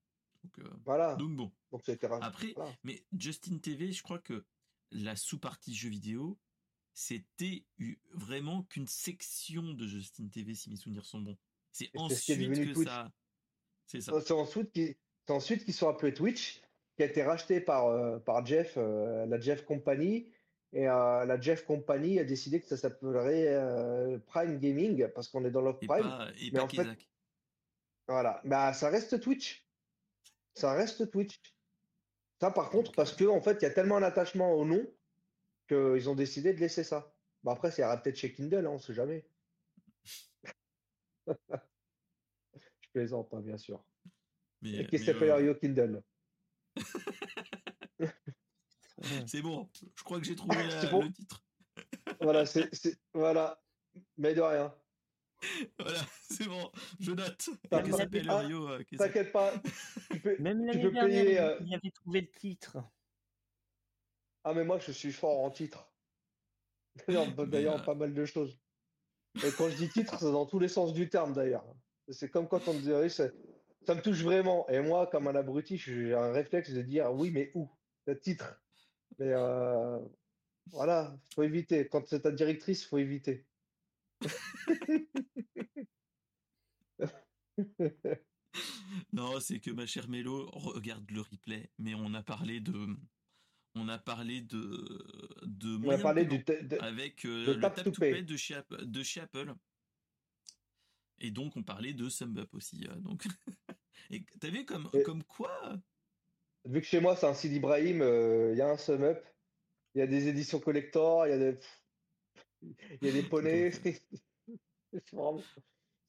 [0.44, 1.16] Donc, euh, Voilà.
[1.16, 1.52] donc bon.
[1.72, 1.84] Donc
[2.22, 2.74] Après, voilà.
[2.84, 4.46] mais Justin TV, je crois que
[4.92, 6.40] la sous-partie jeux vidéo,
[6.94, 7.66] c'était
[8.14, 11.38] vraiment qu'une section de Justin TV, si mes souvenirs sont bons.
[11.72, 12.88] C'est ce ensuite devenu que Twitch.
[12.88, 13.12] ça.
[13.88, 14.14] C'est ça.
[14.22, 16.62] C'est ensuite qu'ils sont appelés Twitch,
[16.96, 20.32] qui a été racheté par, euh, par Jeff, euh, la Jeff Company.
[20.74, 25.52] Et euh, la Jeff Company a décidé que ça s'appellerait Prime Gaming parce qu'on est
[25.52, 25.88] dans l'off Prime.
[25.88, 26.98] pas, et mais pas en fait-.
[28.08, 28.42] Voilà.
[28.44, 29.66] Bah, ça reste Twitch.
[30.54, 31.40] Ça reste Twitch.
[32.42, 34.86] Ça, par contre, parce que en fait, il y a tellement un attachement au nom
[35.68, 37.16] qu'ils ont décidé de laisser ça.
[37.44, 39.26] Bah après, ça ira peut-être chez Kindle, hein, on sait jamais.
[42.96, 43.84] Plaisante, hein, bien sûr.
[44.62, 46.02] Mais, Et que s'appelle euh, Yo Kindle?
[49.28, 49.70] c'est bon.
[49.98, 51.02] Je crois que j'ai trouvé la- C'est bon?
[51.02, 51.44] le titre.
[52.22, 53.62] Voilà, c'est, c'est- voilà.
[54.18, 54.74] Mais de rien.
[55.78, 56.72] Voilà, c'est bon.
[57.02, 57.50] Je note.
[57.70, 59.52] S'appelle ah, Rio euh, T'inquiète pas.
[60.10, 61.34] Tu peux- Même tu l'année peux dernière, payer.
[61.34, 62.78] il- euh, il avait trouvé le titre.
[64.46, 65.92] Ah, mais moi, je suis fort en titre.
[67.06, 68.58] D'ailleurs, Mais, d'ailleurs, euh, pas mal de choses.
[69.36, 71.66] Et quand je dis titre, c'est dans tous les sens du terme, d'ailleurs.
[72.10, 73.34] C'est comme quand on me dit, oui, c'est-
[73.86, 74.68] ça me touche vraiment.
[74.70, 77.70] Et moi, comme un abruti, j'ai un réflexe de dire, oui, mais où?
[78.06, 78.62] Le titre.
[79.20, 80.00] Mais euh,
[80.72, 81.88] voilà, faut éviter.
[81.90, 83.48] Quand c'est ta directrice, faut éviter.
[89.14, 92.96] Non, c'est que ma chère Mélo regarde le replay, mais on a parlé de,
[93.76, 94.58] on a parlé de,
[95.46, 96.44] de On a parlé du.
[96.80, 98.24] avec euh, de le tap tap to pay.
[98.24, 99.54] de chez, de chez Apple.
[101.20, 102.86] Et donc on parlait de SumUp aussi.
[102.88, 103.26] euh, donc,
[104.10, 105.78] et t'as vu comme, Et- comme quoi
[106.66, 109.24] Vu que chez moi, c'est un Sidi Ibrahim, euh, il y a un sum up,
[109.94, 111.60] il y a des éditions collector, il y a des,
[112.64, 113.72] il y a des poneys.
[114.92, 115.42] C'est vraiment,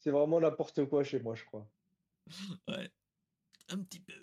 [0.07, 1.71] vraiment n'importe quoi chez moi, je crois.
[2.69, 2.91] Ouais,
[3.69, 4.15] un petit peu.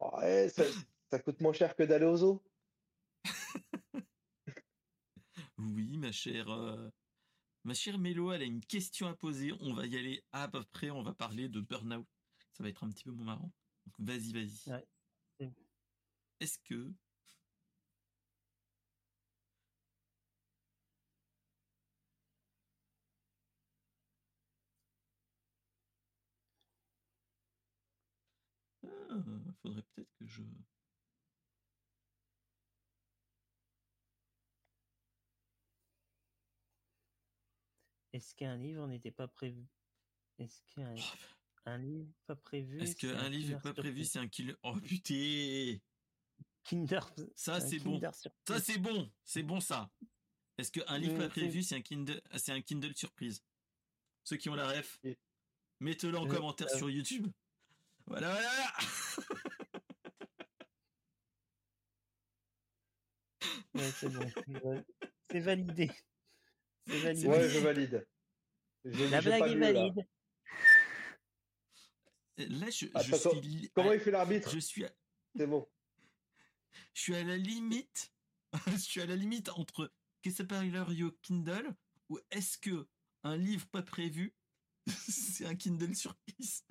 [0.00, 0.64] Ouais, ça,
[1.10, 2.44] ça coûte moins cher que d'aller aux zoo.
[5.58, 6.90] Oui, ma chère, euh,
[7.64, 9.52] ma chère Mélo, elle a une question à poser.
[9.60, 10.90] On va y aller à peu près.
[10.90, 12.06] On va parler de burn-out.
[12.52, 13.52] Ça va être un petit peu moins marrant.
[13.86, 14.70] Donc vas-y, vas-y.
[14.72, 14.86] Ouais.
[16.40, 16.92] Est-ce que
[29.10, 29.16] Ah,
[29.62, 30.42] faudrait peut-être que je.
[38.14, 39.66] Est-ce qu'un livre n'était pas prévu?
[40.38, 41.00] Est-ce qu'un Oh,
[41.66, 44.54] un livre pas prévu Est-ce qu'un livre pas prévu C'est un killer.
[44.62, 45.78] Oh putain
[46.62, 47.00] Kinder.
[47.34, 48.00] Ça, c'est bon.
[48.46, 49.90] Ça c'est bon, c'est bon ça.
[50.56, 53.42] Est-ce qu'un livre pas prévu, c'est un Kindle, c'est un Kindle surprise?
[54.22, 55.18] Ceux qui ont la ref, Et-
[55.80, 56.78] mettez-le en commentaire euh.
[56.78, 57.26] sur YouTube.
[58.06, 58.72] Voilà, voilà.
[63.74, 64.84] Ouais, c'est bon.
[65.30, 65.90] C'est validé.
[66.86, 67.26] C'est.
[67.26, 68.06] Ouais, je valide.
[68.84, 69.72] La blague est là.
[69.72, 70.06] valide.
[72.36, 74.50] Là, je, je Attends, suis, Comment à- il fait l'arbitre?
[74.50, 74.90] je suis, à,
[75.36, 75.70] C'est bon.
[76.92, 78.12] je suis à la limite,
[78.66, 81.74] je suis à la limite entre qu'est-ce que ça Yo Kindle
[82.08, 82.88] ou est-ce que
[83.22, 84.34] un livre pas prévu,
[85.08, 86.66] c'est un Kindle surprise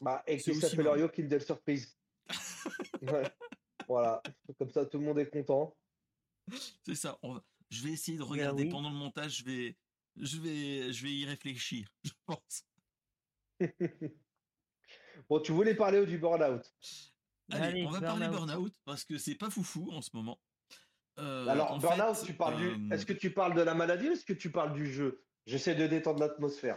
[0.00, 0.38] Bah, et.
[0.86, 1.96] Orio Kindle Surprise.
[3.02, 3.30] Ouais.
[3.88, 4.22] Voilà.
[4.58, 5.76] Comme ça, tout le monde est content.
[6.84, 7.18] C'est ça.
[7.22, 8.68] on va- je vais essayer de regarder oui.
[8.70, 9.38] pendant le montage.
[9.38, 9.76] Je vais,
[10.16, 11.88] je vais, je vais y réfléchir.
[12.04, 12.64] Je pense.
[15.28, 16.62] Bon, tu voulais parler du burn-out.
[17.50, 18.48] Allez, Allez, on va parler burn-out.
[18.48, 20.40] burn-out parce que c'est pas foufou en ce moment.
[21.18, 22.92] Euh, Alors, burn-out, tu parles euh, du.
[22.92, 25.24] Est-ce que tu parles de la maladie ou est-ce que tu parles du jeu?
[25.46, 26.76] J'essaie de détendre l'atmosphère.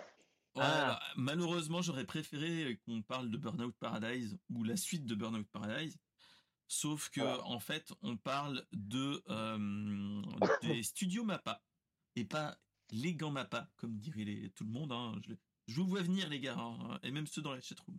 [0.55, 0.99] ouais, Ah.
[0.99, 5.97] bah, malheureusement, j'aurais préféré qu'on parle de Burnout Paradise ou la suite de Burnout Paradise.
[6.71, 7.43] Sauf que, Voilà.
[7.45, 10.21] en fait, on parle de euh,
[10.61, 11.61] des studios Mappa
[12.15, 12.59] et pas
[12.91, 14.91] les gants Mappa, comme dirait les- tout le monde.
[14.91, 15.19] hein.
[15.27, 15.33] Je,
[15.67, 17.97] je vous vois venir, les gars, hein, et même ceux dans la chatroom.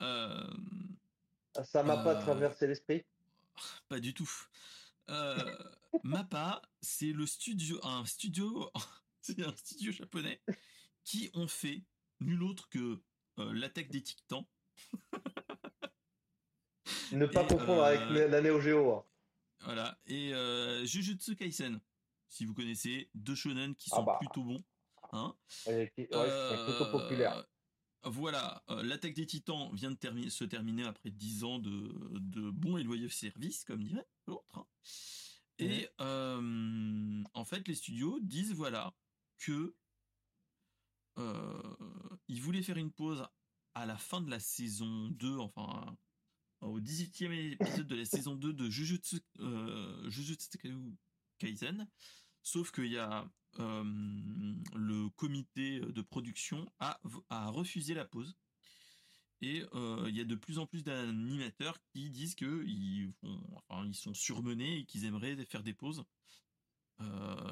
[0.00, 0.50] Euh,
[1.64, 3.04] Ça m'a pas Euh, traversé l'esprit.
[3.88, 4.30] Pas du tout.
[5.10, 5.58] Euh,
[6.02, 8.70] Mappa, c'est le studio, un studio,
[9.20, 10.40] c'est un studio japonais
[11.04, 11.84] qui ont fait
[12.20, 13.02] nul autre que
[13.36, 14.46] l'attaque des Titans.
[17.12, 18.92] Ne pas Et, confondre euh, avec la la Neo Geo.
[18.92, 19.04] hein.
[19.64, 19.98] Voilà.
[20.06, 21.80] Et euh, Jujutsu Kaisen,
[22.28, 24.16] si vous connaissez, deux shonen qui Ah sont bah.
[24.18, 24.62] plutôt bons.
[25.12, 25.34] Hein.
[25.66, 27.44] Ouais, c'est plutôt Euh, populaire.
[28.04, 32.76] Voilà, euh, l'attaque des titans vient de se terminer après 10 ans de, de bons
[32.76, 34.44] et loyaux services, comme dirait l'autre.
[34.58, 34.66] hein.
[35.58, 38.92] Et euh, en fait, les studios disent voilà
[39.38, 39.76] que
[41.18, 41.76] euh,
[42.28, 43.24] ils voulaient faire une pause
[43.74, 45.96] à la fin de la saison 2, enfin
[46.62, 50.48] au 18e épisode de la saison 2 de Jujutsu, euh, Jujutsu
[51.38, 51.88] Kaisen.
[52.42, 53.28] Sauf qu'il y a
[53.58, 53.84] euh,
[54.74, 58.36] le comité de production a, a refusé la pause.
[59.40, 63.12] Et euh, il y a de plus en plus d'animateurs qui disent que ils,
[63.92, 66.04] sont surmenés et qu'ils aimeraient faire des pauses.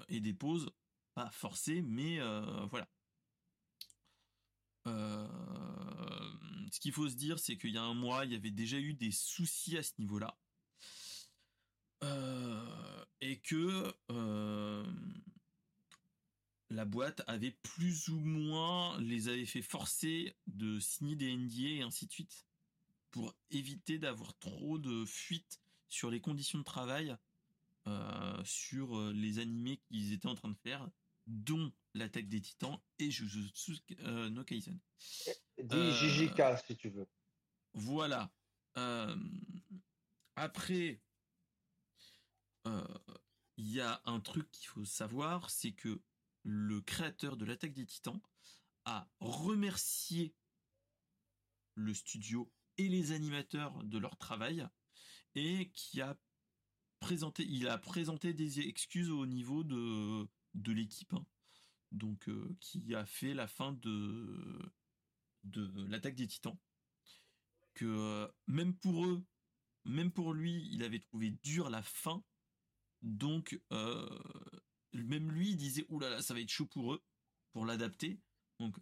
[0.09, 0.71] Et des pauses
[1.15, 2.21] pas forcées, mais
[2.71, 2.89] voilà.
[6.71, 8.51] Euh, ce qu'il faut se dire, c'est qu'il y a un mois, il y avait
[8.51, 10.37] déjà eu des soucis à ce niveau-là.
[13.23, 14.85] et que euh,
[16.71, 21.83] la boîte avait plus ou moins les avait fait forcer de signer des NDA et
[21.83, 22.47] ainsi de suite
[23.11, 27.17] pour éviter d'avoir trop de fuites sur les conditions de travail
[27.87, 30.89] euh, sur euh, les animés qu'ils étaient en train de faire,
[31.31, 34.79] dont l'attaque des Titans et Jujutsu euh, no Kaisen.
[35.59, 37.09] Dis Euh, JJK si tu veux.
[37.73, 38.33] Voilà.
[38.77, 39.17] Euh,
[40.37, 41.01] après,
[43.57, 46.01] il y a un truc qu'il faut savoir, c'est que
[46.43, 48.21] le créateur de l'attaque des Titans
[48.85, 50.35] a remercié
[51.75, 54.67] le studio et les animateurs de leur travail
[55.35, 56.19] et qui a
[57.01, 61.25] présenté, il a présenté des excuses au niveau de de l'équipe, hein.
[61.93, 64.73] donc euh, qui a fait la fin de
[65.45, 66.59] de l'attaque des Titans
[67.75, 69.25] que euh, même pour eux,
[69.85, 72.23] même pour lui, il avait trouvé dur la fin.
[73.03, 74.07] Donc euh,
[74.93, 77.03] même lui, il disait oulala, là ça va être chaud pour eux
[77.53, 78.21] pour l'adapter.
[78.59, 78.77] Donc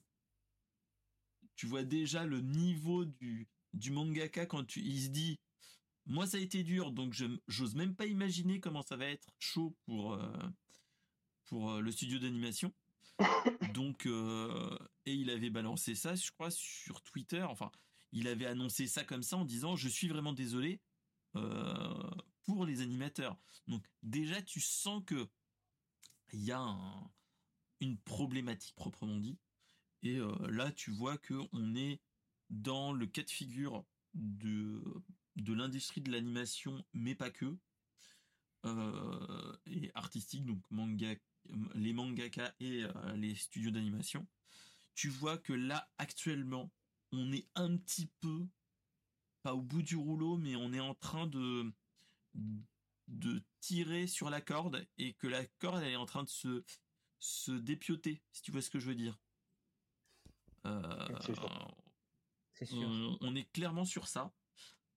[1.55, 5.39] tu vois déjà le niveau du du mangaka quand tu, il se dit
[6.07, 7.15] moi ça a été dur donc
[7.47, 10.19] j'ose même pas imaginer comment ça va être chaud pour
[11.49, 12.73] pour euh, le studio d'animation.
[13.75, 17.43] Donc euh, et il avait balancé ça, je crois, sur Twitter.
[17.43, 17.70] Enfin,
[18.12, 20.81] il avait annoncé ça comme ça en disant je suis vraiment désolé
[21.37, 22.11] euh,
[22.45, 23.37] pour les animateurs.
[23.66, 25.29] Donc déjà tu sens que
[26.33, 27.11] il y a un-
[27.81, 29.39] une problématique proprement dit.
[30.03, 32.01] Et euh, là tu vois que on est
[32.51, 33.85] dans le cas de figure
[34.15, 34.83] de
[35.37, 37.57] de l'industrie de l'animation, mais pas que.
[39.66, 41.15] Et artistique, donc manga,
[41.74, 44.27] les mangaka et euh, les studios d'animation.
[44.94, 46.70] Tu vois que là actuellement,
[47.12, 48.47] on est un petit peu
[49.43, 51.73] pas au bout du rouleau, mais on est en train de
[53.09, 56.65] de tirer sur la corde et que la corde elle est en train de se
[57.20, 59.19] se dépioter, si tu vois ce que je veux dire.
[60.66, 61.09] Euh,
[62.73, 64.32] on, on est clairement sur ça.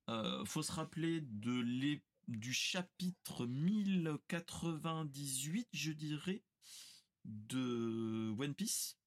[0.09, 6.43] Euh, faut se rappeler de les, du chapitre 1098, je dirais,
[7.25, 8.97] de One Piece.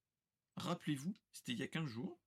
[0.56, 2.20] Rappelez-vous, c'était il y a 15 jours.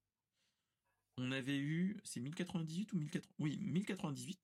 [1.17, 4.39] On avait eu, c'est 1098 ou 1080 Oui, 1098.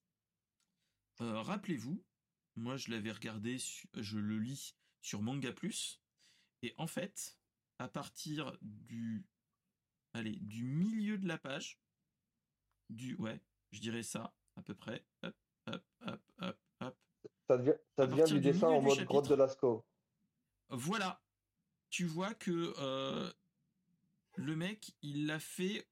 [1.22, 2.04] Euh, Rappelez-vous,
[2.56, 3.58] moi je l'avais regardé,
[3.96, 6.02] je le lis sur Manga Plus,
[6.64, 7.38] et en fait,
[7.78, 9.26] à partir du,
[10.14, 11.80] allez, du milieu de la page,
[12.90, 13.42] du, ouais,
[13.72, 15.36] je dirais ça, à peu près, hop,
[15.68, 16.98] hop, hop, hop, hop,
[17.48, 19.36] Ça devient, ça du du dessin en mode grotte de.
[19.36, 19.86] Lascaux.
[20.70, 21.22] voilà,
[21.90, 23.32] tu vois que euh,
[24.36, 25.88] le mec, il l'a fait,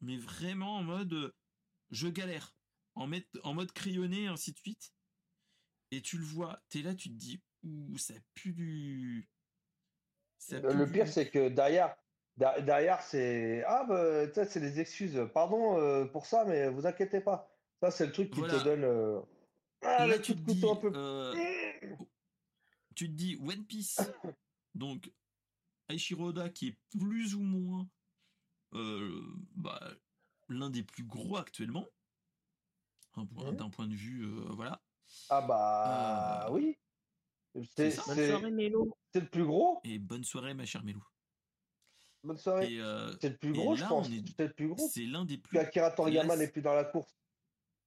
[0.00, 1.34] mais vraiment en mode euh,
[1.90, 2.54] je galère,
[2.94, 4.92] en, mode- en mode crayonné, ainsi de suite.
[5.90, 9.28] Et tu le vois, t'es là, tu te dis, ouh, ça pue du.
[10.38, 11.94] Ça pue Le du- pire, c'est que derrière,
[12.36, 15.20] derrière, c'est ah bah, c'est des excuses.
[15.32, 17.50] Pardon euh, pour ça, mais vous inquiétez pas.
[17.84, 18.58] Ça, c'est le truc qui Voilà.
[18.58, 19.20] te donne euh,
[19.82, 20.90] ah, Là, le tu te dis, un peu.
[20.94, 21.34] euh,
[22.94, 24.00] tu te dis One Piece,
[24.74, 25.12] donc
[25.90, 27.86] Aichiro Oda qui est plus ou moins
[28.72, 29.20] euh,
[29.54, 29.78] bah,
[30.48, 31.84] l'un des plus gros actuellement,
[33.16, 33.56] un point- Mhm.
[33.56, 34.82] d'un point de vue, euh, voilà.
[35.28, 36.78] Ah bah Euh, oui.
[37.54, 38.02] c'est C'est ça.
[38.06, 38.96] Bonne c'est- soirée, Mélo.
[39.12, 39.80] c'est le plus gros.
[39.84, 41.04] Et bonne soirée, ma chère Melou.
[42.22, 42.72] Bonne soirée.
[42.72, 44.08] Et euh, C'est le plus gros, je là, pense.
[44.08, 44.88] on est- C'est le plus gros.
[44.88, 45.58] c'est l'un des Puis plus.
[45.58, 47.14] Akira Toriyama là, n'est c'est- plus dans la course.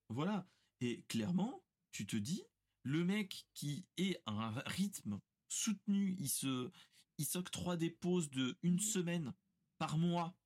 [0.09, 0.47] Voilà.
[0.81, 2.43] Et clairement, tu te dis,
[2.83, 5.19] le mec qui est à un rythme
[5.49, 6.71] soutenu, il se,
[7.17, 9.33] il s'octroie des pauses de une semaine
[9.77, 10.37] par mois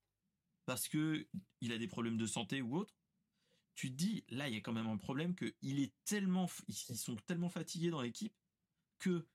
[0.66, 1.28] parce que
[1.60, 2.96] il a des problèmes de santé ou autre.
[3.76, 7.16] Tu te dis, là, il y a quand même un problème que il ils sont
[7.28, 8.36] tellement fatigués dans l'équipe
[9.00, 9.28] que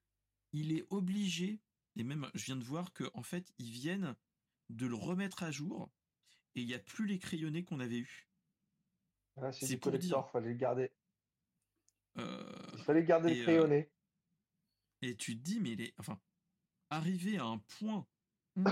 [0.52, 1.60] il est obligé,
[1.96, 4.16] et même, je viens de voir que, en fait, ils viennent
[4.70, 5.90] de le remettre à jour
[6.54, 8.28] et il n'y a plus les crayonnés qu'on avait eus.
[9.36, 10.30] Ah, c'est pour collector, dire.
[10.30, 10.90] fallait le garder.
[12.18, 13.92] Euh, Il fallait garder et, le euh, crayonné.
[15.02, 16.18] Et tu te dis, mais les, enfin,
[16.90, 18.06] arriver à un point
[18.56, 18.64] où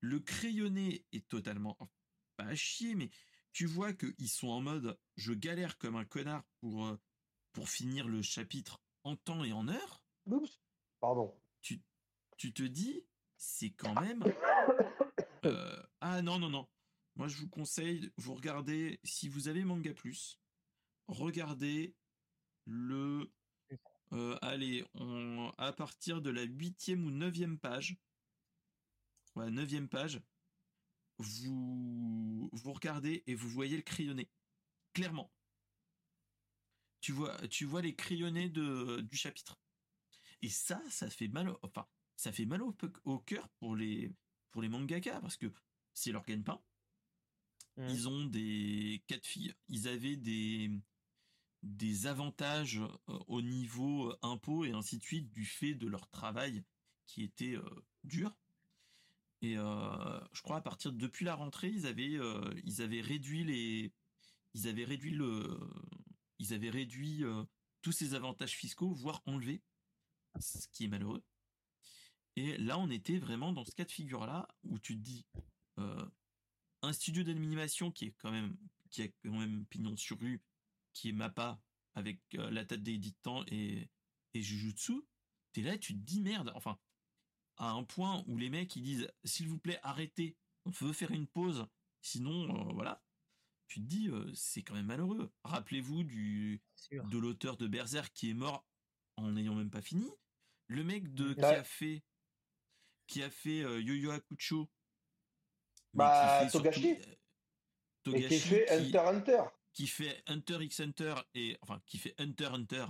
[0.00, 1.76] le crayonné est totalement,
[2.36, 3.10] pas à chier, mais
[3.52, 6.96] tu vois qu'ils sont en mode, je galère comme un connard pour, euh,
[7.52, 10.60] pour finir le chapitre en temps et en heure, Oups.
[11.00, 11.34] Pardon.
[11.62, 11.82] tu,
[12.36, 13.04] tu te dis,
[13.36, 14.22] c'est quand même,
[15.44, 16.68] euh, ah non, non, non.
[17.16, 20.38] Moi, je vous conseille, vous regardez, si vous avez Manga Plus,
[21.08, 21.94] regardez
[22.66, 23.32] le,
[24.12, 27.96] euh, allez, on, à partir de la huitième ou neuvième page,
[29.36, 30.20] ouais, neuvième page,
[31.18, 34.28] vous, vous regardez et vous voyez le crayonné.
[34.92, 35.32] Clairement.
[37.00, 39.58] tu vois, tu vois les crayonnés de du chapitre.
[40.42, 41.86] Et ça, ça fait mal, au- enfin,
[42.16, 44.12] ça fait mal au, cœur pour les
[44.50, 45.52] pour les mangaka parce que
[45.94, 46.60] c'est leur gagne-pain.
[47.78, 50.70] Ils ont des de filles, ils avaient des
[51.62, 56.08] des avantages euh, au niveau euh, impôts et ainsi de suite du fait de leur
[56.10, 56.64] travail
[57.06, 58.36] qui était euh, dur.
[59.42, 63.00] Et euh, je crois à partir de- depuis la rentrée, ils avaient euh, ils avaient
[63.00, 63.92] réduit les
[64.54, 65.58] ils avaient réduit le
[66.38, 67.24] ils avaient réduit
[67.82, 69.62] tous ces avantages fiscaux, voire enlevé,
[70.40, 71.22] ce qui est malheureux.
[72.36, 75.26] Et là, on était vraiment dans ce cas de figure-là où tu te dis
[76.86, 78.56] un studio d'animation qui est quand même
[78.90, 80.42] qui a quand même pignon sur rue,
[80.92, 81.60] qui est Mappa
[81.94, 83.90] avec euh, la tête des Titans et
[84.34, 84.92] et Jujutsu,
[85.52, 86.52] t'es là, tu te dis merde.
[86.54, 86.78] Enfin,
[87.56, 90.36] à un point où les mecs ils disent s'il vous plaît arrêtez,
[90.66, 91.66] on veut faire une pause,
[92.02, 93.02] sinon euh, voilà.
[93.68, 95.32] Tu te dis euh, c'est quand même malheureux.
[95.42, 98.64] Rappelez-vous du de l'auteur de Berserk qui est mort
[99.16, 100.08] en n'ayant même pas fini.
[100.68, 101.56] Le mec de qui Ouais.
[101.56, 102.04] a fait
[103.08, 104.70] qui a fait Yo-Yo Hakucho.
[105.96, 106.90] Bah, Togashi.
[106.90, 107.18] euh, Et
[108.04, 109.42] Togashi qui fait Hunter x Hunter.
[109.72, 112.86] qui fait Hunter x Hunter et enfin qui fait Hunter x Hunter.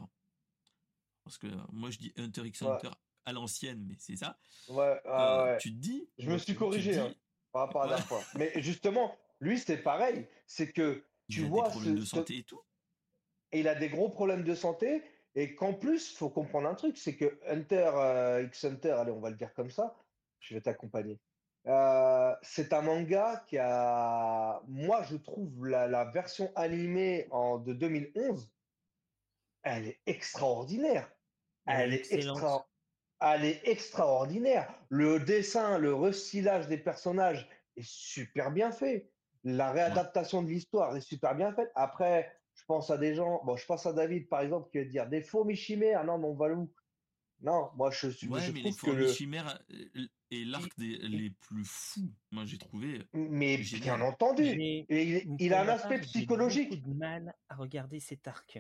[1.25, 2.69] Parce que moi je dis Hunter x Ouais.
[2.69, 2.91] Hunter
[3.25, 4.39] à l'ancienne, mais c'est ça.
[4.69, 5.59] Ouais, ah Euh, ouais.
[5.59, 6.09] Tu te dis.
[6.19, 7.15] Je me suis corrigé dis, hein,
[7.53, 8.03] par rapport à la Ouais.
[8.03, 8.23] fois.
[8.37, 10.29] Mais justement, lui, c'est pareil.
[10.47, 12.61] C'est que il tu a vois des problèmes ce- de santé et tout.
[13.53, 15.03] et il a des gros problèmes de santé.
[15.39, 19.21] Et qu'en plus, faut comprendre un truc, c'est que Hunter euh, x Hunter, allez, on
[19.21, 19.95] va le dire comme ça,
[20.41, 21.19] je vais t'accompagner.
[21.67, 27.73] Euh, c'est un manga qui a, moi, je trouve la, la version animée en, de
[27.73, 28.53] 2011,
[29.63, 31.11] elle est extraordinaire.
[31.67, 32.53] Elle Elle est est excellente.
[32.53, 32.69] extra,
[33.21, 34.73] elle est extraordinaire.
[34.91, 39.13] Le dessin, le restylage des personnages est super bien fait.
[39.45, 41.71] La réadaptation de l'histoire est super bien faite.
[41.75, 44.85] Après, je pense à des gens, bon, je pense à David par exemple qui va
[44.85, 46.05] dire des fourmis chimères.
[46.05, 46.73] Non, mon Valou.
[47.41, 49.09] Non, moi je, suis- Ouais, je mais les trouve que fourmis le.
[49.13, 52.11] chimères euh, est l'arc des les plus fous.
[52.31, 53.03] Moi j'ai trouvé.
[53.13, 53.99] Mais Génial.
[53.99, 54.45] bien entendu.
[54.45, 56.71] J'ai- Et il, a un aspect part, j'ai psychologique.
[56.71, 58.59] beaucoup de mal à regarder cet arc.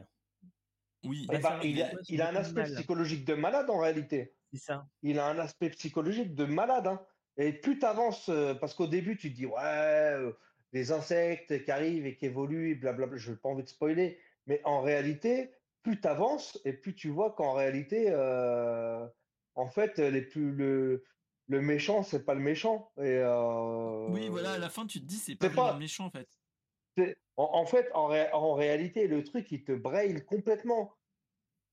[1.04, 1.26] Oui.
[1.32, 2.74] Eh Bah, ben, ça, il, a, ouais, j'ai il a un aspect mal.
[2.74, 4.34] psychologique de malade en réalité.
[4.52, 4.88] C'est ça.
[5.02, 6.86] il a un aspect psychologique de malade.
[6.86, 7.04] hein.
[7.38, 8.30] Et plus tu avances,
[8.60, 10.32] parce qu'au début, tu te dis, ouais, euh,
[10.72, 14.60] des insectes qui arrivent et qui évoluent, blablabla, je n'ai pas envie de spoiler, mais
[14.64, 15.50] en réalité,
[15.86, 19.06] plus tu avances et plus tu vois qu'en réalité, euh,
[19.54, 21.04] en fait, les plus, le,
[21.46, 22.90] le méchant, c'est pas le méchant.
[22.98, 26.06] Et, euh, Oui, voilà, à la fin tu te dis c'est pas pas- le méchant
[26.06, 26.28] en fait.
[27.36, 30.94] En, en fait, en, ré- en réalité, le truc, il te braille complètement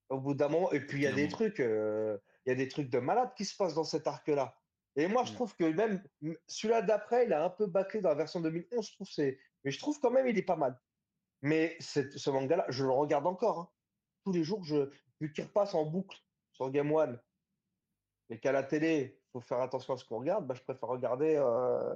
[0.09, 0.71] au bout d'un moment.
[0.73, 3.31] Et puis, il y a des trucs, euh, il y a des trucs de malade
[3.35, 4.55] qui se passent dans cet arc-là.
[4.95, 6.03] Et moi, je trouve que même
[6.47, 8.87] celui-là d'après, il a un peu bâclé dans la version 2011.
[8.89, 10.79] Je trouve c'est, mais je trouve quand même il est pas mal.
[11.41, 13.59] Mais ce manga-là, je le regarde encore.
[13.59, 13.69] hein.
[14.23, 14.89] Tous les jours, je,
[15.19, 16.17] vu qu'il repasse en boucle
[16.51, 17.19] sur Game One,
[18.29, 20.89] et qu'à la télé, il faut faire attention à ce qu'on regarde, bah, je préfère
[20.89, 21.35] regarder.
[21.35, 21.95] euh,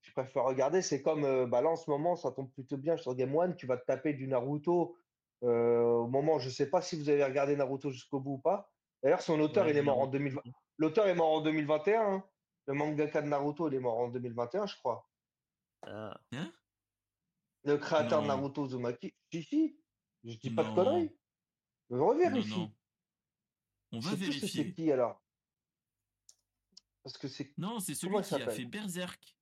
[0.00, 0.80] je préfère regarder.
[0.82, 3.56] C'est comme euh, bah, là en ce moment, ça tombe plutôt bien sur Game One.
[3.56, 4.96] Tu vas te taper du Naruto.
[5.44, 8.70] euh, au moment, je sais pas si vous avez regardé Naruto jusqu'au bout ou pas.
[9.02, 10.18] D'ailleurs, son auteur, Ouais, il est mort en Naruto.
[10.18, 10.42] 2020.
[10.78, 12.00] L'auteur est mort en 2021.
[12.02, 12.24] hein.
[12.66, 15.08] Le mangaka de Naruto, il est mort en 2021, je crois.
[15.86, 16.18] Ah,
[17.64, 18.26] Le créateur de.
[18.26, 19.14] Naruto Uzumaki.
[19.32, 19.80] Si, si.
[20.24, 21.08] Je dis pas de Non.
[22.56, 22.72] Non.
[23.92, 24.72] On va si c'est vérifier.
[24.72, 25.22] qui alors?
[27.02, 27.56] Parce que c'est.
[27.56, 29.36] Non, c'est celui qui a fait Berserk.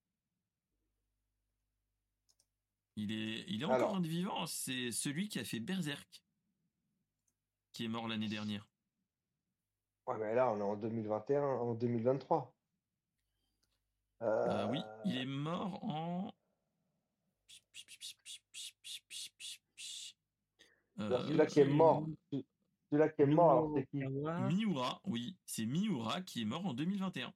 [2.97, 3.91] Il est, il est Alors.
[3.91, 4.47] encore vivant.
[4.47, 6.23] C'est celui qui a fait Berserk.
[7.73, 8.67] Qui est mort l'année dernière.
[10.07, 12.55] Ouais, mais là, on est en 2021, en 2023.
[14.23, 16.23] Euh, oui, Euh, il est mort en.
[16.23, 16.33] alors,
[19.93, 22.07] Euh, Celui-là qui est mort.
[22.33, 23.99] Celui-là qui est mort, alors c'est qui?
[23.99, 24.49] Nobukawa.
[24.49, 27.33] Miura, oui, c'est Miura qui est mort en 2021.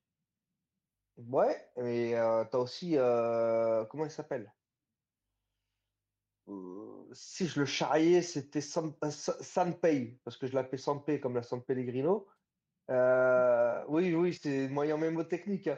[1.19, 2.97] Ouais, mais euh, t'as aussi.
[2.97, 4.55] euh, comment il s'appelle?
[6.49, 11.21] Euh, Si je le charriais, c'était San- euh, Sa- Sanpei, parce que je l'appelais Sanpei
[11.21, 12.27] comme la San Pellegrino.
[12.91, 15.69] Euh, oui, oui, c'est moyen mémotechnique.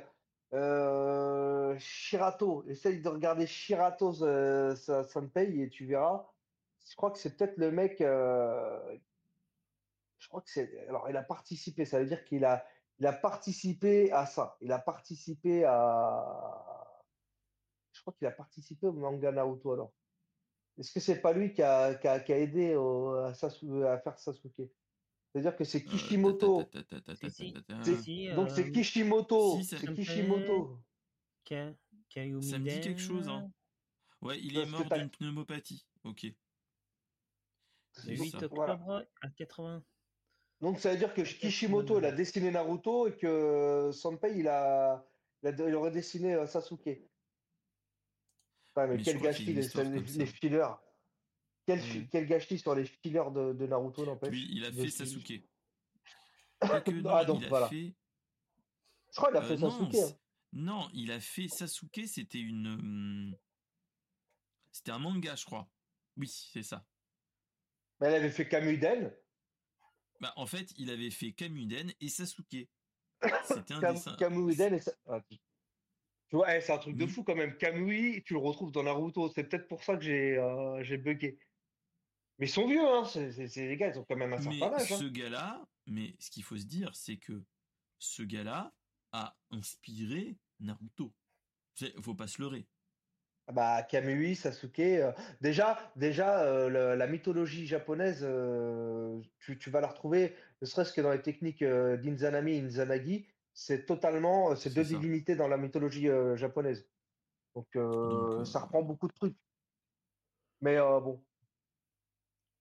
[0.54, 6.31] Euh, Shirato, essaye de regarder Shirato euh, Sa- Sanpei et tu verras.
[6.88, 8.00] Je crois que c'est peut-être le mec.
[8.00, 8.98] euh,
[10.18, 10.86] je crois que c'est.
[10.88, 12.64] Alors, il a participé, ça veut dire qu'il a,
[12.98, 14.56] il a participé à ça.
[14.60, 17.02] Il a participé à.
[17.92, 19.92] Je crois qu'il a participé au manga Naruto alors.
[20.78, 23.84] Est-ce que c'est pas lui qui a, qui a, qui a aidé au- à, Sasu-
[23.84, 24.62] à faire Sasuke?
[25.30, 26.58] C'est-à-dire que c'est Kishimoto.
[28.34, 29.56] Donc c'est euh, Kishimoto.
[29.78, 30.78] c'est Kishimoto.
[32.42, 33.50] Ça me dit quelque chose, hein.
[34.22, 35.86] Ouais, il est mort d'une pneumopathie.
[36.04, 36.26] Ok.
[37.92, 38.36] C'est Le 8 ça.
[38.38, 38.54] octobre
[38.84, 39.06] Voilà.
[39.20, 39.84] à 80.
[40.60, 45.04] Donc ça veut dire que Kishimoto, il a dessiné Naruto et que Sanpei, il a,
[45.42, 46.86] il, a- il aurait dessiné euh, Sasuke.
[46.86, 47.00] Ouais,
[48.76, 50.66] mais Mais quel gâchis les, les, fillers.
[51.66, 52.08] Quel, fi- Mm.
[52.10, 54.30] quel gâchis sur les fillers de, de Naruto, n'empêche.
[54.30, 55.42] Lui, il a fait Sasuke.
[57.02, 57.68] Non, Ah, donc il a voilà.
[57.68, 57.94] fait.
[59.10, 59.94] Je crois qu'il a euh, fait non, Sasuke.
[59.94, 60.16] c'est- hein.
[60.52, 62.66] non, il a fait Sasuke, c'était une.
[62.68, 63.36] hum,
[64.70, 65.68] C'était un manga, je crois.
[66.16, 66.86] Oui, c'est ça.
[68.02, 69.14] Mais elle avait fait Kamuden.
[70.20, 72.68] Bah, en fait, il avait fait Kamuden et Sasuke.
[73.44, 74.16] C'était un Kam- dessin.
[74.16, 74.92] Kamuden et ça.
[75.06, 75.36] Ah, tu
[76.28, 77.10] tu vois, eh, c'est un truc de Oui.
[77.10, 77.56] fou quand même.
[77.58, 79.30] Kamui, tu le retrouves dans Naruto.
[79.34, 81.38] C'est peut-être pour ça que j'ai euh, j'ai bugué.
[82.38, 83.04] Mais ils sont vieux, hein.
[83.04, 84.90] C'est les gars, ils ont quand même un Mais certain âge.
[84.92, 84.96] hein.
[84.98, 87.44] ce gars-là, mais ce qu'il faut se dire, c'est que
[87.98, 88.72] ce gars-là
[89.12, 91.12] a inspiré Naruto.
[91.74, 92.66] C'est- Faut pas se leurrer.
[93.48, 94.78] Ah Bah, Kamui, Sasuke.
[94.80, 100.66] euh, déjà, déjà euh, le- la mythologie japonaise, euh, tu, tu vas la retrouver, ne
[100.66, 103.26] serait-ce que dans les techniques euh, d'Inzanami et Inzanagi.
[103.54, 104.88] C'est totalement, euh, c'est C'est deux ça.
[104.90, 106.88] divinités dans la mythologie euh, japonaise.
[107.54, 109.36] Donc, Donc, euh, ça reprend beaucoup de trucs.
[110.60, 111.26] Mais euh, bon,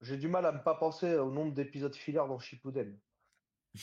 [0.02, 3.00] j'ai du mal à ne pas penser au nombre d'épisodes filler dans Shippuden.
[3.76, 3.80] Et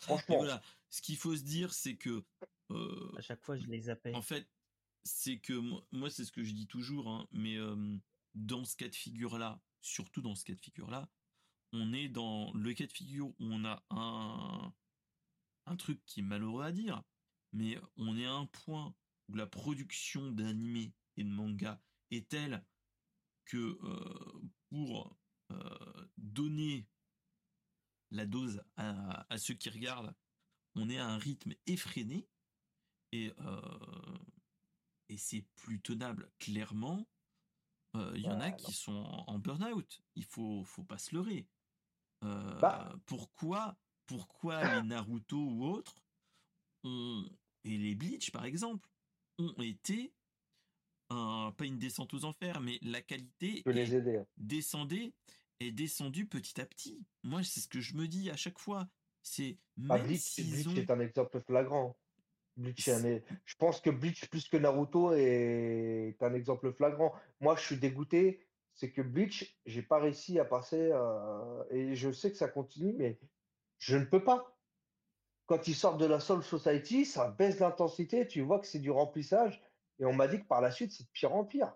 [0.00, 2.24] Franchement, voilà, ce qu'il faut se dire, c'est que
[2.70, 4.14] euh, À chaque fois, je les zappais.
[4.14, 4.48] En fait,
[5.04, 5.54] c'est que
[5.92, 7.56] moi, c'est ce que je dis toujours, hein, mais
[8.34, 11.08] dans ce cas de figure-là, surtout dans ce cas de figure-là,
[11.72, 14.72] on est dans le cas de figure où on a un,
[15.66, 17.02] un truc qui est malheureux à dire,
[17.52, 18.94] mais on est à un point
[19.28, 22.64] où la production d'animé et de manga est telle
[23.44, 23.78] que
[24.70, 25.16] pour
[26.16, 26.86] donner
[28.10, 30.14] la dose à, à ceux qui regardent,
[30.74, 32.26] on est à un rythme effréné
[33.12, 34.18] et euh,
[35.12, 37.06] et c'est plus tenable clairement.
[37.96, 38.92] Euh, Il y en a Ouais, qui sont
[39.26, 40.00] en, burn-out.
[40.16, 41.46] Il faut faut pas se leurrer.
[42.24, 42.94] Euh, Bah.
[43.06, 43.76] pourquoi
[44.06, 45.96] pourquoi les Naruto ou autres
[46.84, 47.28] ont
[47.64, 48.88] et les Bleach par exemple
[49.38, 50.12] ont été
[51.10, 54.16] un, pas une descente aux enfers, mais la qualité les aider.
[54.16, 54.26] hein.
[54.38, 55.12] descendait
[55.60, 57.04] est descendu petit à petit.
[57.22, 58.88] Moi, c'est ce que je me dis à chaque fois.
[59.22, 59.58] C'est
[59.88, 61.96] Ah, même Bleach, Bleach ont est un exemple flagrant.
[62.56, 67.14] Bleach est Je pense que Bleach, plus que Naruto, est un exemple flagrant.
[67.40, 68.46] Moi, je suis dégoûté.
[68.74, 70.90] C'est que Bleach, j'ai pas réussi à passer.
[70.92, 73.18] euh, Et je sais que ça continue, mais
[73.78, 74.56] je ne peux pas.
[75.46, 78.26] Quand ils sortent de la Soul Society, ça baisse l'intensité.
[78.26, 79.62] Tu vois que c'est du remplissage.
[79.98, 81.74] Et on m'a dit que par la suite, c'est de pire en pire.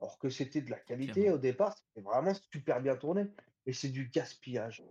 [0.00, 1.36] Alors que c'était de la qualité Clairement.
[1.36, 3.26] au départ, c'était vraiment super bien tourné.
[3.64, 4.84] Et c'est du gaspillage.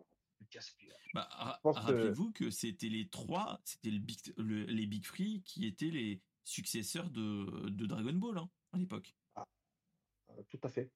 [1.13, 5.65] Bah, que- rappelez-vous que c'était les trois, c'était le big, le- les Big Free qui
[5.65, 9.15] étaient les successeurs de, de Dragon Ball hein, à l'époque.
[9.37, 10.91] Euh, Tout à fait.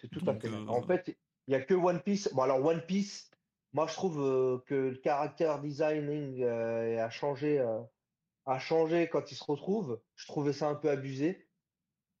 [0.00, 0.54] C'est tout Donc, à fait.
[0.54, 1.08] euh, En fait,
[1.46, 2.32] il n'y a que One Piece.
[2.34, 3.30] Bon, alors One Piece,
[3.72, 7.58] moi je trouve euh, que le character designing a changé,
[8.46, 10.00] a changé quand il se retrouve.
[10.16, 11.48] Je trouvais ça un peu abusé.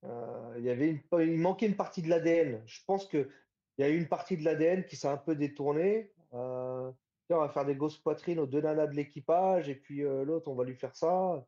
[0.04, 2.62] Euh, il y avait une, il manquait une partie de l'ADN.
[2.66, 3.28] Je pense que
[3.76, 6.12] il y a eu une partie de l'ADN qui s'est un peu détournée.
[6.34, 6.90] Euh,
[7.30, 10.48] on va faire des grosses poitrines aux deux nanas de l'équipage et puis euh, l'autre,
[10.48, 11.44] on va lui faire ça.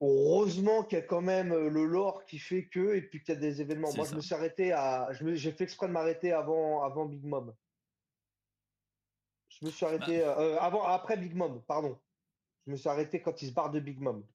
[0.00, 3.34] Heureusement qu'il y a quand même euh, le lore qui fait que, et puis qu'il
[3.34, 3.92] y a des événements.
[3.94, 5.08] Moi, je me suis arrêté à.
[5.12, 7.54] J'ai fait exprès de m'arrêter avant, avant Big Mom.
[9.48, 10.20] Je me suis arrêté.
[10.20, 10.36] Bah.
[10.40, 11.98] euh, avant, après Big Mom, pardon.
[12.66, 14.26] Je me suis arrêté quand il se barre de Big Mom.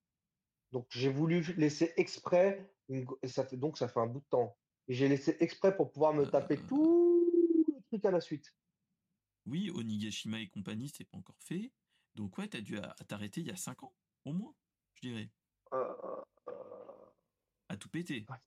[0.71, 2.71] Donc, j'ai voulu laisser exprès.
[2.87, 4.55] une go- et ça fait, donc, ça fait un bout de temps.
[4.87, 7.29] Et j'ai laissé exprès pour pouvoir me taper tout
[7.67, 8.55] le truc à la suite.
[9.45, 11.71] Oui, Onigashima et compagnie, c'est pas encore fait.
[12.15, 13.93] Donc ouais, t'as dû à- t'arrêter il y a 5 ans,
[14.25, 14.53] au moins,
[14.95, 15.29] je dirais,
[15.73, 15.95] Euh,
[16.47, 16.51] euh,
[17.69, 18.25] à tout péter.
[18.27, 18.39] ah,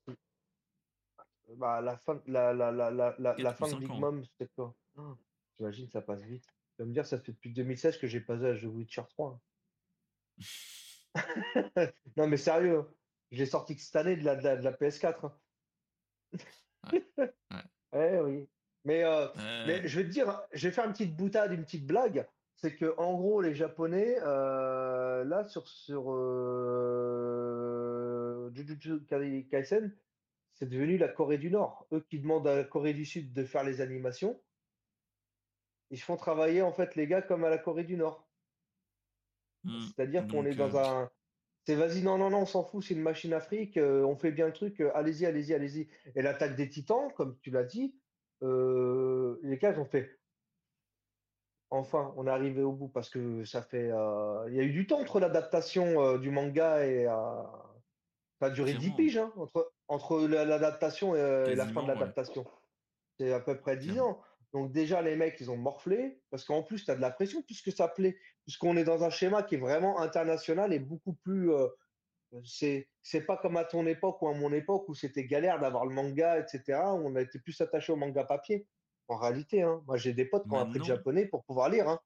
[1.56, 3.98] bah, la fin, la, la, la, la, la, fin de cinq Big ans.
[3.98, 4.74] Mom, c'était quoi?
[5.58, 6.44] J'imagine ça passe vite.
[6.76, 9.02] Tu vas me dire, ça fait depuis 2016 que j'ai pas joué à The Witcher
[9.10, 9.40] 3.
[10.38, 10.44] hein.
[12.16, 12.88] Non, mais sérieux, hein.
[13.30, 15.24] je l'ai sorti que cette année de la, de la, de la PS4.
[15.26, 15.40] hein.
[16.92, 17.34] Ouais, ouais.
[17.94, 18.48] Eh oui.
[18.84, 21.64] Mais, euh, Euh, mais je vais te dire, je vais faire une petite boutade, une
[21.64, 22.26] petite blague.
[22.56, 26.12] C'est que en gros, les Japonais, euh, là, sur, sur
[27.12, 29.96] euh, Jujutsu Kai- Kaisen,
[30.54, 31.86] c'est devenu la Corée du Nord.
[31.92, 34.40] Eux qui demandent à la Corée du Sud de faire les animations,
[35.90, 38.28] ils font travailler en fait les gars comme à la Corée du Nord.
[39.64, 41.10] hmm, C'est-à-dire qu'on est dans un.
[41.66, 44.46] C'est vas-y, non, non, non, on s'en fout, c'est une machine Afrique, on fait bien
[44.46, 45.88] le truc, allez-y, allez-y, allez-y.
[46.16, 47.94] Et l'attaque des Titans, comme tu l'as dit,
[48.42, 50.18] euh, les ont fait.
[51.70, 53.90] Enfin, on est arrivé au bout parce que ça fait.
[53.90, 57.06] euh, Il y a eu du temps entre l'adaptation euh, du manga et.
[57.06, 57.42] euh,
[58.40, 58.96] ça a duré 10 Clairement.
[58.96, 61.94] piges, hein, entre, entre la- l'adaptation et, euh, la fin de ouais.
[61.94, 62.44] l'adaptation.
[63.18, 64.10] C'est à peu près 10 Clairement.
[64.10, 64.22] ans.
[64.52, 67.42] Donc déjà, les mecs, ils ont morflé, parce qu'en plus, tu as de la pression
[67.42, 71.52] puisque ça plaît, puisqu'on est dans un schéma qui est vraiment international et beaucoup plus...
[72.44, 75.86] c'est, c'est pas comme à ton époque ou à mon époque où c'était galère d'avoir
[75.86, 78.66] le manga, etc., où on a été plus attaché au manga papier.
[79.08, 81.88] En réalité, hein, moi j'ai des potes qui ont appris le japonais pour pouvoir lire.
[81.88, 82.00] Hein.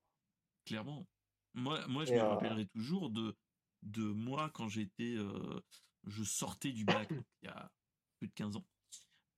[0.65, 1.07] clairement.
[1.55, 3.35] Moi, moi, je Et, me euh, rappellerai toujours de,
[3.83, 5.61] de moi quand j'étais, euh,
[6.05, 7.09] je sortais du bac,
[7.43, 7.73] il y a
[8.19, 8.67] plus de 15 ans,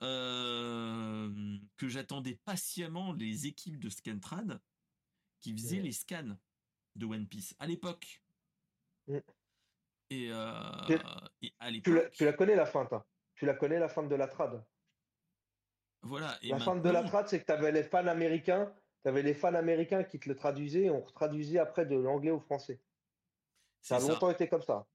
[0.02, 4.60] euh, que j'attendais patiemment les équipes de Scantrad
[5.40, 5.82] qui faisaient Ouais.
[5.82, 6.36] les scans
[6.96, 8.22] de One Piece à l'époque.
[9.06, 9.18] Mm.
[10.10, 10.94] Et, euh, Tu-
[11.42, 12.92] et à Tu, la, l'époque, tu la connais la feinte.
[12.92, 13.04] hein.
[13.34, 14.64] Tu la connais la feinte de la trad.
[16.02, 16.38] voilà.
[16.42, 19.22] Et La feinte de la trad, c'est que tu avais les fans américains, tu avais
[19.22, 22.80] les fans américains qui te le traduisaient et on retraduisait après de l'anglais au français.
[23.80, 24.08] Ça a ça.
[24.08, 24.86] longtemps été comme ça.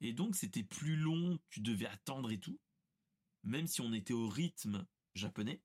[0.00, 2.58] Et donc, c'était plus long, tu devais attendre et tout,
[3.42, 5.62] même si on était au rythme japonais,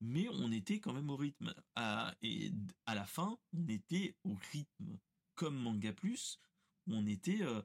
[0.00, 1.52] mais on était quand même au rythme.
[1.74, 5.00] À, et d- à la fin, on était au rythme
[5.34, 6.40] comme Manga Plus,
[6.88, 7.62] on était, euh,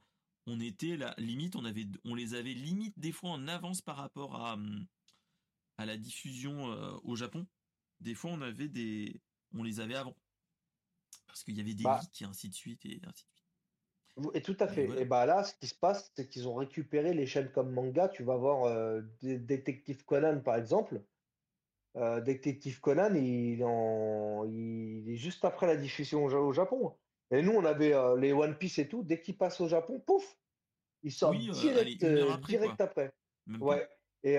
[0.48, 3.98] on était la limite, on avait, on les avait limite des fois en avance par
[3.98, 4.85] rapport à, hum,
[5.77, 7.48] à la diffusion euh, au Japon.
[8.02, 9.22] Des fois, on avait des,
[9.53, 10.15] on les avait avant.
[11.26, 13.45] Parce qu'il y avait des Bah, leaks et ainsi de suite et ainsi de suite.
[14.34, 14.85] Et tout à fait.
[14.85, 15.02] voilà.
[15.02, 18.10] Et bah là, ce qui se passe, c'est qu'ils ont récupéré les chaînes comme manga.
[18.10, 21.06] Tu vas voir euh, Dé- Détective Conan, par exemple.
[21.98, 26.98] Euh, Détective Conan, il, est en- il est juste après la diffusion au Japon.
[27.31, 29.03] Et nous, on avait euh, les One Piece et tout.
[29.03, 30.37] Dès qu'ils passent au Japon, pouf,
[31.03, 32.85] ils sortent Oui, euh, allez, direct, euh, après, direct quoi.
[32.85, 33.13] après.
[33.47, 33.65] Même pas.
[33.65, 33.89] Ouais.
[34.23, 34.35] Et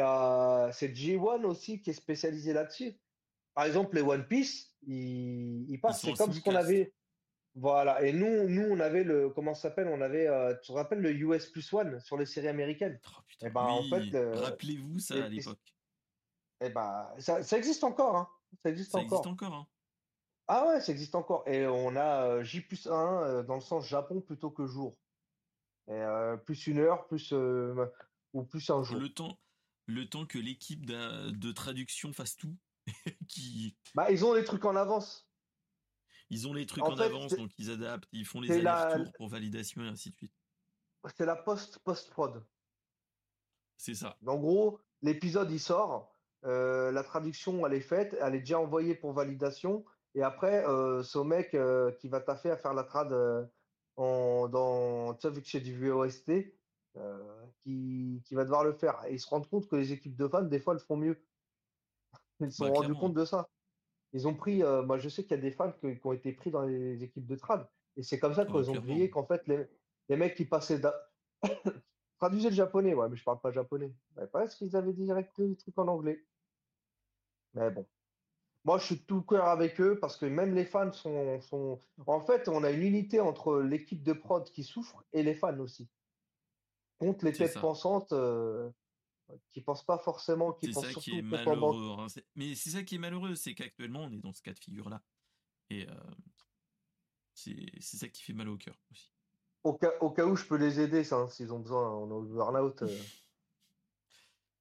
[0.73, 3.01] c'est J1 aussi qui est spécialisé là-dessus.
[3.55, 6.05] Par exemple, les One Piece, ils, ils passent.
[6.05, 6.95] en C'est comme ce qu'on avait.
[7.55, 8.03] Voilà.
[8.03, 9.29] Et nous, nous, on avait le.
[9.31, 9.89] Comment ça s'appelle?
[9.89, 10.27] On avait.
[10.27, 12.99] euh, tu te rappelles le US Plus One sur les séries américaines?
[13.07, 15.59] Oh, putain, Et ben, en fait, oui, le- rappelez-vous ça à l'époque.
[16.61, 18.29] Eh ben, ça, ça existe encore, hein.
[18.63, 19.19] Ça existe Ça encore.
[19.19, 19.67] existe encore, hein.
[20.49, 21.47] Ah ouais, ça existe encore.
[21.49, 24.99] Et on a euh, J plus 1 euh, dans le sens Japon plutôt que jour.
[25.89, 28.99] Et, euh, plus une heure, plus ou plus un jour.
[29.01, 29.39] Le temps,
[29.87, 32.57] le temps que l'équipe de traduction fasse tout,
[33.29, 35.29] qui, Bah, ils ont les trucs en avance.
[36.31, 38.81] ils ont les trucs En en fait, avance, donc ils adaptent, ils font les la-
[38.81, 40.33] allers-retours pour validation et ainsi de suite.
[41.17, 42.47] C'est la post post-prod.
[43.77, 44.17] C'est ça.
[44.27, 49.13] En gros, l'épisode il sort, la traduction elle est faite, elle est déjà envoyée pour
[49.13, 49.85] validation,
[50.15, 53.47] et après euh, au mec euh, qui va taffer à faire la trad euh,
[53.97, 56.31] en, dans, tu sais, vu que c'est du VOST,
[57.65, 59.05] qui, qui va devoir le faire.
[59.07, 61.27] Et ils se rendent compte que les équipes de fans, des fois, elles font mieux.
[62.41, 63.49] Ils se sont Bah, rendus compte de ça.
[64.13, 66.33] Ils ont pris, moi je sais qu'il y a des fans que- qui ont été
[66.33, 69.27] pris dans les équipes de trad, et c'est comme ça Ouais, qu'ils ont grillé qu'en
[69.27, 69.69] fait les,
[70.09, 70.81] les mecs qui passaient
[72.19, 73.95] traduisaient le japonais, ouais, mais je parle pas japonais.
[74.17, 76.29] Ouais, parce qu'ils avaient direct les trucs en anglais.
[77.55, 77.87] Mais bon.
[78.65, 81.81] Moi, je suis tout cœur avec eux parce que même les fans sont, sont...
[82.07, 85.59] En fait, on a une unité entre l'équipe de prod qui souffre et les fans
[85.59, 85.89] aussi.
[86.99, 87.61] Contre les têtes ça.
[87.61, 88.71] pensantes euh,
[89.51, 91.97] qui pensent pas forcément, qui pensent ça surtout qui est malheureux.
[91.99, 92.07] hein.
[92.37, 95.03] Mais c'est ça qui est malheureux, c'est qu'actuellement on est dans ce cas de figure-là.
[95.71, 95.95] Et euh,
[97.35, 99.11] c'est ça qui fait mal au cœur aussi.
[99.65, 102.09] Au cas, au cas où je peux les aider, ça, hein, s'ils ont besoin, on
[102.11, 102.83] est au burn-out.
[102.83, 102.99] euh.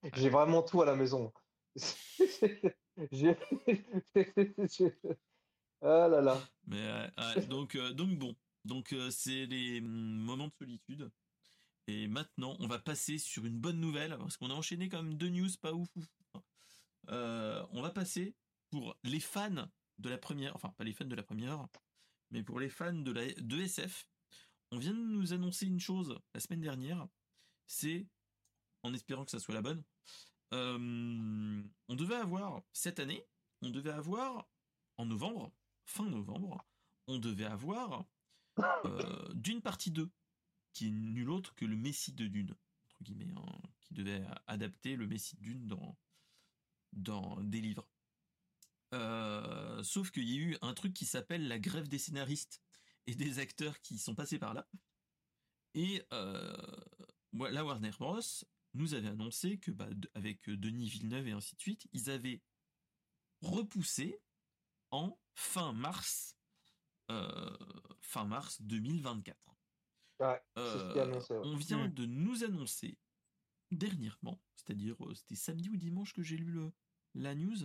[0.16, 1.32] J'ai vraiment tout à la maison.
[3.12, 3.38] J'ai-
[4.70, 4.98] j'ai-
[5.82, 6.42] Ah là là.
[7.50, 8.36] Donc, euh, donc bon,
[8.66, 11.12] donc euh, c'est les hum, moments de solitude.
[11.88, 15.16] Et maintenant, on va passer sur une bonne nouvelle parce qu'on a enchaîné quand même
[15.16, 15.90] deux news pas ouf.
[15.96, 16.06] ouf.
[17.10, 18.36] Euh, on va passer
[18.70, 21.68] pour les fans de la première, enfin pas les fans de la première,
[22.30, 24.08] mais pour les fans de la de SF.
[24.72, 27.08] On vient de nous annoncer une chose la semaine dernière.
[27.68, 28.08] C'est,
[28.84, 29.84] en espérant que ça soit la bonne,
[30.54, 33.26] euh, on devait avoir cette année,
[33.62, 34.48] on devait avoir
[34.98, 35.52] en novembre,
[35.86, 36.66] fin novembre,
[37.08, 38.06] on devait avoir
[38.86, 40.10] euh, Dune partie 2,
[40.74, 42.56] qui est nul autre que le Messie de Dune,
[42.90, 45.98] entre guillemets, hein, qui devait adapter le Messie de Dune dans,
[46.94, 47.88] dans des livres.
[48.94, 52.62] Euh, sauf qu'il y a eu un truc qui s'appelle la grève des scénaristes
[53.08, 54.68] et des acteurs qui sont passés par là.
[55.74, 58.20] Et la Warner Bros.
[58.74, 62.42] Nous avait annoncé que, bah, avec Denis Villeneuve et ainsi de suite, ils avaient
[63.42, 64.20] repoussé
[64.92, 66.38] en fin mars,
[67.10, 67.58] euh,
[68.02, 69.38] fin mars 2024.
[70.20, 71.34] Ouais, c'est ce qui est Euh, annoncé.
[71.34, 71.42] ouais.
[71.44, 71.94] on vient Mm.
[71.94, 72.98] de nous annoncer
[73.72, 76.72] dernièrement, c'est-à-dire euh, c'était samedi ou dimanche que j'ai lu le,
[77.16, 77.58] la news,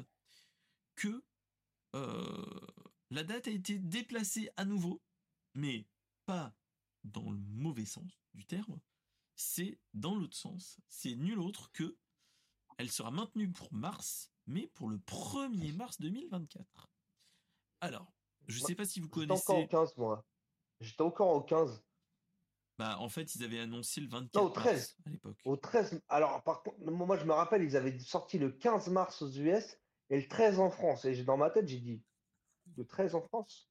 [0.95, 1.23] que
[1.95, 2.61] euh,
[3.11, 5.03] la date a été déplacée à nouveau,
[5.55, 5.87] mais
[6.25, 6.57] pas
[7.05, 8.81] dans le mauvais sens du terme,
[9.37, 10.81] c'est dans l'autre sens.
[10.89, 11.97] C'est nul autre que
[12.79, 16.91] elle sera maintenue pour mars, mais pour le 1er mars 2024.
[17.81, 18.13] Alors,
[18.49, 19.69] je sais pas si vous J'étais encore connaissez.
[19.69, 20.25] 15, moi.
[20.81, 21.83] J'étais encore au 15.
[22.79, 24.97] Bah, en fait, ils avaient annoncé le 24 Non, au mars 13.
[25.07, 25.39] à l'époque.
[25.45, 26.03] Au 13.
[26.09, 29.79] Alors, par contre, moi, je me rappelle, ils avaient sorti le 15 mars aux US
[30.11, 31.05] et le 13 en France.
[31.07, 32.03] Et dans ma tête, j'ai dit,
[32.77, 33.71] le 13 en France?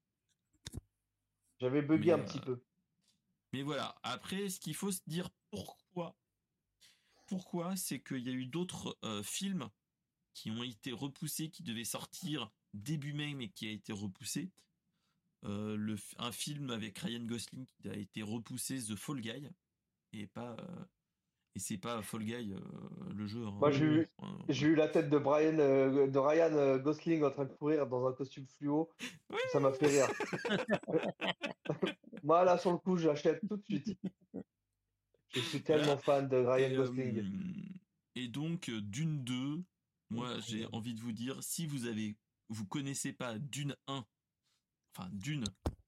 [1.60, 2.64] J'avais bugué un euh, petit peu.
[3.54, 6.16] Mais voilà, après, ce qu'il faut se dire pourquoi?
[7.28, 7.76] Pourquoi?
[7.76, 9.70] C'est qu'il y a eu d'autres euh, films
[10.34, 14.52] qui ont été repoussés, qui devaient sortir début mai, mais qui a été repoussé.
[15.46, 19.50] Euh, le, un film avec Ryan Gosling qui a été repoussé, The Fall Guy,
[20.14, 20.86] et pas euh,
[21.56, 22.60] et c'est pas Fall Guy euh,
[23.14, 23.46] le jeu.
[23.46, 23.52] hein.
[23.60, 24.08] Moi, j'ai eu,
[24.50, 28.14] j'ai eu la tête de Brian, de Ryan Gosling en train de courir dans un
[28.14, 28.90] costume fluo.
[29.30, 29.40] Oui.
[29.52, 30.08] Ça m'a fait rire.
[32.24, 33.98] Moi, là, sur le coup, j'achète tout de suite.
[35.36, 37.20] Je suis tellement fan de Ryan Et, Gosling.
[37.20, 37.80] euh,
[38.16, 39.64] et donc euh, Dune 2,
[40.10, 42.16] moi j'ai envie de vous dire, si vous avez,
[42.50, 44.06] vous connaissez pas Dune 1,
[44.96, 45.44] enfin Dune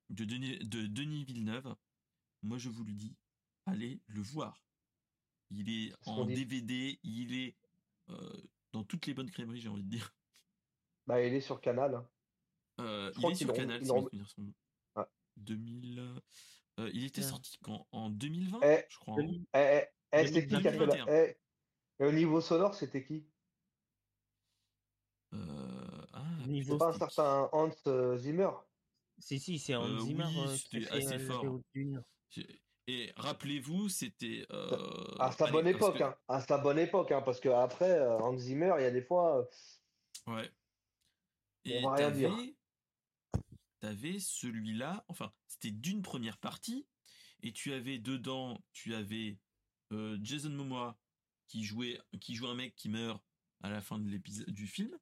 [0.09, 1.75] de Denis, de Denis Villeneuve,
[2.43, 3.15] moi je vous le dis,
[3.65, 4.61] allez le voir.
[5.49, 6.25] Il est ce en.
[6.25, 7.55] DVD, il est
[8.09, 8.41] euh,
[8.73, 10.13] dans toutes les bonnes crèmeries, j'ai envie de dire.
[11.05, 11.95] Bah, il est sur Canal.
[11.95, 12.09] hein.
[12.81, 13.81] Euh, il est sur Canal.
[13.81, 15.05] Ouais.
[15.37, 16.21] 2000.
[16.79, 17.87] Euh, il était sorti quand?
[17.91, 19.15] En 2020, Eh, je crois.
[19.15, 19.27] hein?
[19.53, 21.05] Eh, eh, eh, c'est qui qui a fait 2021.
[21.05, 21.23] la...
[21.25, 21.37] eh,
[21.99, 23.25] Et au niveau sonore, c'était qui?
[25.33, 28.49] Euh, ah, Niveau- C'est pas un certain Hans euh, Zimmer?
[29.19, 31.59] Si, si, c'est Hans Euh, Zimmer oui, c'était assez fort.
[32.89, 34.77] Et rappelez-vous, c'était euh,
[35.19, 36.15] À sa allez, bonne époque, que- hein.
[36.29, 39.01] À sa bonne époque, hein, parce que après, euh, Hans Zimmer, il y a des
[39.01, 39.49] fois.
[40.27, 40.49] Ouais.
[41.65, 42.31] On Et va rien dire.
[44.19, 46.85] Celui-là, enfin, c'était d'une première partie,
[47.41, 49.37] et tu avais dedans, tu avais
[49.91, 50.99] euh, Jason Momoa
[51.47, 53.23] qui jouait, qui joue un mec qui meurt
[53.61, 54.97] à la fin de l'épisode du film.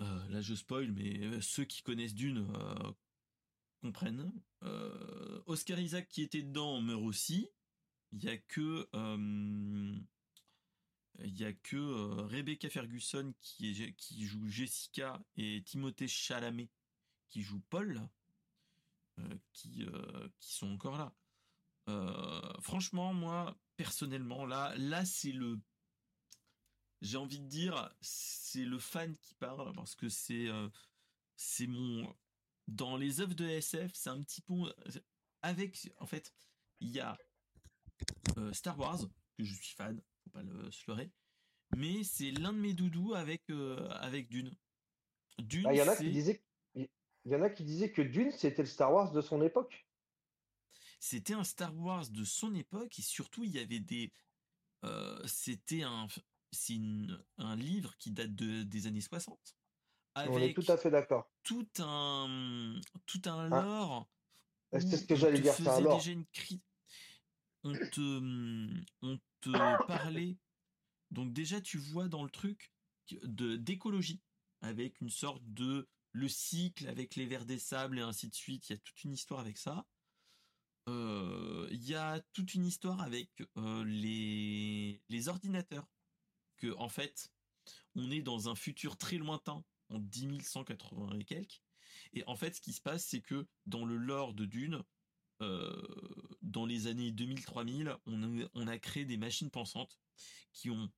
[0.00, 2.46] Euh, là, je spoil, mais euh, ceux qui connaissent Dune
[3.80, 4.32] comprennent.
[5.46, 7.48] Oscar Isaac qui était dedans meurt aussi.
[8.12, 8.88] Il y a que
[11.20, 16.70] il y a que Rebecca Ferguson qui joue Jessica et Timothée Chalamet
[17.34, 18.00] qui joue Paul
[19.18, 21.12] euh, qui euh, qui sont encore là.
[21.88, 25.58] Euh, franchement, moi personnellement là là c'est le
[27.02, 30.46] j'ai envie de dire c'est le fan qui parle parce que c'est
[31.34, 32.14] c'est mon
[32.68, 34.54] dans les œuvres de SF c'est un petit peu
[35.42, 36.32] avec en fait
[36.78, 37.18] il y a
[38.52, 39.00] Star Wars
[39.36, 41.10] que je suis fan faut pas le se leurrer
[41.76, 44.56] mais c'est l'un de mes doudous avec avec Dune
[45.38, 46.40] Dune bah, Il y en a qui disaient,
[47.26, 49.88] il y en a qui disaient que Dune, c'était le Star Wars de son époque.
[51.00, 54.12] c'était un Star Wars de son époque et surtout il y avait des
[54.84, 56.08] euh, c'était un
[56.52, 56.78] c'est
[57.38, 59.56] un livre qui date de, des années 60
[60.26, 61.30] On est tout à fait d'accord.
[61.42, 63.62] tout un tout un Ah.
[63.62, 64.10] lore
[64.78, 65.98] C'est où ce que j'allais dire, c'est un lore?
[65.98, 66.62] déjà une cri-
[67.64, 68.00] on te
[69.02, 70.38] on te parlait
[71.10, 72.72] donc déjà tu vois dans le truc
[73.22, 74.22] de d'écologie
[74.60, 78.70] avec une sorte de le cycle avec les vers des sables et ainsi de suite.
[78.70, 79.84] Il y a toute une histoire avec ça.
[80.88, 85.88] Euh, il y a toute une histoire avec euh, les ordinateurs.
[86.56, 87.30] Que en fait
[87.96, 91.62] on est dans un futur très lointain en 10180 et quelques.
[92.12, 94.84] Et en fait ce qui se passe c'est que dans le lore de Dune
[95.42, 95.82] euh,
[96.42, 97.96] dans les années 2000-3000
[98.54, 99.98] on a, créé des machines pensantes
[100.52, 100.88] qui ont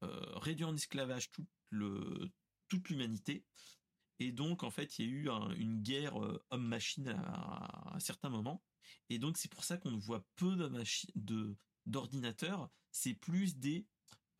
[0.00, 1.30] réduit en esclavage
[2.68, 3.44] toute l'humanité
[4.20, 7.96] et donc en fait il y a eu un- une guerre euh, homme-machine à, à
[7.96, 8.62] un certain moment
[9.08, 13.86] et donc c'est pour ça qu'on voit peu de machines de d'ordinateurs c'est plus des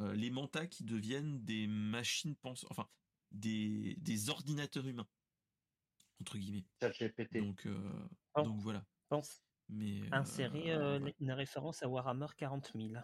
[0.00, 2.88] euh, les mantas qui deviennent des machines pensantes enfin
[3.32, 5.08] des des ordinateurs humains
[6.20, 7.38] entre guillemets ChatGPT.
[7.38, 8.42] donc euh, Oh.
[8.42, 11.14] donc voilà Pense mais insérer euh, euh, voilà.
[11.20, 12.94] une référence à Warhammer 40 000.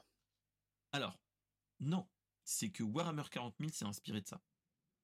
[0.93, 1.19] alors
[1.79, 2.09] non
[2.45, 4.43] c'est que Warhammer 40 000 s'est inspiré de ça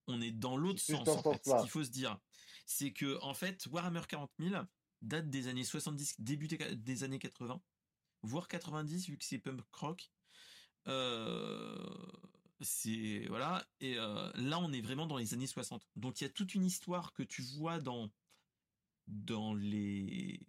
[0.06, 1.50] on est dans l'autre sens en ce fait.
[1.50, 2.18] Ce qu'il faut se dire,
[2.66, 4.54] c'est que en fait, Warhammer 40 000
[5.02, 7.60] date des années 70, début des, des années 80,
[8.22, 10.10] voire 90 vu que c'est punk rock.
[10.88, 11.76] Euh,
[12.60, 15.86] c'est voilà et euh, là on est vraiment dans les années 60.
[15.96, 18.10] Donc il y a toute une histoire que tu vois dans
[19.06, 20.40] dans les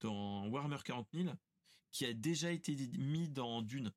[0.00, 1.34] dans Warhammer 40 000
[1.92, 3.92] qui a déjà été mis dans Dune.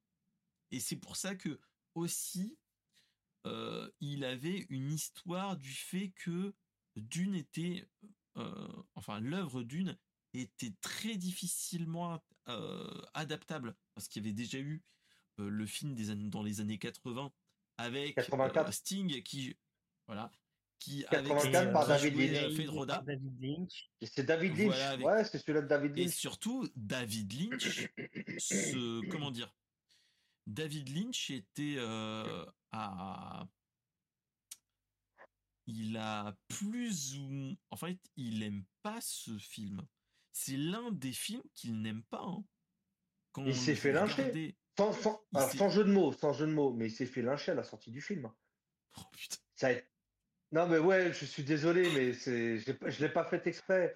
[0.72, 1.60] Et c'est pour ça que
[1.95, 2.57] aussi
[3.45, 6.53] euh, il avait une histoire du fait que
[6.95, 7.87] Dune était,
[8.37, 9.97] euh, enfin l'œuvre Dune
[10.33, 14.83] était très difficilement euh, adaptable parce qu'il y avait déjà eu
[15.39, 17.31] euh, le film des années, dans les années 80
[17.77, 18.67] avec 84.
[18.67, 19.55] euh, Sting qui
[20.07, 20.31] voilà
[20.79, 22.55] qui 84 avec par qui David jouait, Lynch.
[22.55, 23.03] Fedroda.
[23.05, 23.89] David Lynch.
[24.01, 24.65] Et C'est David Lynch.
[24.67, 26.13] Voilà, avec- Ouais, c'est celui-là de David Et Lynch.
[26.15, 27.89] surtout, David Lynch,
[28.37, 29.53] ce, comment dire,
[30.49, 33.47] David Lynch était euh, à,
[35.67, 39.85] il a plus ou, en fait, il aime pas ce film.
[40.31, 42.23] C'est l'un des films qu'il n'aime pas.
[42.23, 42.43] hein.
[43.31, 44.57] Quand Il s'est fait lyncher.
[44.76, 46.91] Sans, sans- Il alors, s'est- sans jeu de mots, sans jeu de mots, mais il
[46.91, 48.31] s'est fait lyncher à la sortie du film.
[48.97, 49.38] Oh, putain.
[49.55, 49.81] Ça a-
[50.51, 53.95] Non, mais ouais, je suis désolé, mais c'est, je l'ai pas fait exprès.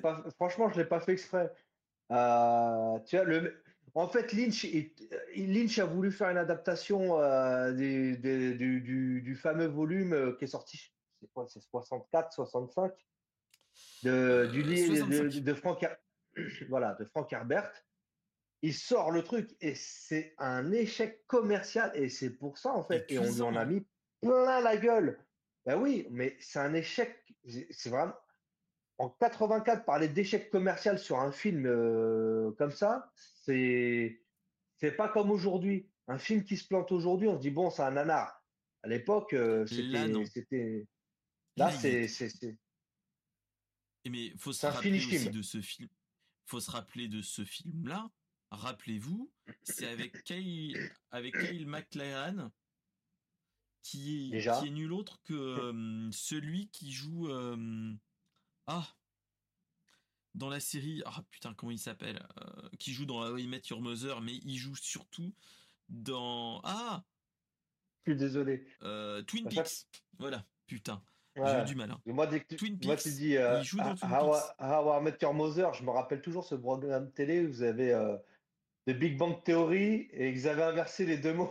[0.00, 1.52] Pas, franchement, je l'ai pas fait exprès.
[2.12, 3.63] Euh, tu vois, le,
[3.94, 4.94] en fait, Lynch, est-
[5.36, 10.32] Lynch a voulu faire une adaptation euh, des- des- du, du- du fameux volume euh,
[10.36, 12.92] qui est sorti, c'est quoi, c'est 64, 65,
[14.02, 15.42] de, du Euh, livre de, 65.
[15.44, 15.86] de Frank,
[16.68, 17.72] voilà, de Frank Herbert.
[18.62, 23.04] Il sort le truc et c'est un échec commercial et c'est pour ça en fait.
[23.10, 23.86] Et on lui en a mis
[24.22, 25.18] plein la gueule.
[25.66, 27.14] Ben oui, mais c'est un échec.
[27.46, 28.14] C'est c'est vraiment.
[28.98, 34.22] En 84, parler d'échec commercial sur un film euh, comme ça, c'est
[34.78, 35.88] c'est pas comme aujourd'hui.
[36.06, 38.40] Un film qui se plante aujourd'hui, on se dit bon, c'est un nanar.
[38.82, 40.86] À l'époque, euh, Là, c'était.
[41.56, 42.58] Là, Là, c'est est- c'est
[44.08, 45.32] Mais faut se rappeler aussi film.
[45.32, 45.88] de ce film.
[46.46, 48.10] Faut se rappeler de ce film-là.
[48.50, 50.78] Rappelez-vous, c'est avec Kyle,
[51.10, 52.52] avec Kyle MacLachlan
[53.82, 55.32] qui est, qui est nul autre que
[55.74, 57.28] euh, celui qui joue
[58.66, 58.86] ah
[60.34, 63.62] dans la série ah putain comment il s'appelle Euh, qui joue dans How I Met
[63.70, 65.32] Your Mother mais il joue surtout
[65.88, 67.04] dans ah
[68.06, 68.66] je suis désolé.
[68.82, 69.86] euh, Twin Peaks
[70.18, 71.02] voilà putain
[71.36, 72.00] j'ai eu du mal hein.
[72.06, 74.32] Moi, dès que tu, Twin moi, Peaks, tu dis euh, il joue dans Twin How,
[74.32, 74.42] Peaks.
[74.60, 77.92] How I Met Your Mother, je me rappelle toujours ce programme télé où vous avez
[77.92, 78.16] euh,
[78.86, 81.50] The Big Bang Theory et vous avez inversé les deux mots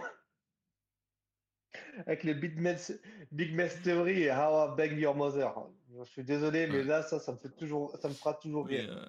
[2.05, 2.93] avec le Big Mess,
[3.31, 5.53] Big Mess Theory et How I Bang Your Mother.
[5.97, 6.83] Je suis désolé, mais Ouais.
[6.83, 8.97] là, ça, ça me fait toujours, ça me fera toujours Mais, rire.
[8.97, 9.05] euh,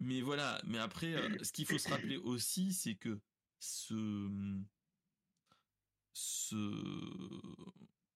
[0.00, 3.18] mais voilà, mais après, euh, ce qu'il faut se rappeler aussi, c'est que
[3.58, 4.58] ce,
[6.12, 6.56] ce,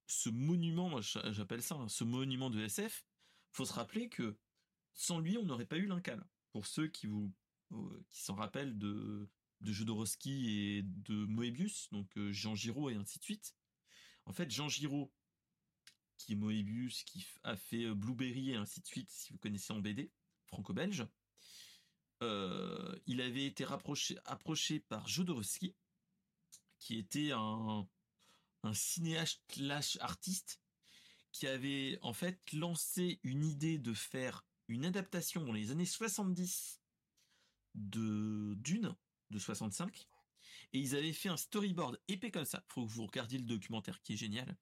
[0.07, 3.05] ce monument, moi j'appelle ça, hein, ce monument de SF,
[3.53, 4.37] faut se rappeler que
[4.93, 6.25] sans lui, on n'aurait pas eu l'Incal.
[6.53, 7.33] Pour ceux qui vous,
[7.73, 9.29] euh, qui s'en rappellent de,
[9.61, 13.55] de Jodorowsky et de Moebius, donc Jean Giraud et ainsi de suite.
[14.27, 15.13] En fait, Jean Giraud,
[16.19, 19.73] qui est Moebius, qui a fait euh, Blueberry et ainsi de suite, si vous connaissez
[19.73, 20.11] en BD,
[20.47, 21.07] franco-belge,
[22.23, 25.75] euh, il avait été rapproché, approché par Jodorowsky,
[26.79, 27.87] qui était un,
[28.73, 29.43] cinéaste
[30.01, 30.61] artiste,
[31.33, 36.81] qui avait en fait lancé une idée de faire une adaptation dans les années 70
[37.75, 38.95] de Dune
[39.31, 40.09] de 65
[40.75, 42.63] et ils avaient fait un storyboard épais comme ça.
[42.69, 44.59] Faut que vous regardiez le documentaire qui est génial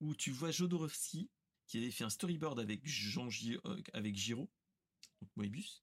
[0.00, 1.30] où tu vois Jodorowsky
[1.66, 4.16] qui avait fait un storyboard avec Jean Gi- euh, avec
[5.36, 5.82] Moebius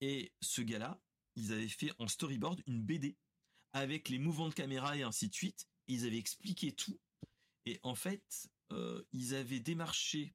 [0.00, 1.00] et ce gars-là,
[1.36, 3.18] ils avaient fait en storyboard une BD
[3.72, 5.68] avec les mouvements de caméra et ainsi de suite.
[5.86, 6.98] Ils avaient expliqué tout.
[7.66, 10.34] Et en fait, euh, ils avaient démarché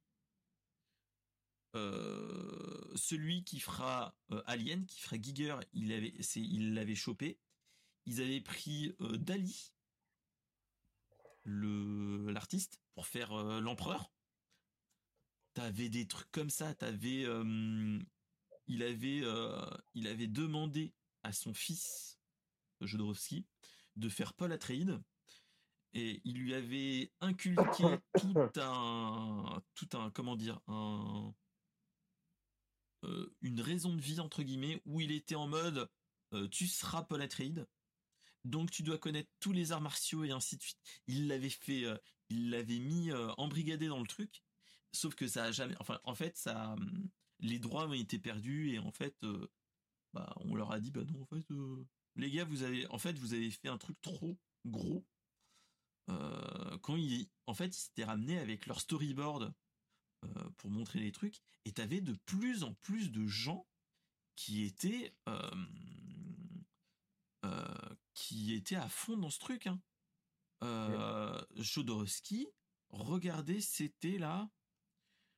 [1.76, 4.16] euh, celui qui fera
[4.46, 5.92] Alien, qui fera Giger, il
[6.36, 7.40] il l'avait chopé.
[8.06, 9.74] Ils avaient pris euh, Dali,
[11.44, 14.12] le l'artiste, pour faire euh, l'empereur.
[15.54, 16.74] T'avais des trucs comme ça.
[16.76, 18.00] T'avais, euh,
[18.68, 19.24] il avait,
[19.94, 22.20] il avait demandé à son fils
[22.82, 23.46] Jodorowsky
[23.96, 25.02] de faire Paul Atreides
[25.94, 27.64] et il lui avait inculqué
[28.20, 31.34] tout un, tout un, comment dire, un,
[33.06, 35.90] euh, une raison de vie entre guillemets où il était en mode,
[36.34, 37.66] euh, tu seras Paul Atreides,
[38.46, 40.80] donc tu dois connaître tous les arts martiaux et ainsi de suite.
[41.08, 41.98] Il l'avait fait, euh,
[42.30, 44.44] il l'avait mis euh, embrigadé dans le truc,
[44.92, 47.10] sauf que ça a jamais, enfin, en fait, ça, hum,
[47.40, 49.48] les droits ont été perdus et en fait, euh,
[50.14, 51.46] bah, on leur a dit, bah non, en fait,
[52.16, 55.06] les gars, vous avez, en fait, vous avez fait un truc trop gros.
[56.82, 59.54] Quand ils, en fait, ils s'étaient ramenés avec leur storyboard
[60.58, 63.68] pour montrer les trucs, et t'avais de plus en plus de gens
[64.36, 65.16] qui étaient,
[67.46, 69.68] euh, qui étaient à fond dans ce truc.
[69.68, 69.80] Hein.
[70.64, 72.48] Euh, Jodorowsky,
[72.90, 74.50] regardez, c'était là.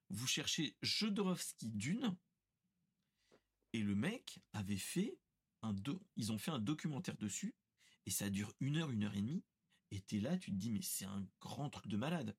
[0.10, 2.16] Vous cherchez Jodorowsky Dune,
[3.74, 5.18] et le mec avait fait
[5.64, 7.54] un do- ils ont fait un documentaire dessus,
[8.06, 9.44] et ça dure une heure, une heure et demie.
[9.92, 12.38] Et t'es là, tu te dis, mais c'est un grand truc de malade.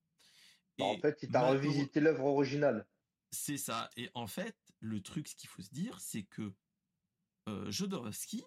[0.78, 2.86] Bah, en Et fait, il t'a malheureux- revisité l'œuvre originale.
[3.32, 3.90] c'est ça.
[3.96, 6.54] Et en fait, le truc, ce qu'il faut se dire, c'est que
[7.48, 8.44] euh, Jodorowsky,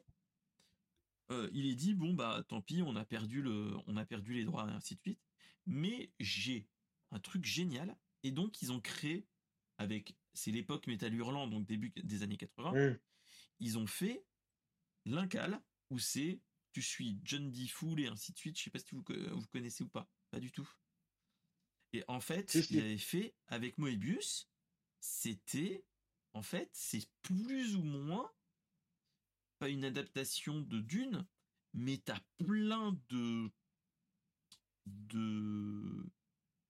[1.32, 4.34] euh, il est dit bon bah tant pis, on a perdu le, on a perdu
[4.34, 5.22] les droits et ainsi de suite.
[5.66, 6.68] Mais j'ai
[7.12, 9.26] un truc génial et donc ils ont créé
[9.78, 12.72] avec, c'est l'époque Metal Hurlant donc début des années 80.
[12.74, 13.00] Mm.
[13.60, 14.26] Ils ont fait
[15.06, 16.42] l'incal où c'est
[16.74, 17.68] tu suis John D.
[17.68, 18.58] Fool et ainsi de suite.
[18.58, 20.10] Je sais pas si vous, vous connaissez ou pas.
[20.30, 20.70] Pas du tout.
[21.94, 24.50] Et en fait, il avait fait avec Moebius,
[25.02, 25.84] c'était,
[26.34, 28.32] en fait, c'est plus ou moins
[29.62, 31.24] pas une adaptation de Dune,
[31.76, 33.48] mais t'as plein de
[34.88, 36.04] de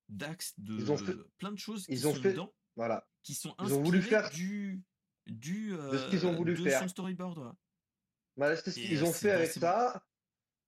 [0.09, 3.07] d'axes de Ils ont fait- plein de choses ils qui ont sont fait- dedans, Voilà.
[3.23, 4.83] qui sont Ils ont voulu faire- du
[5.27, 6.81] du De ce qu'ils ont euh, voulu de faire.
[6.81, 7.55] son storyboard.
[8.35, 10.03] Voilà, c'est ce qu'ils euh, ont fait dans avec ça.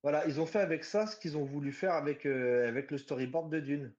[0.02, 2.96] Voilà, ils ont fait avec ça ce qu'ils ont voulu faire avec, euh, avec le
[2.96, 3.94] storyboard de Dune.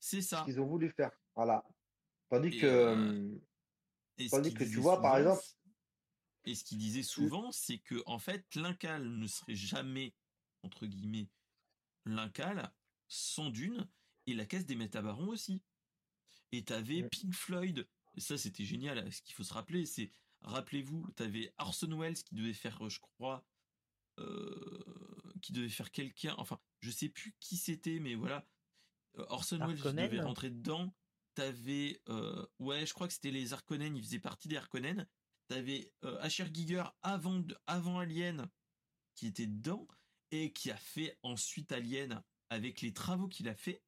[0.00, 0.42] C'est Ce ça.
[0.44, 1.12] qu'ils ont voulu faire.
[1.36, 1.64] Voilà.
[2.30, 2.66] Tandis Et, que.
[2.66, 3.38] euh,
[4.18, 5.42] ce Tandis que tu vois, par exemple-
[6.44, 10.14] Et ce qu'il disait souvent, c'est que en fait, l'incal ne serait jamais
[10.62, 11.28] entre guillemets
[12.04, 12.72] l'incal
[13.08, 13.88] sans Dune
[14.26, 15.62] et la caisse des métabarons aussi.
[16.52, 17.08] Et t'avais Mm.
[17.10, 17.88] Pink Floyd.
[18.16, 19.10] Et ça, c'était génial.
[19.12, 20.12] Ce qu'il faut se rappeler, c'est
[20.42, 23.46] rappelez-vous, t'avais Orson Welles qui devait faire, je crois,
[24.18, 26.34] euh, qui devait faire quelqu'un.
[26.38, 28.46] Enfin, je sais plus qui c'était, mais voilà.
[29.18, 30.94] Euh, Orson Welles devait rentrer dedans.
[31.34, 33.96] T'avais, euh, ouais, je crois que c'était les Harkonnen.
[33.96, 35.08] Il faisait partie des Harkonnen.
[35.48, 38.48] T'avais euh, Asher Giger avant Alien
[39.14, 39.86] qui était dedans
[40.30, 43.82] et qui a fait ensuite Alien avec les travaux qu'il a fait.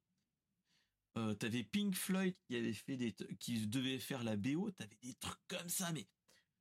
[1.16, 4.70] Euh, t'avais Pink Floyd qui avait fait des qui devait faire la BO.
[4.70, 6.06] T'avais des trucs comme ça, mais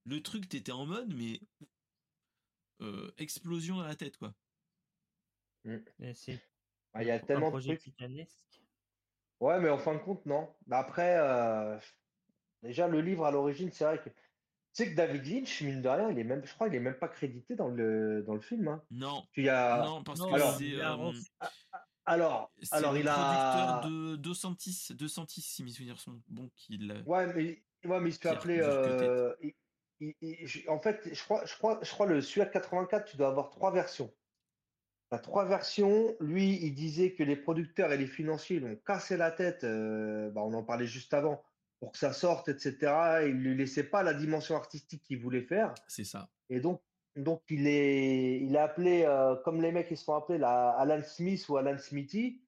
[0.06, 1.42] le truc t'étais en mode mais
[2.82, 4.34] euh, explosion dans la tête quoi.
[6.94, 7.80] Ah, Il y a tellement de trucs.
[7.80, 8.62] titanesque.
[9.40, 10.54] Ouais, mais en fin de compte, non.
[10.72, 11.78] Après, euh,
[12.64, 14.10] déjà, le livre à l'origine, c'est vrai que.
[14.76, 16.80] Tu sais que David Lynch, mine de rien, il est même, je crois, il est
[16.82, 18.68] même pas crédité dans le, dans le film.
[18.68, 18.84] Hein.
[18.92, 19.82] Non, Il y a...
[19.86, 21.12] non parce non, que alors, c'est il a euh,
[22.04, 23.80] Alors, c'est alors le il a.
[23.80, 28.14] producteur de 210 210 si mes souvenirs sont bons qu'il Ouais, mais, ouais, mais il
[28.14, 28.60] se fait appeler.
[28.62, 29.54] euh, il-
[30.02, 33.16] il- il- je- en fait, je crois, je crois, je crois le à 84, tu
[33.16, 34.14] dois avoir trois versions.
[35.10, 36.16] T'as trois versions.
[36.20, 39.64] Lui, il disait que les producteurs et les financiers lui ont cassé la tête.
[39.64, 41.42] euh, bah, on en parlait juste avant
[41.86, 42.76] pour que ça sorte, etc.
[43.22, 45.72] Et il lui laissait pas la dimension artistique qu'il voulait faire.
[45.88, 46.32] c'est ça.
[46.50, 46.82] Et donc,
[47.16, 50.72] donc il est, il est appelé euh, comme les mecs ils se font appeler la
[50.72, 52.42] Alan Smith ou Alan Smithy.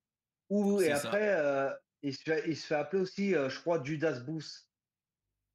[0.49, 3.83] Ou et après, euh, il se fait, il se fait appeler aussi, euh, je crois,
[3.83, 4.67] Judas Booth.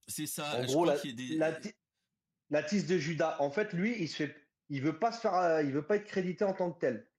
[0.07, 1.75] C'est ça, En je gros, crois la, des la, ti-
[2.51, 3.37] la tisse de Judas.
[3.41, 4.37] En fait, lui, il se fait,
[4.69, 7.11] il veut pas se faire, il veut pas être crédité en tant que tel.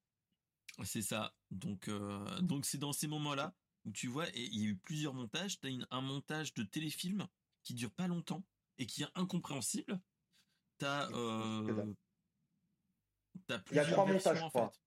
[0.85, 1.33] C'est ça.
[1.51, 3.53] Donc, euh, donc c'est dans ces moments-là
[3.85, 5.59] où tu vois, et il y a eu plusieurs montages.
[5.59, 7.27] Tu as un montage de téléfilm
[7.63, 8.43] qui dure pas longtemps
[8.77, 9.99] et qui est incompréhensible.
[10.81, 11.95] As, Que dalle.
[13.47, 14.71] t'as Il y a plusieurs trois versions, montages, je en crois.
[14.71, 14.79] fait.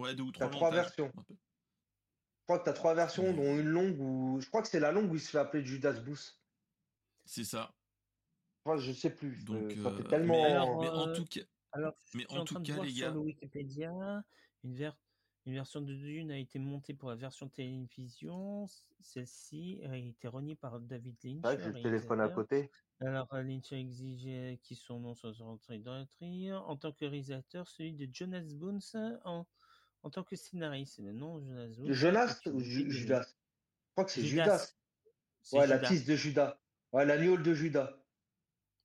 [0.00, 0.84] Ouais, deux ou Il y a trois trois montages.
[0.96, 1.12] versions.
[1.28, 3.36] Je crois que tu as trois versions, Mm.
[3.36, 5.64] dont une longue où, je crois que c'est la longue où il se fait appeler
[5.64, 6.40] Judas Booth.
[7.24, 7.74] C'est ça.
[8.64, 9.44] Enfin, je sais plus.
[9.44, 10.34] Donc, euh, ça euh, fait tellement.
[10.34, 11.40] mais, Alors, mais en euh, tout cas,
[11.72, 13.18] Alors, Mais je suis en en tout train de cas, voir les sur gars- le
[13.20, 13.90] Wikipédia,
[14.64, 14.96] une, ver-
[15.46, 18.66] une version de Dune a été montée pour la version télévision.
[19.00, 21.42] Celle-ci a été reniée par David Lynch.
[21.42, 22.70] Que j'ai le le téléphone à côté.
[23.00, 26.52] Alors, euh, Lynch a exigé qu'il son nom soit rentré dans la tri.
[26.52, 28.80] En tant que réalisateur, celui de Jonas Bones
[29.24, 29.46] en,
[30.02, 30.98] en tant que scénariste.
[30.98, 31.92] Le nom Jonas Bones.
[31.92, 32.90] Jonas ou Ju-.
[32.90, 33.22] Judas?
[33.22, 34.74] Je crois que c'est Judas.
[35.52, 36.58] Ouais, la tisse de Judas.
[36.92, 37.96] Ouais, l'agneau de Judas.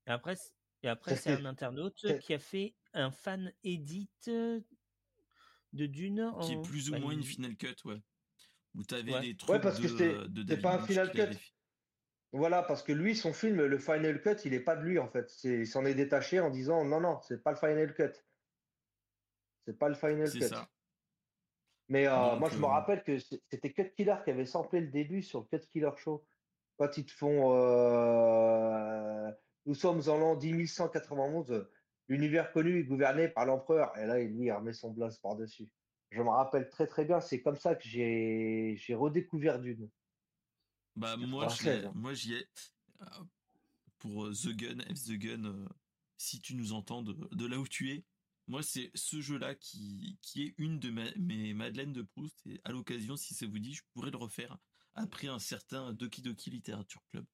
[0.06, 0.36] Et après,
[0.84, 4.60] et après c'est un internaute qui a fait un fan edit euh,
[5.74, 6.32] de Dune.
[6.42, 8.02] qui est en- plus ou bah, moins une final cut, ouais.
[8.76, 9.22] Où t'avais Ouais.
[9.22, 11.38] des trucs Ouais, parce que de, c'est- de c'est David pas un final cut.
[12.34, 15.10] Voilà, parce que lui, son film, le Final Cut, il est pas de lui, en
[15.10, 15.30] fait.
[15.30, 18.14] C'est, il s'en est détaché en disant non, non, c'est pas le Final Cut.
[19.68, 20.46] C'est pas le Final C'est Cut.
[20.48, 20.70] ça.
[21.90, 24.80] Mais euh, Donc, moi, je me euh, rappelle que c'était Cut Killer qui avait samplé
[24.80, 26.26] le début sur le Cut Killer Show.
[26.78, 29.32] Quand ils te font euh,
[29.66, 31.68] Nous sommes en l'an 10191,
[32.12, 33.98] l'univers connu est gouverné par l'empereur.
[33.98, 35.70] Et là, lui, il remet son blaze par-dessus.
[36.12, 39.90] Je me rappelle très très bien, c'est comme ça que j'ai j'ai redécouvert Dune.
[40.96, 42.46] Bah moi, je l'ai- 96, moi j'y ai
[43.02, 43.06] euh,
[44.00, 45.46] pour euh, The Gun, F The Gun.
[45.46, 45.66] euh,
[46.18, 48.04] si tu nous entends de, de là où tu es,
[48.48, 52.46] moi c'est ce jeu-là qui qui est une de ma- mes Madeleines de Proust.
[52.46, 54.58] Et à l'occasion, si ça vous dit, je pourrais le refaire
[54.96, 57.26] après un certain Doki Doki Literature Club.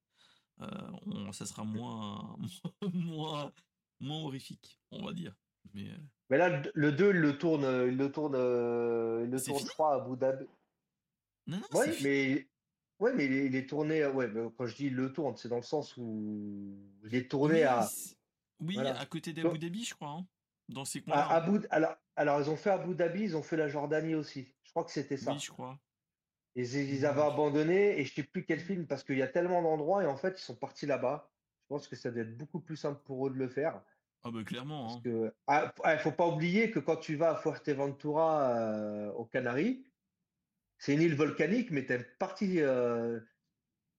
[0.61, 0.67] Euh,
[1.07, 2.37] on- ça sera moins
[2.93, 3.51] moins
[3.99, 5.36] moins horrifique, on va dire.
[5.74, 5.98] Mais euh,
[6.30, 9.41] Mais là, le- le 2, il le tourne, euh, il le tourne, euh, il le
[9.41, 10.45] tourne, fini je crois, à Abu Dhabi.
[11.48, 11.64] non non,
[12.03, 12.48] mais,
[12.99, 14.06] ouais, mais il est, tourné.
[14.06, 16.76] Ouais, mais quand je dis le tourne, c'est dans le sens où
[17.06, 17.88] il est tourné Oui, à.
[18.60, 18.99] oui, voilà.
[18.99, 20.10] à côté d'Abu Dhabi, je crois.
[20.10, 20.26] hein.
[20.69, 21.36] dans ces À.
[21.36, 24.53] Abu, alors, alors, ils ont fait Abu Dhabi, ils ont fait la Jordanie aussi.
[24.64, 25.32] Je crois que c'était ça.
[25.34, 25.80] Oui, je crois.
[26.56, 29.61] Ils, ils avaient abandonné et je sais plus quel film parce qu'il y a tellement
[29.61, 31.30] d'endroits et en fait, ils sont partis là-bas.
[31.68, 33.84] Je pense que ça doit être beaucoup plus simple pour eux de le faire.
[34.23, 34.84] Ah bah clairement.
[34.85, 35.02] Parce hein.
[35.03, 39.85] que, ah, ah, faut pas oublier que quand tu vas à Fuerteventura, euh, aux Canaries,
[40.77, 42.61] c'est une île volcanique, mais t'es parti.
[42.61, 43.19] euh,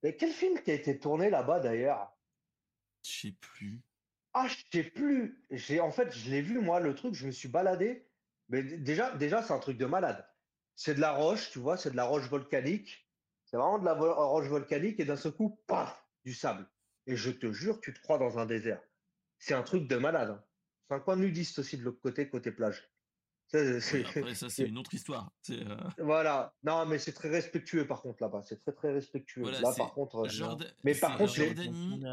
[0.00, 2.16] Quel film qui a été tourné là-bas d'ailleurs?
[3.04, 3.82] Je sais plus.
[4.32, 5.44] Ah, je sais plus.
[5.50, 8.08] J'ai, en fait, je l'ai vu, moi, le truc, je me suis baladé.
[8.48, 10.26] Mais déjà, déjà, c'est un truc de malade.
[10.74, 13.10] C'est de la roche, tu vois, c'est de la roche volcanique.
[13.44, 16.66] C'est vraiment de la vo- roche volcanique et d'un seul coup, paf, du sable.
[17.08, 18.82] Et je te jure, tu te crois dans un désert.
[19.38, 20.28] C'est un truc de malade.
[20.30, 20.44] hein.
[20.88, 22.90] C'est un coin nudiste aussi de l'autre côté, côté plage.
[23.46, 25.32] C'est- c'est- après ça c'est une autre histoire.
[25.40, 26.54] C'est euh, Voilà.
[26.62, 28.42] Non, mais c'est très respectueux par contre là-bas.
[28.42, 29.40] C'est très très respectueux.
[29.40, 32.06] Voilà, Là, c'est par contre, euh, Jordan- Mais par c'est contre, Jordanie et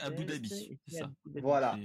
[0.00, 0.78] Abu Dhabi.
[0.86, 1.10] C'est ça.
[1.42, 1.76] Voilà.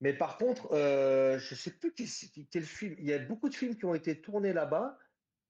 [0.00, 2.06] Mais par contre, euh, je sais plus quel,
[2.50, 2.94] quel film.
[2.98, 4.98] Il y a beaucoup de films qui ont été tournés là-bas,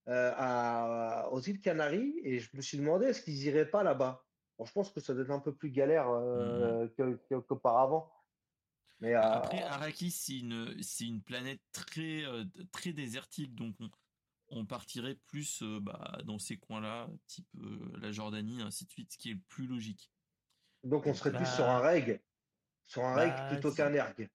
[0.09, 4.27] euh, à- aux îles Canaries, et je me suis demandé est-ce qu'ils iraient pas là-bas?
[4.61, 8.12] Bon, je pense que ça doit être un peu plus galère euh, que- que- qu'auparavant.
[9.01, 13.89] Mais euh, Après, Arrakis, c'est une, planète très, euh, très désertique, donc on,
[14.49, 19.11] on partirait plus euh, bah, dans ces coins-là, type euh, la Jordanie, ainsi de suite,
[19.11, 20.12] ce qui est le plus logique.
[20.85, 22.20] donc on serait plus sur un reg,
[22.87, 23.77] sur un reg bah, plutôt si.
[23.78, 24.28] qu'un erg.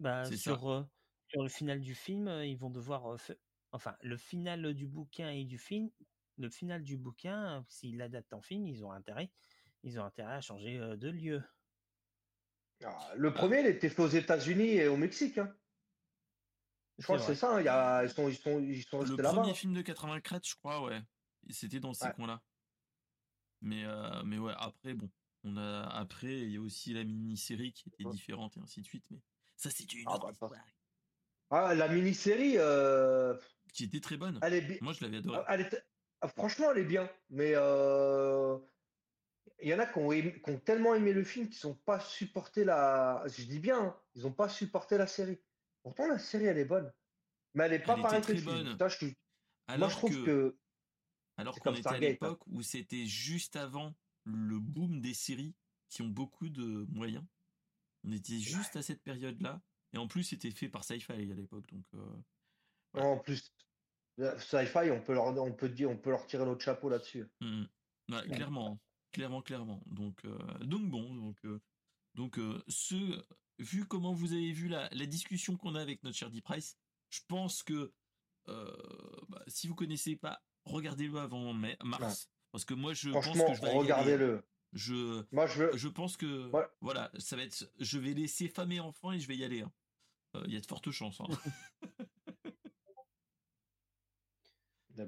[0.00, 0.84] Bah, sur, euh,
[1.28, 3.12] sur le final du film, euh, ils vont devoir.
[3.12, 3.18] euh,
[3.72, 5.90] Enfin, le final du bouquin et du film,
[6.36, 9.30] le final du bouquin, s'ils l'adaptent en film, ils ont intérêt,
[9.82, 11.42] ils ont intérêt à changer euh, de lieu.
[12.84, 15.38] Ah, Le premier, il était fait aux États-Unis et au Mexique.
[15.38, 15.54] hein.
[16.98, 17.56] Je crois que c'est ça.
[17.56, 19.34] hein, y a- ils sont, ils sont, ils sont Le restés là-bas.
[19.36, 19.54] premier hein.
[19.54, 21.02] film de 84, je crois, ouais,
[21.50, 22.12] c'était dans ces Ouais.
[22.14, 22.42] coins-là.
[23.60, 25.10] Mais, euh, mais ouais, après, bon,
[25.44, 28.12] on a, après, il y a aussi la mini-série qui était Ouais.
[28.12, 29.20] différente et ainsi de suite, mais
[29.56, 30.50] ça, c'était une Ah, autre bah,
[31.50, 33.36] Ah, la mini-série, euh,
[33.72, 34.38] qui était très bonne.
[34.42, 35.42] elle est bi- Moi, je l'avais adorée.
[35.48, 35.86] Elle est-
[36.24, 38.58] ah, Franchement, elle est bien, mais euh,
[39.60, 41.74] il y en a qui ont, aimé- qui ont tellement aimé le film qu'ils n'ont
[41.76, 43.24] pas supporté la.
[43.26, 45.38] Je dis bien, hein, ils n'ont pas supporté la série.
[45.82, 46.92] Pourtant, la série, elle est bonne,
[47.54, 48.64] mais elle est pas pareille que le très film.
[48.64, 48.72] bonne.
[48.72, 49.14] Putain, je suis- Moi,
[49.66, 50.58] Alors je trouve que, que
[51.36, 51.98] alors qu'on était à hein.
[51.98, 53.94] l'époque où c'était juste avant
[54.24, 55.54] le boom des séries
[55.88, 57.24] qui ont beaucoup de moyens.
[58.04, 59.62] On était juste à cette période-là.
[59.92, 61.66] Et en plus, c'était fait par Sci-Fi à l'époque.
[61.72, 63.54] Donc, euh, en plus,
[64.18, 67.26] Sci-Fi, on peut leur, on peut dire, on peut leur tirer notre chapeau là-dessus.
[67.40, 67.66] hum,
[68.10, 68.80] ouais, clairement,
[69.12, 69.82] clairement, clairement.
[69.86, 71.60] Donc, euh, donc bon, donc, euh,
[72.14, 73.24] donc euh, ce,
[73.58, 76.76] vu comment vous avez vu la, la discussion qu'on a avec notre cher Deep Price,
[77.10, 77.92] je pense que
[78.46, 82.28] bah, si vous connaissez pas, regardez-le avant mai, mars.
[82.52, 84.44] Parce que moi, je pense que je vais regardez-le.
[84.74, 85.76] Je, Moi, je veux.
[85.76, 86.66] je pense que Ouais.
[86.80, 87.68] voilà, ça va être.
[87.80, 89.62] Je vais laisser femme et enfant et je vais y aller.
[89.62, 89.72] hein.
[90.46, 91.20] Il y a de fortes chances.
[91.20, 91.26] hein.
[94.96, 95.06] Bah,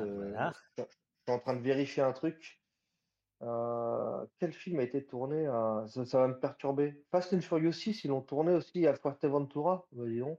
[0.00, 0.52] euh, voilà.
[0.78, 0.88] je, je
[1.26, 2.60] suis en train de vérifier un truc.
[3.42, 7.04] Euh, quel film a été tourné à- ça, ça va me perturber.
[7.10, 9.86] Fast and Furious 6, ils l'ont tourné aussi à Fuerteventura.
[9.92, 10.38] Bah, dis donc.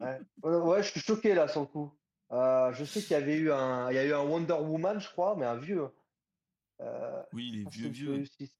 [0.00, 0.20] Ouais.
[0.42, 1.92] Ouais, je suis choqué là sur le coup.
[2.32, 5.00] Euh, je sais qu'il y avait eu un, il y a eu un Wonder Woman,
[5.00, 5.88] je crois, mais un vieux.
[6.80, 8.06] Euh, Oui, les Fast vieux vieux.
[8.12, 8.56] Furious 6.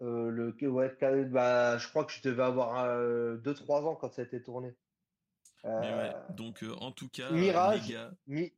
[0.00, 2.86] Le, ouais, bah, je crois que je devais avoir
[3.38, 4.74] 2-3 ans quand ça a été tourné.
[5.64, 6.14] Mais ouais.
[6.14, 7.86] Euh, Donc euh, en tout cas, Mirage.
[7.88, 8.52] les gars, Mi-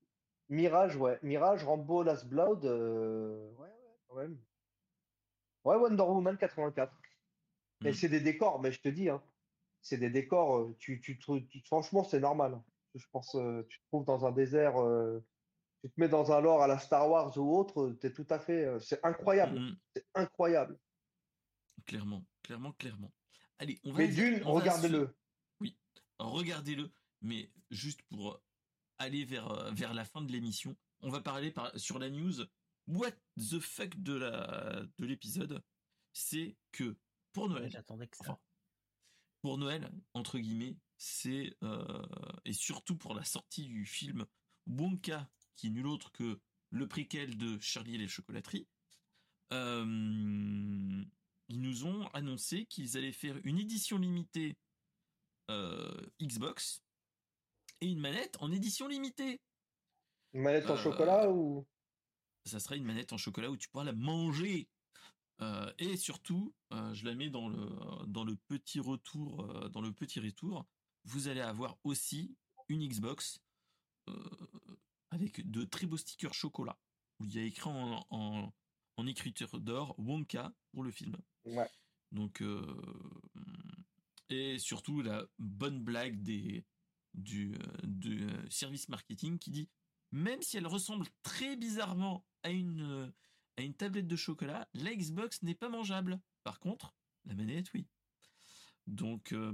[0.49, 1.19] Mirage, ouais.
[1.23, 2.65] Mirage, Rambo, Last Blood.
[2.65, 4.39] euh, Ouais, ouais, quand même.
[5.65, 6.93] Ouais, Wonder Woman 84.
[7.83, 7.95] Mais Mm.
[7.95, 9.23] c'est des décors, mais je te dis, hein,
[9.83, 10.69] c'est des décors.
[10.79, 11.19] Tu, tu,
[11.65, 12.55] franchement, c'est normal.
[12.55, 12.65] hein.
[12.95, 13.37] Je pense,
[13.69, 14.75] tu te trouves dans un désert,
[15.83, 18.27] tu te mets dans un lore à la Star Wars ou autre, tu es tout
[18.31, 18.67] à fait.
[18.81, 19.61] c'est incroyable.
[19.61, 20.79] mm, C'est incroyable.
[21.87, 23.13] clairement, clairement, clairement.
[23.59, 23.99] Allez, on va.
[23.99, 25.15] Mais Dune, regardez-le.
[26.19, 26.91] Regardez-le.
[27.23, 28.41] Mais juste pour
[28.99, 32.45] aller vers, euh, vers la fin de l'émission, on va parler par, sur la news
[32.87, 35.63] What the fuck de la de l'épisode.
[36.13, 36.97] C'est que
[37.33, 38.25] pour Noël, J'attendais que ça.
[38.25, 38.39] enfin,
[39.43, 42.07] pour Noël, entre guillemets, c'est euh,
[42.45, 44.25] et surtout pour la sortie du film
[44.67, 46.41] Wonka, qui est nul autre que
[46.71, 48.69] le préquel de Charlie et les chocolateries.
[49.53, 51.05] euh,
[51.49, 54.66] ils nous ont annoncé qu'ils allaient faire une édition limitée euh,
[56.21, 56.83] Xbox
[57.81, 59.41] et une manette en édition limitée.
[60.33, 61.67] Une manette en Euh, chocolat ou?
[62.45, 64.69] Ça sera une manette en chocolat où tu pourras la manger.
[65.43, 69.83] Euh, et surtout, euh, je la mets dans le dans le petit retour, euh, dans
[69.83, 70.65] le petit retour,
[71.05, 72.35] vous allez avoir aussi
[72.69, 73.41] une Xbox
[74.09, 74.15] euh,
[75.11, 76.79] avec de très beaux stickers chocolat
[77.21, 78.53] où il y a écrit en, en,
[78.97, 81.17] en écriture d'or Wonka pour le film.
[81.45, 81.71] Ouais.
[82.13, 82.65] Donc euh,
[84.29, 86.65] Et surtout la bonne blague des
[87.15, 89.71] du, euh, du euh, service marketing qui dit
[90.13, 93.07] même si elle ressemble très bizarrement à une euh,
[93.59, 96.21] à une tablette de chocolat, la Xbox n'est pas mangeable.
[96.45, 96.95] Par contre,
[97.25, 97.89] la manette, oui.
[98.87, 99.51] Donc, euh,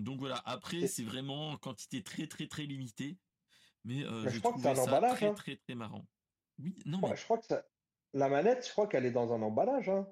[0.00, 0.42] donc voilà.
[0.46, 3.18] Après, c'est vraiment en quantité très très très limitée,
[3.84, 5.34] mais euh, je j'ai crois que c'est un ça emballage, très hein.
[5.34, 6.06] très très marrant.
[6.58, 7.64] Oui, non Ouais, mais je crois que ça...
[8.14, 9.88] La manette, je crois qu'elle est dans un emballage.
[9.90, 10.08] Hein.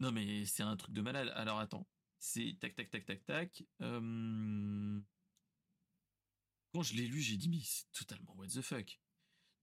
[0.00, 1.30] non mais c'est un truc de malade.
[1.34, 1.86] Alors attends,
[2.26, 3.62] c'est tac tac tac tac tac.
[3.82, 5.00] Euh,
[6.72, 9.00] Quand je l'ai lu, j'ai dit mais c'est totalement what the fuck.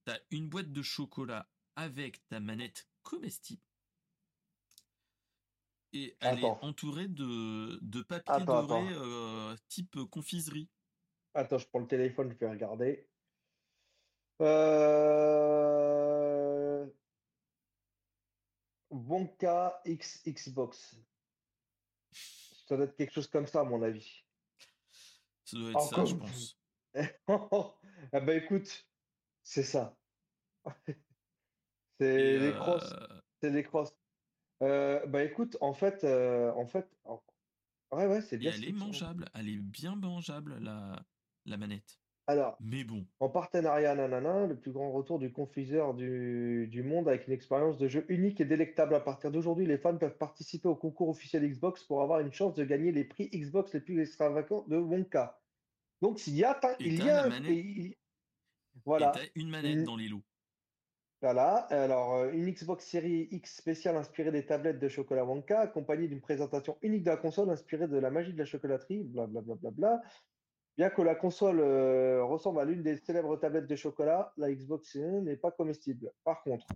[0.04, 1.46] T'as une boîte de chocolat
[1.76, 3.62] avec ta manette comestible.
[5.92, 6.58] Et elle Attends.
[6.60, 9.00] est entourée de, de papier Attends, doré attends.
[9.04, 10.68] euh, type confiserie.
[11.34, 13.06] Attends, je prends le téléphone, je vais regarder.
[14.40, 15.94] Euh...
[18.90, 20.96] Bonka X Xbox.
[22.66, 24.24] Ça doit être quelque chose comme ça, à mon avis.
[25.44, 26.58] Ça doit être ça, je pense.
[28.12, 28.86] Ah bah écoute,
[29.42, 29.96] c'est ça.
[30.88, 30.94] Et,
[31.98, 32.92] C'est les crosses.
[32.92, 33.92] euh, C'est les crosses.
[34.62, 37.22] Euh, bah écoute, en fait, euh, en fait, en-
[37.92, 41.04] ouais, ouais, c'est bien elle est mangeable, elle est bien mangeable la,
[41.46, 41.98] la manette.
[42.26, 47.06] Alors, Mais bon, En partenariat, nanana, le plus grand retour du confiseur du, du monde
[47.08, 48.94] avec une expérience de jeu unique et délectable.
[48.94, 52.54] À partir d'aujourd'hui, les fans peuvent participer au concours officiel Xbox pour avoir une chance
[52.54, 55.42] de gagner les prix Xbox les plus extravagants de Wonka.
[56.00, 57.94] Donc, s'il y a, Et il y a un- il-
[58.84, 60.24] voilà, une manette Une- dans les lots.
[61.20, 61.56] voilà.
[61.70, 66.20] Alors, euh, une Xbox Series X spéciale inspirée des tablettes de chocolat Wonka, accompagnée d'une
[66.20, 69.54] présentation unique de la console inspirée de la magie de la chocolaterie, blablabla.
[69.56, 70.02] Bla, bla, bla.
[70.76, 74.96] Bien que la console euh, ressemble à l'une des célèbres tablettes de chocolat, la Xbox
[74.96, 76.12] n'est pas comestible.
[76.24, 76.66] Par contre,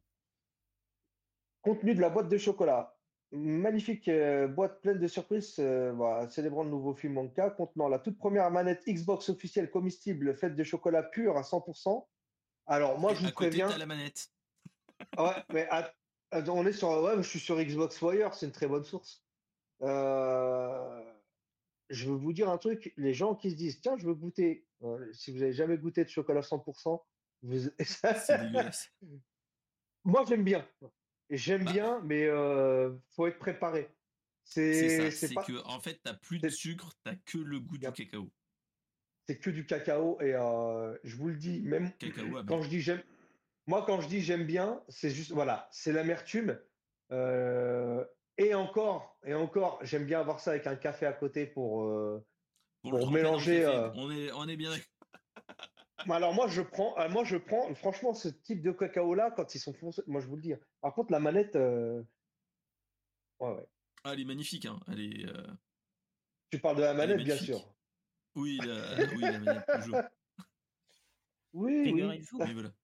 [1.62, 2.94] contenu de la boîte de chocolat.
[3.30, 7.98] Magnifique euh, boîte pleine de surprises euh, voilà, célébrant le nouveau film Wonka, contenant la
[7.98, 12.06] toute première manette Xbox officielle comestible faite de chocolat pur à 100%.
[12.66, 13.76] Alors, moi, Et je vous à préviens.
[13.76, 14.28] la manette.
[15.18, 15.68] Ouais, mais
[16.30, 16.88] attends, on est sur.
[17.02, 19.24] Ouais, je suis sur Xbox Wire, c'est une très bonne source.
[19.82, 21.04] Euh,
[21.90, 24.66] je veux vous dire un truc, les gens qui se disent, tiens, je veux goûter.
[24.82, 27.02] euh, si vous avez jamais goûté de chocolat 100%,
[27.42, 27.58] vous...
[27.80, 28.90] C'est dégueulasse.
[30.04, 30.66] moi j'aime bien.
[31.30, 31.72] J'aime Bah.
[31.72, 33.94] bien, mais euh, faut être préparé.
[34.44, 37.76] C'est ça, c'est pas, que en fait t'as plus de sucre, t'as que le goût
[37.78, 38.30] du cacao.
[39.26, 42.80] c'est que du cacao et euh, je vous le dis, même Cacao quand je dis
[42.80, 43.02] j'aime,
[43.66, 46.58] moi quand je dis j'aime bien, c'est juste voilà, c'est l'amertume.
[47.12, 48.04] Euh,
[48.38, 51.82] et encore, et encore, j'aime bien avoir ça avec un café à côté pour.
[51.82, 52.24] euh,
[52.82, 54.72] Pour, mélanger, euh, On est, on est bien.
[56.08, 59.54] Alors moi je prends, euh, moi je prends, franchement ce type de cacao là quand
[59.54, 60.52] ils sont foncés, moi je vous le dis.
[60.52, 60.60] hein.
[60.80, 62.02] Par contre la manette, euh,
[63.40, 63.66] ouais ouais.
[64.04, 64.78] Ah, elle est magnifique, hein.
[64.86, 65.26] Elle est.
[65.26, 65.46] euh,
[66.50, 67.74] Tu parles de la manette bien sûr.
[68.36, 70.00] Oui, la, oui, la manette toujours.
[71.52, 72.22] Oui oui.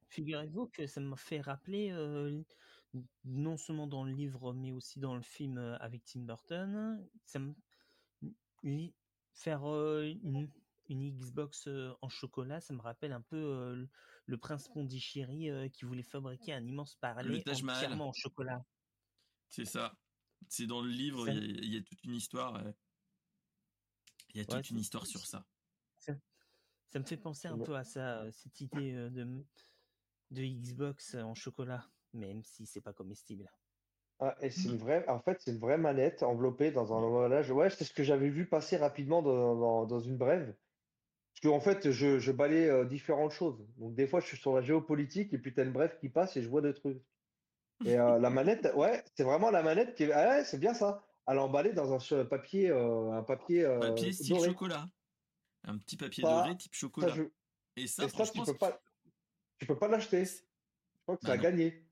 [0.09, 0.71] Figurez-vous voilà.
[0.73, 2.43] Que ça m'a fait rappeler, euh,
[3.25, 7.39] non seulement dans le livre, mais aussi dans le film euh, avec Tim Burton, ça
[7.39, 7.55] me-
[8.63, 8.95] li-
[9.33, 10.49] faire euh, une,
[10.89, 13.87] une Xbox euh, en chocolat, ça me rappelle un peu euh,
[14.27, 17.43] le- prince Pondichéry euh, qui voulait fabriquer un immense Mahal.
[17.51, 18.65] entièrement en chocolat.
[19.49, 19.97] C'est ça.
[20.49, 22.63] C'est dans le livre, il y, a- il y a toute une histoire.
[24.35, 25.47] Il y a toute Ouais, une histoire sur ça.
[25.99, 27.65] Ça me fait penser un Ouais.
[27.65, 29.45] peu à ça, cette idée euh, de,
[30.31, 33.51] de Xbox en chocolat, même si c'est pas comestible.
[34.21, 37.51] Ah, et c'est une vraie, en fait c'est une vraie manette enveloppée dans un emballage.
[37.51, 40.55] Ouais c'est ce que j'avais vu passer rapidement dans, dans, dans une brève.
[41.35, 43.67] Parce que en fait je, je balais euh, différentes choses.
[43.77, 46.37] Donc des fois je suis sur la géopolitique et puis t'as une brève qui passe
[46.37, 47.03] et je vois des trucs.
[47.85, 50.13] Et euh, la manette, ouais, c'est vraiment la manette qui est.
[50.13, 51.05] Ah ouais, c'est bien ça.
[51.27, 54.49] À l'emballer dans un papier, euh, un papier, euh, Papier style doré.
[54.51, 54.89] chocolat.
[55.65, 57.09] Un petit papier Ça- doré type Ça, chocolat.
[57.09, 57.23] je-
[57.77, 58.81] Et ça, et ça, tu peux pas,
[59.59, 60.25] tu peux pas l'acheter.
[60.27, 60.33] Je
[61.03, 61.43] crois que Bah c'est à non.
[61.43, 61.84] gagner.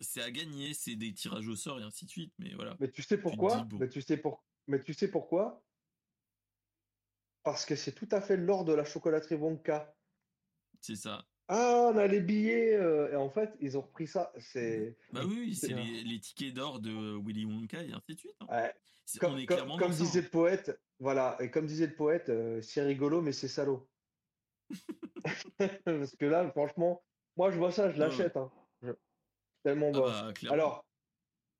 [0.00, 0.74] C'est à gagner.
[0.74, 2.32] C'est des tirages au sort et ainsi de suite.
[2.38, 2.76] Mais voilà.
[2.80, 3.66] Mais tu sais pourquoi?
[3.78, 5.62] Mais tu sais pour, mais tu sais pourquoi?
[7.44, 9.94] Parce que c'est tout à fait l'or de la chocolaterie Wonka.
[10.80, 11.24] C'est ça.
[11.48, 12.74] Ah, on a les billets.
[12.74, 14.32] euh, et en fait, ils ont repris ça.
[14.38, 18.36] C'est, Bah oui, c'est les, les tickets d'or de Willy Wonka et ainsi de suite.
[18.40, 18.46] hein.
[18.50, 18.74] ouais,
[19.18, 20.22] comme, on est comme- clairement comme disait hein.
[20.24, 23.88] le poète, voilà, et comme disait le poète, euh, c'est rigolo, mais c'est salaud.
[25.84, 27.02] Parce que là, franchement,
[27.36, 28.36] moi, je vois ça, je l'achète.
[28.36, 28.52] hein.
[28.82, 28.92] Je-
[29.64, 30.00] Tellement Ah bon.
[30.06, 30.54] bah, clairement.
[30.54, 30.84] Alors,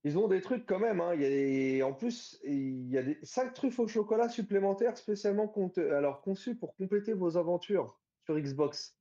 [0.04, 1.00] ils ont des trucs quand même.
[1.00, 1.14] Hein.
[1.14, 4.96] Il y a des- En plus, il y a des cinq truffes au chocolat supplémentaires
[4.96, 8.96] spécialement alors, conçus pour compléter vos aventures sur Xbox.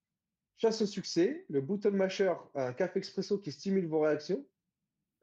[0.57, 4.43] Chasse au succès, le button masher, un café expresso qui stimule vos réactions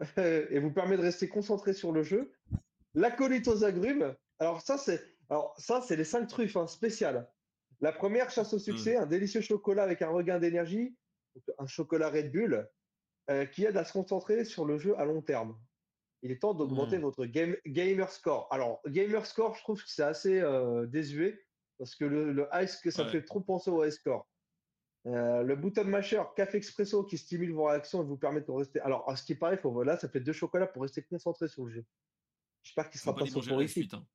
[0.17, 2.33] et vous permet de rester concentré sur le jeu.
[2.95, 4.15] L'acolyte aux agrumes.
[4.39, 7.29] Alors ça, c'est Alors, ça, c'est les cinq truffes hein, spéciales.
[7.81, 10.97] La première, chasse au succès, un délicieux chocolat avec un regain d'énergie,
[11.59, 12.69] un chocolat Red Bull,
[13.31, 15.59] euh, qui aide à se concentrer sur le jeu à long terme.
[16.23, 17.03] Il est temps d'augmenter Hmm.
[17.03, 18.49] votre game, gamer score.
[18.51, 21.45] Alors, gamer score, je trouve que c'est assez euh, désuet
[21.79, 23.11] parce que le, le high, que ça Ouais.
[23.11, 24.27] fait trop penser au high score.
[25.07, 28.81] Euh, le button masher, café expresso qui stimule vos réactions et vous permet de rester.
[28.81, 31.67] Alors, à ce qui paraît, faut, là, ça fait deux chocolats pour rester concentré sur
[31.67, 31.85] le jeu.
[32.63, 33.91] J'espère qu'il sera pas soporifique.
[33.91, 34.07] suite, hein.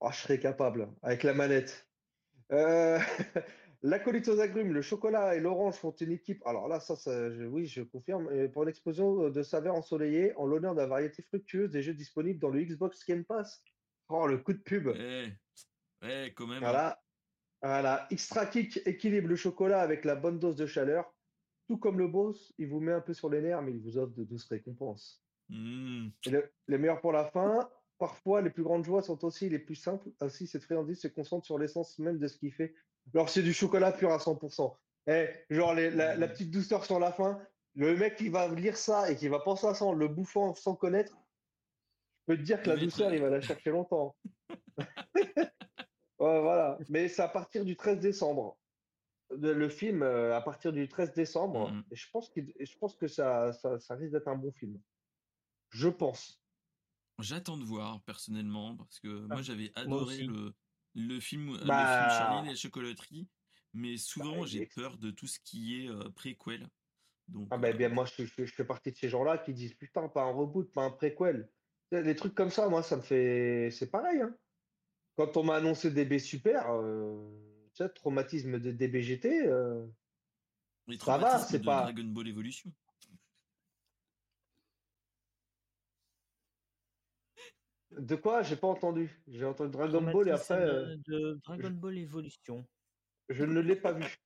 [0.00, 1.88] Oh, je serais capable, avec la manette.
[2.50, 2.98] Euh,
[3.84, 6.40] L'acolyte aux agrumes, le chocolat et l'orange font une équipe.
[6.46, 8.32] Alors là, ça, ça, je- oui, je confirme.
[8.32, 12.38] Et pour l'explosion de saveurs ensoleillées, en l'honneur de la variété fructueuse des jeux disponibles
[12.38, 13.62] dans le Xbox Game Pass.
[14.08, 14.88] Oh, le coup de pub.
[14.96, 15.28] Eh,
[16.02, 16.60] eh, quand même.
[16.60, 17.02] Voilà.
[17.60, 18.06] Voilà.
[18.10, 21.12] Extra Kick équilibre le chocolat avec la bonne dose de chaleur.
[21.68, 23.98] Tout comme le boss, il vous met un peu sur les nerfs, mais il vous
[23.98, 25.24] offre de douces récompenses.
[25.48, 26.08] Hmm.
[26.26, 27.68] Et le- les meilleurs pour la fin.
[27.98, 30.08] Parfois, les plus grandes joies sont aussi les plus simples.
[30.20, 32.74] Ainsi, cette friandise se concentre sur l'essence même de ce qui fait.
[33.14, 34.76] Alors, c'est du chocolat pur à 100%.
[35.08, 37.40] Eh, genre, les- la, la petite douceur sur la fin.
[37.74, 40.54] Le mec qui va lire ça et qui va penser à ça en le bouffant
[40.54, 41.16] sans connaître,
[42.20, 44.14] je peux te dire que la douceur, il va la chercher longtemps.
[46.18, 46.78] Ouais, voilà.
[46.88, 48.56] Mais c'est à partir du 13 décembre.
[49.30, 51.72] Le, film, euh, à partir du 13 décembre.
[51.72, 51.82] Mhm.
[51.90, 54.80] Et je pense, je que ça, ça, ça risque d'être un bon film.
[55.70, 56.40] Je pense.
[57.18, 60.54] J'attends de voir personnellement parce que moi Ah, j'avais adoré le,
[60.94, 62.08] le film, le film Bah.
[62.10, 63.28] Charlie et la chocolaterie,
[63.72, 66.68] mais souvent Bah, il j'ai peur de tout ce qui est euh, préquel.
[67.28, 69.54] Donc, Ah ben, euh, bien, moi, je, je- je fais partie de ces gens-là qui
[69.54, 71.48] disent putain, pas un reboot, pas un préquel.
[71.90, 73.68] Les trucs comme ça, moi, ça me fait.
[73.70, 74.20] C'est pareil.
[74.22, 74.34] Hein.
[75.16, 77.30] Quand on m'a annoncé DB Super, euh,
[77.74, 79.86] tu sais, traumatisme de DBGT, euh,
[80.98, 82.72] ça va, c'est pas- Dragon Ball Evolution.
[87.98, 88.42] De quoi?
[88.42, 89.22] J'ai pas entendu.
[89.26, 92.64] J'ai entendu Dragon Ball et après, euh, de Dragon Ball Evolution?
[93.28, 94.16] je ne l'ai pas vu.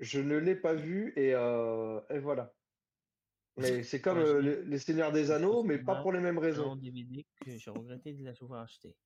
[0.00, 2.52] Je ne l'ai pas vu et, euh, et voilà.
[3.56, 6.38] Mais c'est comme euh, les, les Seigneurs des Anneaux, mais pas cinéma, pour les mêmes
[6.38, 6.74] en raisons.
[6.76, 8.96] DVD que j'ai regretté de l'avoir acheté.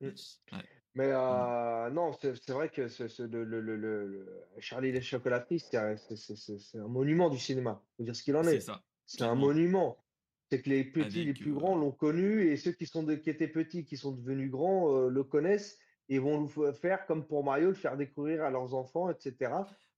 [0.00, 0.08] Mm.
[0.08, 0.68] Ouais.
[0.96, 4.92] Mais euh, non, c'est c'est vrai que ce- ce- le, le- le- le- le- Charlie
[4.92, 7.82] les chocolateries, c'est un, c'est- c'est- c'est- c'est monument du cinéma.
[7.96, 8.60] Faut dire ce qu'il en C'est est.
[8.60, 8.82] ça.
[9.06, 10.03] C'est un monument.
[10.50, 13.14] C'est que les petits, les plus euh, grands l'ont connu et ceux qui sont de-
[13.14, 17.26] qui étaient petits, qui sont devenus grands, euh, le connaissent et vont le faire comme
[17.26, 19.52] pour Mario, le faire découvrir à leurs enfants, etc.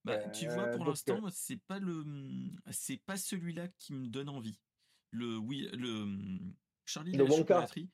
[0.05, 2.05] Bah, tu vois, Euh, pour l'instant, moi, c'est pas le,
[2.71, 4.61] c'est pas celui-là qui me donne envie.
[5.11, 6.55] Le oui, le hum,
[6.85, 7.39] Charlie et la Wonka.
[7.39, 7.91] chocolaterie.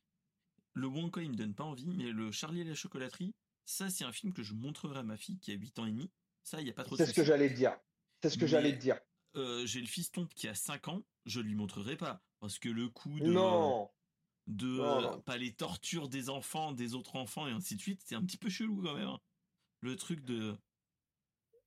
[0.74, 3.34] Le Wonka, il me donne pas envie, mais le Charlie et la chocolaterie,
[3.64, 5.90] ça, c'est un film que je montrerai à ma fille qui a 8 ans et
[5.90, 6.10] demi.
[6.42, 7.78] Ça, il y a pas trop de C'est ce que j'allais te dire.
[8.22, 8.98] C'est ce que j'allais dire.
[9.36, 12.88] Euh, j'ai le fiston qui a 5 ans, je lui montrerai pas parce que le
[12.88, 13.88] coup de Non.
[14.48, 15.20] de Non, non.
[15.20, 18.36] pas les tortures des enfants, des autres enfants et ainsi de suite, c'est un petit
[18.36, 19.06] peu chelou quand même.
[19.08, 19.20] hein.
[19.80, 20.54] Le truc de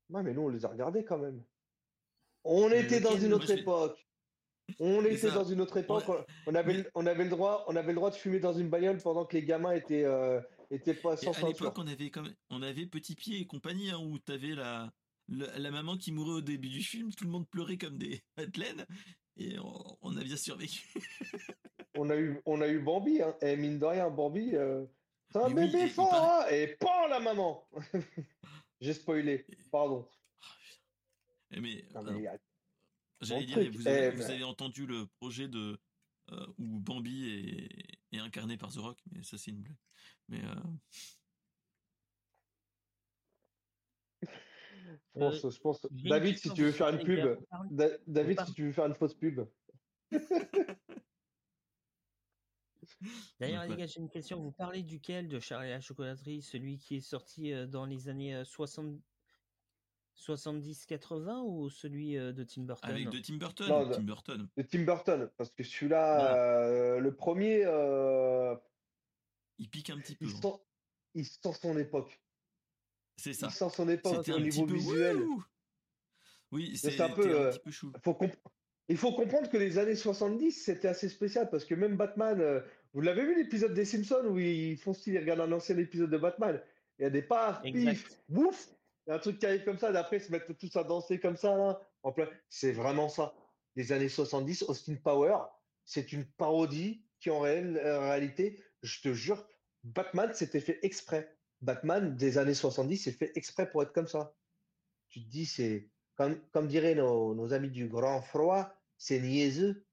[0.10, 1.44] Ouais, mais nous, on les a regardés quand même.
[2.44, 4.06] On Mais était dans une autre époque.
[4.80, 5.36] On était ça.
[5.36, 6.04] dans une autre époque.
[6.10, 8.40] On, on avait, Mais- le- on avait le droit, on avait le droit de fumer
[8.40, 10.42] dans une bagnole pendant que les gamins étaient, euh,
[10.72, 13.90] étaient pas Et sans à l'époque, on avait comme on avait Petit Pied et compagnie
[13.92, 14.92] hein, où t'avais la,
[15.30, 18.22] la la maman qui mourait au début du film, tout le monde pleurait comme des
[18.38, 18.86] madeleines
[19.38, 20.88] et on, on a bien survécu.
[21.98, 23.38] On a eu, on a eu Bambi, hein.
[23.42, 24.86] Et mine de rien, Bambi, euh,
[25.32, 26.72] c'est un Mais bébé fort, paraît- hein.
[26.72, 27.66] Et pan la maman.
[28.82, 29.46] J'ai spoilé.
[29.72, 30.06] Pardon.
[31.52, 32.28] Eh, Mais, Non, mais,
[33.22, 35.80] j'allais dire, vous avez, Eh, vous mais- avez entendu le projet de
[36.34, 37.30] euh, où Bambi
[38.12, 39.78] est, est incarné par The Rock, mais ça c'est une blague.
[40.28, 40.54] Mais euh,
[44.86, 45.86] je pense, je pense.
[45.92, 47.38] David, si tu veux faire une pub,
[47.72, 49.42] Da- David, si tu veux faire une fausse pub.
[53.40, 54.40] D'ailleurs, les gars, j'ai une question.
[54.42, 58.36] Vous parlez duquel de Charlie la chocolaterie Celui qui est sorti euh, dans les années
[58.36, 58.96] euh, 60
[60.18, 62.90] 70-80 ou celui euh, de Tim Burton?
[62.90, 64.48] Avec de Tim Burton, Non, Tim de- Burton.
[64.56, 66.36] De Tim Burton, parce que celui-là,
[66.68, 68.56] euh, le premier, euh,
[69.58, 70.26] Il pique un petit peu.
[70.26, 70.40] il hein.
[70.42, 70.64] sent,
[71.16, 72.22] il sent son époque.
[73.18, 73.48] C'est ça.
[73.48, 75.18] Il au un niveau visuel.
[76.52, 77.92] Oui, c'est un peu, euh, petit peu chou.
[78.04, 78.18] Faut
[78.88, 82.62] Il faut comprendre que les années 70, c'était assez spécial parce que même Batman, euh,
[82.94, 86.12] vous l'avez vu l'épisode des Simpsons où ils font style, ils regardent un ancien épisode
[86.12, 86.62] de Batman.
[87.00, 87.62] Il y a des paf,
[87.94, 88.70] pif, bouf,
[89.06, 90.84] il y a un truc qui arrive comme ça, d'après ils se mettent tous à
[90.84, 91.82] danser comme ça là.
[92.04, 93.34] En plein, c'est vraiment ça.
[93.76, 95.38] Les années 70, Austin Power,
[95.84, 99.46] c'est une parodie qui en réel- euh, réalité, je te jure,
[99.84, 101.35] Batman s'était fait exprès.
[101.62, 104.36] Batman des années 70 s'est fait exprès pour être comme ça.
[105.10, 109.86] Tu te dis, c'est comme, comme diraient nos, nos amis du grand froid, c'est niaiseux.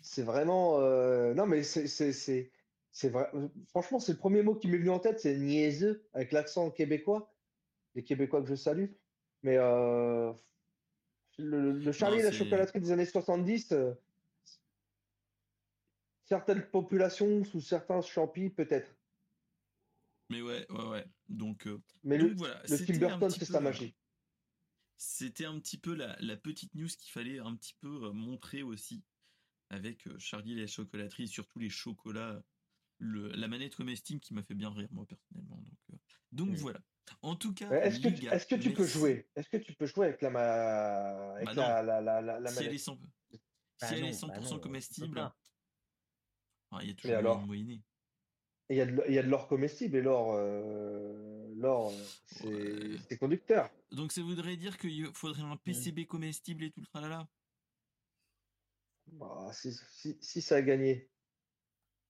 [0.00, 0.80] C'est vraiment.
[0.80, 2.50] euh, Non, mais c'est c'est- c'est-
[2.94, 3.30] C'est vrai.
[3.70, 7.34] Franchement, c'est le premier mot qui m'est venu en tête, c'est niaiseux, avec l'accent québécois.
[7.94, 8.86] Les Québécois que je salue.
[9.42, 10.30] Mais euh,
[11.38, 13.94] le, le Charlie et la c'est- chocolaterie des années 70, euh,
[16.24, 18.94] certaines populations sous certains champis, peut-être.
[20.32, 21.06] Mais ouais, ouais, ouais.
[21.28, 22.60] Donc, euh, Mais donc le, voilà.
[22.68, 23.94] le c'était Tim un Burton, petit c'est peu, sa magie.
[24.96, 28.62] C'était un petit peu la, la petite news qu'il fallait un petit peu euh, montrer
[28.62, 29.04] aussi
[29.70, 32.42] avec euh, Charlie et la chocolaterie, surtout les chocolats,
[32.98, 35.58] le, la manette comestible qui m'a fait bien rire moi personnellement.
[35.58, 35.96] Donc, euh,
[36.32, 36.56] donc Mm.
[36.56, 36.80] voilà.
[37.22, 39.28] En tout cas, Est-ce que, tu- gars, est-ce que tu peux jouer?
[39.36, 41.34] Est-ce que tu peux jouer avec la, ma...
[41.36, 42.78] avec Bah la, la, la, la, la Si elle est manette?
[42.78, 43.10] 100%,
[43.80, 45.18] Bah si elle est non, 100% bah non, peut comestible,
[46.70, 47.46] enfin, il y a Mais toujours alors?
[47.46, 47.82] moyenner.
[48.72, 51.92] Il y a de, l'or comestible et l'or, euh, l'or,
[52.46, 53.68] euh, c'est conducteur.
[53.90, 57.28] Donc ça voudrait dire qu'il faudrait un PCB comestible et tout le tralala?
[59.08, 61.10] Bah, si, si, si ça a gagné.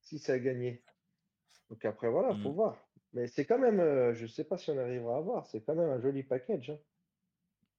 [0.03, 0.85] Si ça a gagné.
[1.69, 2.55] Donc après, voilà, faut Mm.
[2.55, 2.89] voir.
[3.13, 5.75] Mais c'est quand même, euh, je sais pas si on arrivera à voir, c'est quand
[5.75, 6.71] même un joli package.
[6.71, 6.79] hein.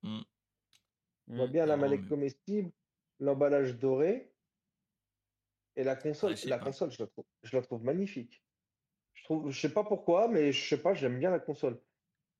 [0.03, 0.21] Mm.
[1.29, 1.51] On voit Mm.
[1.51, 2.71] bien la Non, manette mais- comestible,
[3.21, 4.33] l'emballage doré
[5.77, 6.33] et la console.
[6.33, 6.65] Ouais, la pas.
[6.65, 8.43] console, je la trouve, je la trouve magnifique.
[9.23, 11.81] Je trouve, je sais pas pourquoi, mais je sais pas, j'aime bien la console.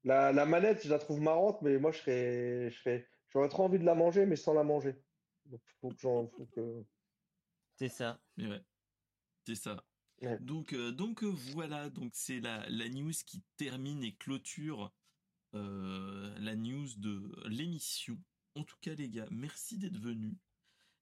[0.04, 3.64] La, la manette, je la trouve marrante, mais moi, je serais, je serais, j'aurais trop
[3.64, 4.96] envie de la manger, mais sans la manger.
[5.46, 6.84] Donc, faut que j'en, faut que.
[7.80, 8.22] C'est ça.
[8.36, 8.62] Mais ouais,
[9.48, 9.86] c'est ça.
[10.22, 10.38] Ouais.
[10.40, 14.94] Donc, euh, donc euh, voilà, donc c'est la, la news qui termine et clôture
[15.56, 18.18] euh, la news de l'émission.
[18.56, 20.36] En tout cas, les gars, merci d'être venus.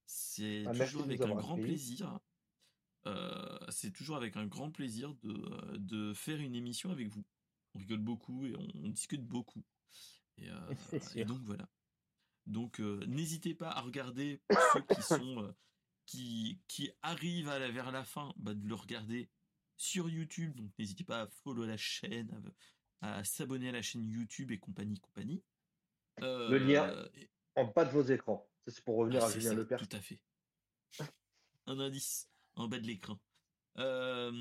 [0.06, 2.20] C'est Ah, toujours avec un grand plaisir.
[3.07, 7.23] Euh, c'est toujours avec un grand plaisir de, de faire une émission avec vous.
[7.73, 9.64] On rigole beaucoup et on, on discute beaucoup.
[10.38, 10.73] Et, euh,
[11.15, 11.68] et donc voilà.
[12.45, 14.41] Donc euh, n'hésitez pas à regarder
[14.73, 15.52] ceux qui sont euh,
[16.06, 19.30] qui, qui arrivent à la, vers la fin, bah, de le regarder
[19.78, 20.56] sur YouTube.
[20.56, 22.30] Donc n'hésitez pas à follow la chaîne,
[23.02, 25.44] à, à s'abonner à la chaîne YouTube et compagnie compagnie.
[26.19, 26.88] Le lien.
[26.90, 28.48] Euh, et- En bas de vos écrans.
[28.68, 29.88] C'est pour revenir ah, à Julien Lepers.
[29.88, 30.22] tout à fait.
[31.68, 32.31] Un indice
[32.61, 33.19] en bas de l'écran.
[33.77, 34.31] Euh,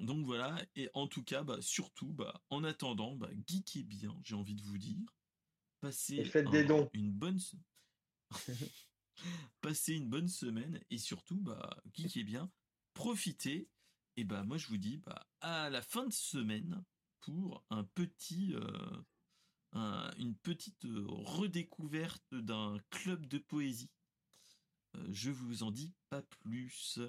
[0.00, 4.34] donc voilà, et en tout cas, bah, surtout, bah, en attendant, bah, geekez bien, j'ai
[4.34, 4.98] envie de vous dire.
[5.80, 6.88] Passez Et faites des dons.
[6.92, 7.56] une bonne se-
[9.60, 12.50] Passez une bonne semaine et surtout, bah, geekez bien,
[12.94, 13.68] profitez.
[14.16, 16.84] Et bah, moi, je vous dis, bah, à la fin de semaine
[17.20, 19.02] pour un petit, euh,
[19.72, 23.90] un- une petite euh, redécouverte d'un club de poésie.
[24.96, 27.00] Euh, je vous en dis pas plus.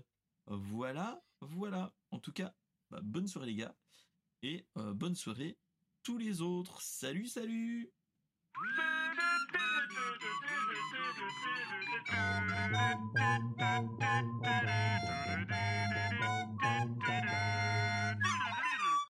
[0.47, 1.93] Voilà, voilà.
[2.11, 2.53] En tout cas,
[2.91, 3.75] bah, bonne soirée les gars.
[4.41, 5.57] Et euh, bonne soirée
[6.03, 6.81] tous les autres.
[6.81, 7.91] Salut, salut.